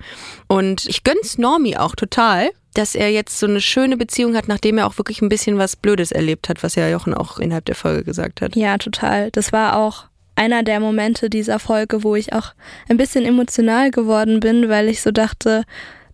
Und 0.48 0.86
ich 0.88 1.04
gönn's 1.04 1.38
Normi 1.38 1.78
auch 1.78 1.96
total, 1.96 2.50
dass 2.74 2.96
er 2.96 3.10
jetzt 3.12 3.40
so 3.40 3.48
eine 3.48 3.62
schöne 3.62 3.96
Beziehung 3.96 4.36
hat, 4.36 4.50
nachdem 4.50 4.78
er 4.78 4.88
auch 4.88 4.98
wirklich 4.98 5.22
ein 5.22 5.30
bisschen 5.30 5.58
was 5.58 5.78
Blödes 5.78 6.12
erlebt 6.12 6.50
hat, 6.50 6.62
was 6.62 6.76
ja 6.76 6.90
Jochen 6.90 7.14
auch 7.14 7.40
innerhalb 7.40 7.66
der 7.66 7.76
Folge 7.76 8.04
gesagt 8.04 8.42
hat. 8.42 8.58
Ja, 8.58 8.78
total. 8.78 9.32
Das 9.32 9.54
war 9.54 9.78
auch 9.78 10.06
einer 10.36 10.64
der 10.64 10.80
Momente 10.80 11.30
dieser 11.30 11.60
Folge, 11.60 12.04
wo 12.04 12.16
ich 12.16 12.34
auch 12.34 12.54
ein 12.90 12.98
bisschen 12.98 13.26
emotional 13.26 13.92
geworden 13.92 14.40
bin, 14.40 14.70
weil 14.70 14.90
ich 14.90 15.02
so 15.02 15.12
dachte, 15.12 15.64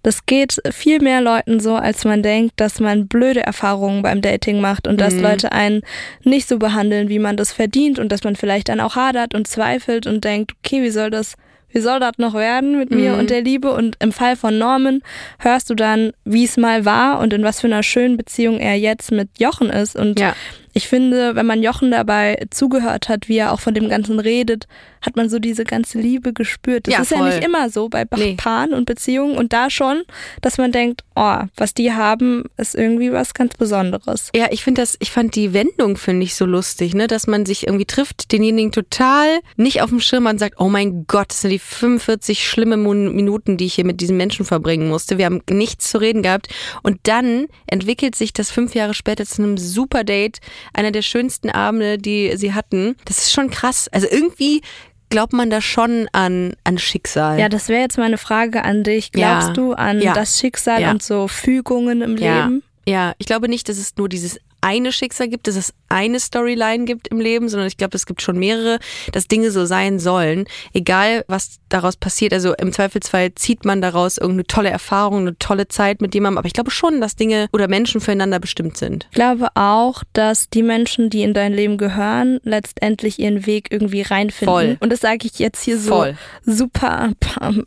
das 0.07 0.25
geht 0.25 0.61
viel 0.71 1.01
mehr 1.01 1.19
Leuten 1.19 1.59
so, 1.59 1.75
als 1.75 2.05
man 2.05 2.23
denkt, 2.23 2.53
dass 2.61 2.79
man 2.79 3.09
blöde 3.09 3.41
Erfahrungen 3.41 4.03
beim 4.03 4.21
Dating 4.21 4.61
macht 4.61 4.87
und 4.87 5.01
dass 5.01 5.15
Leute 5.19 5.51
einen 5.51 5.81
nicht 6.23 6.47
so 6.47 6.59
behandeln, 6.59 7.09
wie 7.09 7.19
man 7.19 7.35
das 7.35 7.51
verdient 7.51 7.99
und 7.99 8.09
dass 8.09 8.23
man 8.23 8.37
vielleicht 8.37 8.69
dann 8.69 8.79
auch 8.79 8.95
hadert 8.95 9.35
und 9.35 9.49
zweifelt 9.49 10.07
und 10.07 10.23
denkt, 10.23 10.53
okay, 10.63 10.81
wie 10.81 10.91
soll 10.91 11.09
das, 11.09 11.33
wie 11.73 11.81
soll 11.81 11.99
das 11.99 12.13
noch 12.19 12.35
werden 12.35 12.77
mit 12.77 12.89
mir 12.89 13.15
und 13.17 13.29
der 13.29 13.41
Liebe? 13.41 13.73
Und 13.73 13.97
im 13.99 14.13
Fall 14.13 14.37
von 14.37 14.57
Norman 14.57 15.01
hörst 15.39 15.69
du 15.69 15.75
dann, 15.75 16.13
wie 16.23 16.45
es 16.45 16.55
mal 16.55 16.85
war 16.85 17.19
und 17.19 17.33
in 17.33 17.43
was 17.43 17.59
für 17.59 17.67
einer 17.67 17.83
schönen 17.83 18.15
Beziehung 18.15 18.59
er 18.59 18.75
jetzt 18.75 19.11
mit 19.11 19.27
Jochen 19.39 19.69
ist 19.69 19.97
und 19.97 20.21
Ja. 20.21 20.35
Ich 20.77 20.87
finde, 20.87 21.35
wenn 21.35 21.45
man 21.47 21.63
Jochen 21.63 21.89
dabei 21.91 22.45
zugehört 22.51 23.09
hat, 23.09 23.27
wie 23.27 23.37
er 23.37 23.51
auch 23.51 23.59
von 23.59 23.73
dem 23.73 23.89
Ganzen 23.89 24.19
redet, 24.19 24.67
hat 25.01 25.15
man 25.15 25.27
so 25.29 25.39
diese 25.39 25.63
ganze 25.63 25.99
Liebe 25.99 26.33
gespürt. 26.33 26.87
Das 26.87 26.93
Ja, 26.93 27.01
ist 27.01 27.11
ja 27.11 27.17
voll. 27.17 27.29
nicht 27.29 27.43
immer 27.43 27.69
so 27.69 27.89
bei 27.89 28.05
Nee. 28.15 28.35
Paaren 28.37 28.73
und 28.73 28.85
Beziehungen 28.85 29.37
und 29.37 29.53
da 29.53 29.69
schon, 29.69 30.03
dass 30.41 30.57
man 30.57 30.71
denkt, 30.71 31.03
oh, 31.15 31.39
was 31.55 31.73
die 31.73 31.93
haben, 31.93 32.43
ist 32.57 32.75
irgendwie 32.75 33.11
was 33.11 33.33
ganz 33.33 33.55
Besonderes. 33.55 34.31
Ja, 34.35 34.47
ich 34.51 34.63
finde 34.63 34.81
das, 34.81 34.95
ich 34.99 35.11
fand 35.11 35.35
die 35.35 35.53
Wendung, 35.53 35.97
finde 35.97 36.23
ich, 36.25 36.35
so 36.35 36.45
lustig, 36.45 36.93
ne, 36.93 37.07
dass 37.07 37.25
man 37.27 37.45
sich 37.45 37.65
irgendwie 37.67 37.85
trifft, 37.85 38.31
denjenigen 38.31 38.71
total 38.71 39.39
nicht 39.55 39.81
auf 39.81 39.89
dem 39.89 39.99
Schirm 39.99 40.25
und 40.27 40.39
sagt, 40.39 40.59
oh 40.59 40.69
mein 40.69 41.05
Gott, 41.07 41.29
das 41.29 41.41
sind 41.41 41.51
die 41.51 41.59
45 41.59 42.47
schlimme 42.47 42.77
Minuten, 42.77 43.57
die 43.57 43.65
ich 43.65 43.73
hier 43.75 43.85
mit 43.85 44.01
diesem 44.01 44.17
Menschen 44.17 44.45
verbringen 44.45 44.89
musste. 44.89 45.17
Wir 45.17 45.25
haben 45.25 45.41
nichts 45.49 45.89
zu 45.89 45.99
reden 45.99 46.21
gehabt. 46.21 46.49
Und 46.83 46.99
dann 47.03 47.47
entwickelt 47.65 48.15
sich 48.15 48.33
das 48.33 48.51
fünf 48.51 48.75
Jahre 48.75 48.93
später 48.93 49.25
zu 49.25 49.41
einem 49.41 49.57
super 49.57 50.03
Date, 50.03 50.39
einer 50.73 50.91
der 50.91 51.01
schönsten 51.01 51.49
Abende, 51.49 51.97
die 51.97 52.33
sie 52.35 52.53
hatten. 52.53 52.95
Das 53.05 53.17
ist 53.19 53.31
schon 53.33 53.49
krass. 53.49 53.87
Also 53.91 54.07
irgendwie 54.09 54.61
glaubt 55.09 55.33
man 55.33 55.49
da 55.49 55.61
schon 55.61 56.07
an, 56.11 56.53
an 56.63 56.77
Schicksal. 56.77 57.39
Ja, 57.39 57.47
das 57.49 57.69
wäre 57.69 57.81
jetzt 57.81 57.97
meine 57.97 58.17
Frage 58.17 58.63
an 58.63 58.83
dich. 58.83 59.11
Glaubst 59.11 59.49
Ja. 59.49 59.53
du 59.53 59.73
an 59.73 60.01
Ja. 60.01 60.13
das 60.13 60.39
Schicksal 60.39 60.83
und 60.89 61.01
so 61.01 61.27
Fügungen 61.27 62.01
im. 62.01 62.15
Leben? 62.17 62.63
Ja, 62.85 63.13
ich 63.17 63.25
glaube 63.25 63.49
nicht, 63.49 63.67
dass 63.69 63.77
es 63.77 63.95
nur 63.97 64.09
dieses 64.09 64.39
eine 64.61 64.91
Schicksal 64.91 65.27
gibt, 65.27 65.47
dass 65.47 65.55
es 65.55 65.73
eine 65.89 66.19
Storyline 66.19 66.85
gibt 66.85 67.07
im 67.07 67.19
Leben, 67.19 67.49
sondern 67.49 67.67
ich 67.67 67.77
glaube, 67.77 67.95
es 67.95 68.05
gibt 68.05 68.21
schon 68.21 68.37
mehrere, 68.37 68.79
dass 69.13 69.27
Dinge 69.27 69.51
so 69.51 69.65
sein 69.65 69.99
sollen. 69.99 70.45
Egal, 70.73 71.23
was 71.27 71.59
daraus 71.69 71.97
passiert. 71.97 72.33
Also 72.33 72.53
im 72.55 72.73
Zweifelsfall 72.73 73.33
zieht 73.35 73.65
man 73.65 73.81
daraus 73.81 74.17
irgendeine 74.17 74.47
tolle 74.47 74.69
Erfahrung, 74.69 75.21
eine 75.21 75.37
tolle 75.37 75.67
Zeit 75.67 76.01
mit 76.01 76.13
jemandem. 76.13 76.39
Aber 76.39 76.47
ich 76.47 76.53
glaube 76.53 76.71
schon, 76.71 77.01
dass 77.01 77.15
Dinge 77.15 77.47
oder 77.53 77.67
Menschen 77.67 78.01
füreinander 78.01 78.39
bestimmt 78.39 78.77
sind. 78.77 79.07
Ich 79.11 79.15
glaube 79.15 79.47
auch, 79.55 80.03
dass 80.13 80.49
die 80.49 80.63
Menschen, 80.63 81.09
die 81.09 81.23
in 81.23 81.33
dein 81.33 81.53
Leben 81.53 81.77
gehören, 81.77 82.39
letztendlich 82.43 83.19
ihren 83.19 83.45
Weg 83.45 83.67
irgendwie 83.71 84.01
reinfinden. 84.01 84.53
Voll. 84.53 84.77
Und 84.79 84.91
das 84.91 85.01
sage 85.01 85.27
ich 85.27 85.39
jetzt 85.39 85.63
hier 85.63 85.77
so 85.77 85.89
Voll. 85.89 86.17
super 86.45 87.11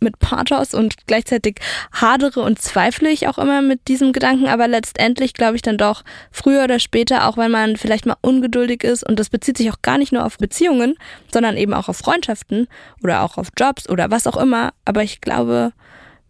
mit 0.00 0.18
Pathos 0.18 0.74
und 0.74 1.06
gleichzeitig 1.06 1.56
hadere 1.92 2.40
und 2.40 2.60
zweifle 2.60 3.10
ich 3.10 3.28
auch 3.28 3.38
immer 3.38 3.62
mit 3.62 3.88
diesem 3.88 4.12
Gedanken. 4.12 4.46
Aber 4.46 4.68
letztendlich 4.68 5.34
glaube 5.34 5.56
ich 5.56 5.62
dann 5.62 5.78
doch 5.78 6.02
früher 6.30 6.64
oder 6.64 6.78
später, 6.80 7.28
auch 7.28 7.36
wenn 7.36 7.50
man 7.50 7.76
vielleicht 7.76 8.06
mal 8.06 8.16
ungeduldig 8.20 8.82
ist, 8.82 9.06
und 9.06 9.18
das 9.18 9.30
bezieht 9.30 9.56
sich 9.56 9.70
auch 9.70 9.82
gar 9.82 9.98
nicht 9.98 10.12
nur 10.12 10.24
auf 10.24 10.38
Beziehungen, 10.38 10.96
sondern 11.32 11.56
eben 11.56 11.74
auch 11.74 11.88
auf 11.88 11.96
Freundschaften 11.96 12.68
oder 13.02 13.22
auch 13.22 13.38
auf 13.38 13.48
Jobs 13.58 13.88
oder 13.88 14.10
was 14.10 14.26
auch 14.26 14.36
immer. 14.36 14.72
Aber 14.84 15.02
ich 15.02 15.20
glaube, 15.20 15.72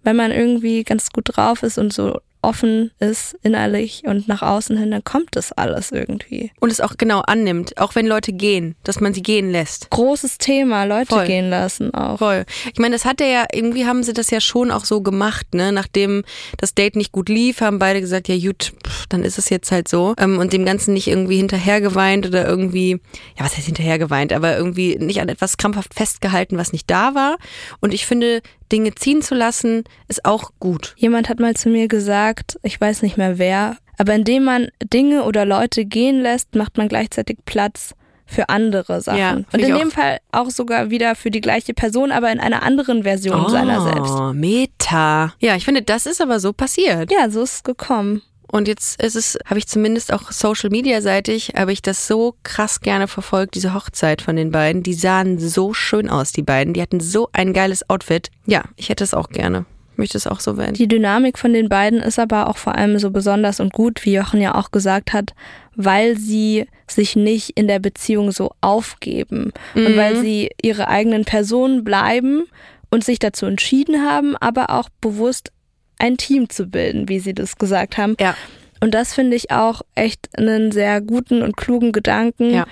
wenn 0.03 0.17
man 0.17 0.33
irgendwie 0.33 0.85
ganz 0.85 1.11
gut 1.11 1.37
drauf 1.37 1.63
ist 1.63 1.79
und 1.79 1.93
so 1.93 2.21
offen 2.43 2.91
ist 2.99 3.37
innerlich 3.43 4.03
und 4.05 4.29
nach 4.29 4.43
außen 4.43 4.77
hin, 4.77 4.91
dann 4.91 5.05
kommt 5.05 5.37
das 5.37 5.53
alles 5.53 5.93
irgendwie. 5.93 6.53
Und 6.61 6.71
es 6.71 6.81
auch 6.81 6.97
genau 6.97 7.21
annimmt, 7.21 7.77
auch 7.79 7.95
wenn 7.95 8.07
Leute 8.07 8.33
gehen, 8.33 8.77
dass 8.85 9.01
man 9.01 9.13
sie 9.15 9.23
gehen 9.23 9.51
lässt. 9.51 9.91
Großes 9.91 10.39
Thema, 10.39 10.85
Leute 10.85 11.15
Voll. 11.15 11.27
gehen 11.27 11.51
lassen 11.51 11.93
auch. 11.93 12.19
Voll. 12.19 12.45
Ich 12.73 12.79
meine, 12.79 12.95
das 12.95 13.05
hat 13.05 13.21
er 13.21 13.29
ja, 13.29 13.45
irgendwie 13.53 13.87
haben 13.87 14.03
sie 14.03 14.13
das 14.13 14.31
ja 14.31 14.41
schon 14.41 14.71
auch 14.71 14.85
so 14.85 15.01
gemacht, 15.01 15.55
ne? 15.55 15.73
Nachdem 15.73 16.25
das 16.57 16.75
Date 16.75 16.97
nicht 16.97 17.13
gut 17.13 17.29
lief, 17.29 17.61
haben 17.61 17.79
beide 17.79 18.01
gesagt, 18.01 18.29
ja 18.29 18.39
gut, 18.39 18.73
pff, 18.87 19.07
dann 19.09 19.23
ist 19.25 19.39
es 19.39 19.51
jetzt 19.51 19.71
halt 19.71 19.89
so. 19.89 20.15
Ähm, 20.19 20.39
und 20.39 20.53
dem 20.53 20.65
Ganzen 20.65 20.95
nicht 20.95 21.09
irgendwie 21.09 21.37
hinterhergeweint 21.37 22.27
oder 22.27 22.47
irgendwie, 22.47 23.01
ja, 23.39 23.45
was 23.45 23.57
heißt 23.57 23.67
hinterhergeweint, 23.67 24.33
aber 24.33 24.57
irgendwie 24.57 24.97
nicht 24.97 25.21
an 25.21 25.29
etwas 25.29 25.57
krampfhaft 25.57 25.95
festgehalten, 25.95 26.57
was 26.57 26.73
nicht 26.73 26.91
da 26.91 27.15
war. 27.15 27.37
Und 27.81 27.93
ich 27.93 28.07
finde, 28.07 28.43
Dinge 28.73 28.95
ziehen 28.95 29.23
zu 29.23 29.35
lassen, 29.35 29.85
ist 30.09 30.25
auch 30.25 30.53
gut. 30.61 30.95
Jemand 30.97 31.29
hat 31.29 31.41
mal 31.41 31.55
zu 31.55 31.69
mir 31.69 31.89
gesagt, 31.89 32.59
ich 32.63 32.81
weiß 32.81 33.03
nicht 33.03 33.17
mehr 33.17 33.39
wer, 33.39 33.77
aber 33.99 34.15
indem 34.15 34.45
man 34.45 34.69
Dinge 34.83 35.25
oder 35.25 35.45
Leute 35.45 35.85
gehen 35.85 36.21
lässt, 36.21 36.55
macht 36.55 36.79
man 36.79 36.89
gleichzeitig 36.89 37.39
Platz 37.45 37.95
für 38.31 38.49
andere 38.49 39.01
Sachen. 39.01 39.19
Ja, 39.19 39.33
und 39.33 39.59
in 39.59 39.75
dem 39.75 39.91
Fall 39.91 40.19
auch 40.31 40.51
sogar 40.51 40.91
wieder 40.91 41.17
für 41.17 41.31
die 41.31 41.41
gleiche 41.41 41.75
Person, 41.75 42.13
aber 42.13 42.31
in 42.31 42.39
einer 42.39 42.63
anderen 42.63 43.03
Version 43.03 43.49
seiner 43.51 43.83
selbst. 43.83 44.15
Oh, 44.15 44.33
Meta. 44.33 45.35
Ja, 45.41 45.57
ich 45.57 45.65
finde, 45.65 45.83
das 45.83 46.07
ist 46.07 46.23
aber 46.23 46.39
so 46.39 46.53
passiert. 46.53 47.11
Ja, 47.11 47.29
so 47.29 47.43
ist 47.43 47.55
es 47.55 47.63
gekommen. 47.65 48.23
Und 48.51 48.67
jetzt 48.67 49.01
ist 49.01 49.15
es, 49.15 49.39
habe 49.47 49.59
ich 49.59 49.69
zumindest 49.69 50.13
auch 50.13 50.33
Social 50.33 50.71
Media 50.71 51.01
seitig, 51.01 51.53
habe 51.57 51.73
ich 51.73 51.83
das 51.83 52.07
so 52.07 52.35
krass 52.43 52.81
gerne 52.81 53.07
verfolgt, 53.07 53.55
diese 53.55 53.75
Hochzeit 53.75 54.23
von 54.23 54.35
den 54.35 54.51
beiden. 54.51 54.83
Die 54.83 54.95
sahen 54.95 55.39
so 55.39 55.73
schön 55.73 56.11
aus, 56.11 56.33
die 56.33 56.43
beiden. 56.43 56.75
Die 56.75 56.83
hatten 56.83 57.01
so 57.01 57.29
ein 57.33 57.53
geiles 57.53 57.89
Outfit. 57.89 58.31
Ja, 58.47 58.65
ich 58.77 58.89
hätte 58.89 59.05
es 59.05 59.15
auch 59.15 59.29
gerne. 59.29 59.67
Ich 59.93 59.99
möchte 59.99 60.19
es 60.19 60.27
auch 60.27 60.41
so 60.41 60.57
werden. 60.57 60.75
Die 60.75 60.89
Dynamik 60.89 61.39
von 61.39 61.53
den 61.53 61.69
beiden 61.69 62.01
ist 62.01 62.19
aber 62.19 62.49
auch 62.49 62.57
vor 62.57 62.75
allem 62.75 62.99
so 62.99 63.11
besonders 63.11 63.61
und 63.61 63.73
gut, 63.73 64.05
wie 64.05 64.15
Jochen 64.15 64.41
ja 64.41 64.55
auch 64.57 64.73
gesagt 64.73 65.13
hat, 65.13 65.35
weil 65.77 66.17
sie 66.17 66.67
sich 66.89 67.15
nicht 67.15 67.51
in 67.51 67.69
der 67.69 67.79
Beziehung 67.79 68.33
so 68.33 68.51
aufgeben 68.61 69.53
und 69.75 69.97
weil 69.97 70.17
sie 70.17 70.51
ihre 70.61 70.89
eigenen 70.89 71.25
Personen 71.25 71.85
bleiben 71.85 72.45
und 72.91 73.05
sich 73.05 73.21
dazu 73.21 73.47
entschieden 73.47 74.03
haben, 74.03 74.37
aber 74.37 74.71
auch 74.71 74.89
bewusst 75.01 75.53
ein 76.01 76.17
Team 76.17 76.49
zu 76.49 76.67
bilden, 76.67 77.09
wie 77.09 77.21
sie 77.21 77.35
das 77.35 77.57
gesagt 77.57 77.99
haben. 77.99 78.17
Ja. 78.21 78.35
Und 78.81 78.95
das 78.95 79.15
finde 79.15 79.37
ich 79.37 79.51
auch 79.51 79.83
echt 79.95 80.29
einen 80.39 80.73
sehr 80.73 81.01
guten 81.01 81.43
und 81.43 81.57
klugen 81.57 81.93
Gedanken, 81.93 82.53
Ja. 82.55 82.67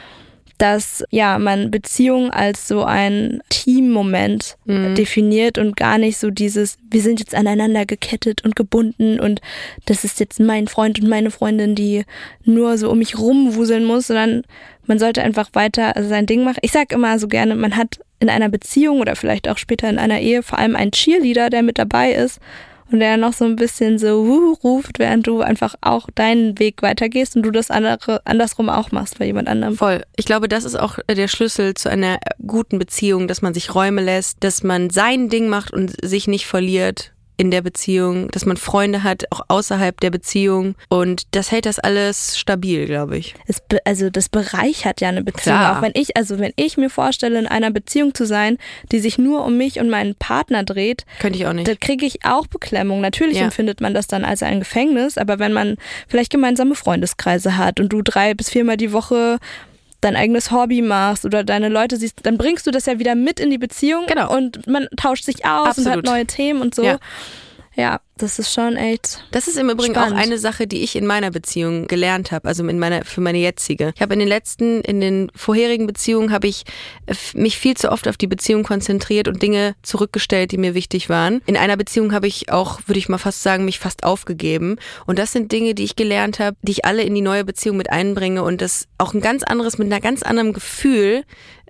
dass 0.56 1.04
ja 1.10 1.38
man 1.38 1.70
Beziehung 1.70 2.30
als 2.30 2.66
so 2.66 2.82
ein 2.82 3.40
Teammoment 3.48 4.56
Mhm. 4.64 4.94
definiert 4.94 5.58
und 5.58 5.76
gar 5.76 5.98
nicht 5.98 6.16
so 6.18 6.30
dieses, 6.30 6.78
wir 6.90 7.02
sind 7.02 7.20
jetzt 7.20 7.34
aneinander 7.34 7.84
gekettet 7.86 8.42
und 8.44 8.56
gebunden 8.56 9.20
und 9.20 9.40
das 9.84 10.02
ist 10.04 10.18
jetzt 10.18 10.40
mein 10.40 10.66
Freund 10.66 10.98
und 10.98 11.08
meine 11.08 11.30
Freundin, 11.30 11.74
die 11.74 12.04
nur 12.44 12.76
so 12.78 12.90
um 12.90 12.98
mich 12.98 13.18
rumwuseln 13.18 13.84
muss, 13.84 14.08
sondern 14.08 14.42
man 14.86 14.98
sollte 14.98 15.22
einfach 15.22 15.50
weiter 15.52 15.92
sein 16.02 16.24
Ding 16.26 16.42
machen. 16.42 16.58
Ich 16.62 16.72
sag 16.72 16.92
immer 16.92 17.18
so 17.18 17.28
gerne, 17.28 17.54
man 17.54 17.76
hat 17.76 18.00
in 18.18 18.30
einer 18.30 18.48
Beziehung 18.48 19.00
oder 19.00 19.14
vielleicht 19.14 19.46
auch 19.48 19.58
später 19.58 19.88
in 19.90 19.98
einer 19.98 20.18
Ehe 20.20 20.42
vor 20.42 20.58
allem 20.58 20.74
einen 20.74 20.90
Cheerleader, 20.92 21.50
der 21.50 21.62
mit 21.62 21.78
dabei 21.78 22.12
ist 22.12 22.40
und 22.91 23.01
der 23.01 23.16
noch 23.16 23.32
so 23.32 23.45
ein 23.45 23.57
bisschen 23.57 23.99
so 23.99 24.26
wuh 24.26 24.55
ruft, 24.64 24.99
während 24.99 25.26
du 25.26 25.41
einfach 25.41 25.74
auch 25.80 26.09
deinen 26.14 26.59
Weg 26.59 26.82
weitergehst 26.82 27.36
und 27.36 27.43
du 27.43 27.51
das 27.51 27.70
andere 27.70 28.24
andersrum 28.26 28.68
auch 28.68 28.93
machst 28.93 29.18
bei 29.18 29.26
jemand 29.26 29.49
anderem. 29.49 29.76
Voll. 29.76 30.03
Ich 30.16 30.24
glaube, 30.24 30.49
das 30.49 30.64
ist 30.64 30.78
auch 30.78 30.99
der 31.09 31.28
Schlüssel 31.28 31.74
zu 31.74 31.91
einer 31.91 32.18
guten 32.47 32.78
Beziehung, 32.78 33.28
dass 33.28 33.43
man 33.43 33.55
sich 33.55 33.74
Räume 33.74 34.03
lässt, 34.03 34.43
dass 34.45 34.62
man 34.62 34.91
sein 34.91 35.28
Ding 35.28 35.49
macht 35.49 35.72
und 35.72 35.95
sich 36.03 36.28
nicht 36.28 36.47
verliert 36.47 37.12
in 37.39 37.51
der 37.53 37.62
Beziehung, 37.62 38.28
dass 38.32 38.45
man 38.45 38.57
Freunde 38.57 39.05
hat, 39.05 39.24
auch 39.30 39.41
außerhalb 39.49 39.99
der 40.01 40.11
Beziehung. 40.11 40.74
Und 40.89 41.22
das 41.30 41.51
hält 41.53 41.66
das 41.66 41.78
alles 41.78 42.36
stabil, 42.36 42.84
glaube 42.86 43.16
ich. 43.16 43.34
Es 43.47 43.62
also 43.84 44.11
das 44.11 44.28
bereichert 44.28 45.01
ja 45.01 45.09
eine 45.09 45.22
Beziehung. 45.22 45.57
Klar. 45.57 45.78
Auch 45.78 45.82
wenn 45.82 45.93
ich, 45.95 46.16
also 46.16 46.39
wenn 46.41 46.53
ich 46.57 46.76
mir 46.76 46.91
vorstelle, 46.91 47.39
in 47.39 47.47
einer 47.47 47.70
Beziehung 47.70 48.12
zu 48.12 48.26
sein, 48.26 48.59
die 48.91 48.99
sich 48.99 49.18
nur 49.18 49.45
um 49.45 49.57
mich 49.57 49.78
und 49.78 49.89
meinen 49.89 50.16
Partner 50.16 50.64
dreht, 50.64 51.07
Könnte 51.20 51.39
ich 51.39 51.47
auch 51.47 51.53
nicht. 51.53 51.68
da 51.68 51.74
kriege 51.76 52.05
ich 52.05 52.24
auch 52.24 52.49
Beklemmung. 52.49 53.01
Natürlich 53.01 53.39
Ja. 53.39 53.45
empfindet 53.45 53.80
man 53.80 53.95
das 53.95 54.09
dann 54.09 54.24
als 54.24 54.43
ein 54.43 54.59
Gefängnis, 54.59 55.16
aber 55.16 55.39
wenn 55.39 55.53
man 55.53 55.76
vielleicht 56.09 56.32
gemeinsame 56.32 56.74
Freundeskreise 56.74 57.57
hat 57.57 57.78
und 57.78 57.93
du 57.93 58.03
drei 58.03 58.34
bis 58.34 58.51
viermal 58.51 58.76
die 58.76 58.93
Woche 58.93 59.39
dein 60.01 60.16
eigenes 60.16 60.51
Hobby 60.51 60.82
machst 60.82 61.24
oder 61.24 61.42
deine 61.44 61.68
Leute 61.68 61.96
siehst, 61.96 62.24
dann 62.24 62.38
bringst 62.38 62.66
du 62.66 62.70
das 62.70 62.86
ja 62.86 62.99
wieder 62.99 63.14
mit 63.14 63.40
in 63.40 63.51
die 63.51 63.59
Beziehung 63.59 64.07
Genau. 64.07 64.34
und 64.36 64.66
man 64.66 64.86
tauscht 64.96 65.24
sich 65.24 65.44
aus 65.44 65.78
und 65.78 65.86
Absolut. 65.86 65.96
hat 65.99 66.05
neue 66.05 66.26
Themen 66.26 66.61
und 66.61 66.74
so. 66.74 66.84
Ja. 66.84 66.99
Ja, 67.78 68.00
das 68.16 68.40
ist 68.40 68.52
schon 68.52 68.74
echt. 68.74 69.22
Das 69.30 69.46
ist 69.46 69.56
im 69.56 69.70
Übrigen 69.70 69.94
Spannend. 69.94 70.16
auch 70.16 70.20
eine 70.20 70.36
Sache, 70.38 70.66
die 70.66 70.82
ich 70.82 70.96
in 70.96 71.06
meiner 71.06 71.30
Beziehung 71.30 71.86
gelernt 71.86 72.32
habe, 72.32 72.48
also 72.48 72.66
in 72.66 72.80
meiner 72.80 73.04
für 73.04 73.20
meine 73.20 73.38
jetzige. 73.38 73.92
Ich 73.94 74.02
habe 74.02 74.14
in 74.14 74.18
den 74.18 74.26
letzten, 74.26 74.80
in 74.80 75.00
den 75.00 75.30
vorherigen 75.36 75.86
Beziehungen 75.86 76.32
habe 76.32 76.48
ich 76.48 76.64
äh, 77.06 77.14
mich 77.34 77.56
viel 77.56 77.76
zu 77.76 77.92
oft 77.92 78.08
auf 78.08 78.16
die 78.16 78.26
Beziehung 78.26 78.64
konzentriert 78.64 79.28
und 79.28 79.40
Dinge 79.40 79.76
zurückgestellt, 79.82 80.50
die 80.50 80.58
mir 80.58 80.74
wichtig 80.74 81.08
waren. 81.08 81.40
In 81.46 81.56
einer 81.56 81.76
Beziehung 81.76 82.12
habe 82.12 82.26
ich 82.26 82.50
auch, 82.50 82.80
würde 82.86 82.98
ich 82.98 83.08
mal 83.08 83.18
fast 83.18 83.44
sagen, 83.44 83.64
mich 83.64 83.78
fast 83.78 84.02
aufgegeben. 84.02 84.78
Und 85.06 85.20
das 85.20 85.30
sind 85.30 85.52
Dinge, 85.52 85.76
die 85.76 85.84
ich 85.84 85.94
gelernt 85.94 86.40
habe, 86.40 86.56
die 86.62 86.72
ich 86.72 86.84
alle 86.84 87.04
in 87.04 87.14
die 87.14 87.20
neue 87.20 87.44
Beziehung 87.44 87.76
mit 87.76 87.90
einbringe 87.90 88.42
und 88.42 88.60
das 88.60 88.88
auch 88.98 89.14
ein 89.14 89.20
ganz 89.20 89.44
anderes 89.44 89.78
mit 89.78 89.86
einer 89.86 90.00
ganz 90.00 90.24
anderem 90.24 90.52
Gefühl 90.52 91.22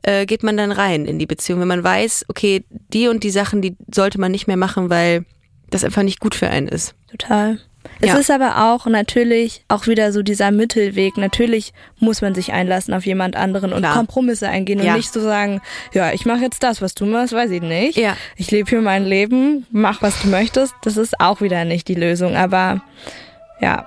äh, 0.04 0.24
geht 0.24 0.42
man 0.42 0.56
dann 0.56 0.72
rein 0.72 1.04
in 1.04 1.18
die 1.18 1.26
Beziehung, 1.26 1.60
wenn 1.60 1.68
man 1.68 1.84
weiß, 1.84 2.24
okay, 2.28 2.64
die 2.70 3.08
und 3.08 3.24
die 3.24 3.30
Sachen, 3.30 3.60
die 3.60 3.76
sollte 3.92 4.18
man 4.18 4.32
nicht 4.32 4.46
mehr 4.46 4.56
machen, 4.56 4.88
weil 4.88 5.26
das 5.70 5.84
einfach 5.84 6.02
nicht 6.02 6.20
gut 6.20 6.34
für 6.34 6.48
einen 6.48 6.68
ist. 6.68 6.94
Total. 7.10 7.58
Es 8.00 8.08
Ja. 8.10 8.16
ist 8.18 8.30
aber 8.30 8.70
auch 8.72 8.86
natürlich 8.86 9.64
auch 9.68 9.86
wieder 9.86 10.12
so 10.12 10.22
dieser 10.22 10.50
Mittelweg. 10.50 11.16
Natürlich 11.16 11.72
muss 11.98 12.20
man 12.20 12.34
sich 12.34 12.52
einlassen 12.52 12.92
auf 12.92 13.06
jemand 13.06 13.34
anderen 13.36 13.72
und 13.72 13.80
Klar. 13.80 13.94
Kompromisse 13.94 14.48
eingehen 14.48 14.82
Ja. 14.82 14.90
und 14.92 14.96
nicht 14.98 15.12
so 15.12 15.20
sagen, 15.20 15.60
ja, 15.94 16.12
ich 16.12 16.26
mache 16.26 16.40
jetzt 16.40 16.62
das, 16.62 16.82
was 16.82 16.94
du 16.94 17.06
machst, 17.06 17.32
weiß 17.32 17.50
ich 17.50 17.62
nicht. 17.62 17.96
Ja. 17.96 18.16
Ich 18.36 18.50
lebe 18.50 18.68
hier 18.68 18.80
mein 18.82 19.04
Leben, 19.04 19.66
mach 19.70 20.02
was 20.02 20.20
du 20.22 20.28
möchtest. 20.28 20.74
Das 20.82 20.96
ist 20.96 21.18
auch 21.20 21.40
wieder 21.40 21.64
nicht 21.64 21.88
die 21.88 21.94
Lösung, 21.94 22.36
aber 22.36 22.82
ja, 23.60 23.86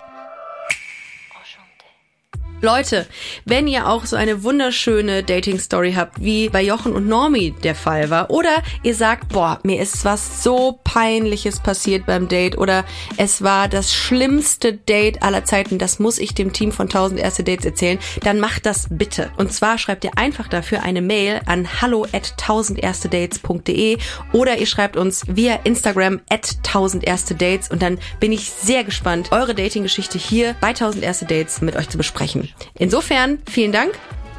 Leute, 2.62 3.08
wenn 3.46 3.68
ihr 3.68 3.88
auch 3.88 4.06
so 4.06 4.16
eine 4.16 4.44
wunderschöne 4.44 5.24
Dating-Story 5.24 5.94
habt, 5.94 6.22
wie 6.22 6.50
bei 6.50 6.62
Jochen 6.62 6.94
und 6.94 7.08
Normi 7.08 7.56
der 7.64 7.74
Fall 7.74 8.12
war, 8.12 8.30
oder 8.30 8.62
ihr 8.84 8.94
sagt, 8.94 9.30
boah, 9.30 9.60
mir 9.64 9.82
ist 9.82 10.06
was 10.06 10.44
so 10.44 10.80
peinliches 10.84 11.60
passiert 11.60 12.06
beim 12.06 12.28
Date, 12.28 12.60
oder 12.60 12.86
es 13.18 13.42
war 13.42 13.68
das 13.68 13.92
schlimmste 13.92 14.74
Date 14.74 15.24
aller 15.24 15.44
Zeiten, 15.44 15.80
das 15.80 15.98
muss 15.98 16.20
ich 16.20 16.36
dem 16.36 16.54
Team 16.54 16.72
von 16.72 16.86
1000 16.86 17.20
erste 17.20 17.44
Dates 17.44 17.66
erzählen, 17.66 17.98
dann 18.24 18.40
macht 18.40 18.68
das 18.68 18.86
bitte. 18.92 19.32
Und 19.38 19.52
zwar 19.52 19.80
schreibt 19.80 20.04
ihr 20.04 20.18
einfach 20.20 20.48
dafür 20.48 20.84
eine 20.84 21.02
Mail 21.02 21.42
an 21.48 21.82
hallo 21.82 22.06
at 22.14 22.36
1000erstedates.de 22.38 23.98
oder 24.34 24.58
ihr 24.58 24.68
schreibt 24.68 24.98
uns 24.98 25.24
via 25.28 25.56
Instagram 25.64 26.22
at 26.30 26.58
1000 26.58 27.04
erste 27.04 27.34
Dates 27.34 27.72
und 27.72 27.82
dann 27.82 27.98
bin 28.20 28.32
ich 28.32 28.52
sehr 28.52 28.84
gespannt, 28.84 29.32
eure 29.32 29.56
Dating-Geschichte 29.56 30.20
hier 30.20 30.56
bei 30.62 30.70
1000 30.70 31.04
erste 31.04 31.26
Dates 31.26 31.62
mit 31.62 31.76
euch 31.76 31.90
zu 31.90 31.98
besprechen. 31.98 32.51
Insofern, 32.78 33.40
vielen 33.50 33.72
Dank, 33.72 33.98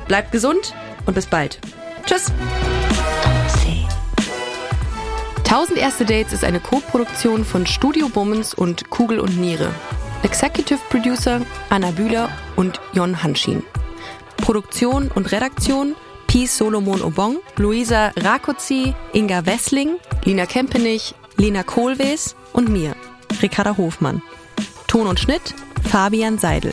bleibt 0.08 0.32
gesund 0.32 0.74
und 1.06 1.14
bis 1.14 1.26
bald. 1.26 1.58
Tschüss! 2.06 2.32
1000 5.44 5.78
erste 5.78 6.06
Dates 6.06 6.32
ist 6.32 6.44
eine 6.44 6.60
Co-Produktion 6.60 7.44
von 7.44 7.66
Studio 7.66 8.08
Bummens 8.08 8.54
und 8.54 8.88
Kugel 8.88 9.20
und 9.20 9.38
Niere. 9.38 9.70
Executive 10.22 10.80
Producer 10.88 11.42
Anna 11.68 11.90
Bühler 11.90 12.30
und 12.56 12.80
Jon 12.94 13.22
Hanschin. 13.22 13.62
Produktion 14.38 15.10
und 15.14 15.30
Redaktion 15.30 15.94
Pi 16.26 16.46
Solomon 16.46 17.02
Obong, 17.02 17.40
Luisa 17.56 18.12
Rakozzi, 18.16 18.94
Inga 19.12 19.44
Wessling, 19.44 19.98
Lina 20.24 20.46
Kempenich, 20.46 21.14
Lina 21.36 21.62
Kohlwees 21.62 22.34
und 22.54 22.70
mir, 22.70 22.96
Ricarda 23.42 23.76
Hofmann. 23.76 24.22
Ton 24.86 25.06
und 25.06 25.20
Schnitt 25.20 25.54
Fabian 25.86 26.38
Seidel. 26.38 26.72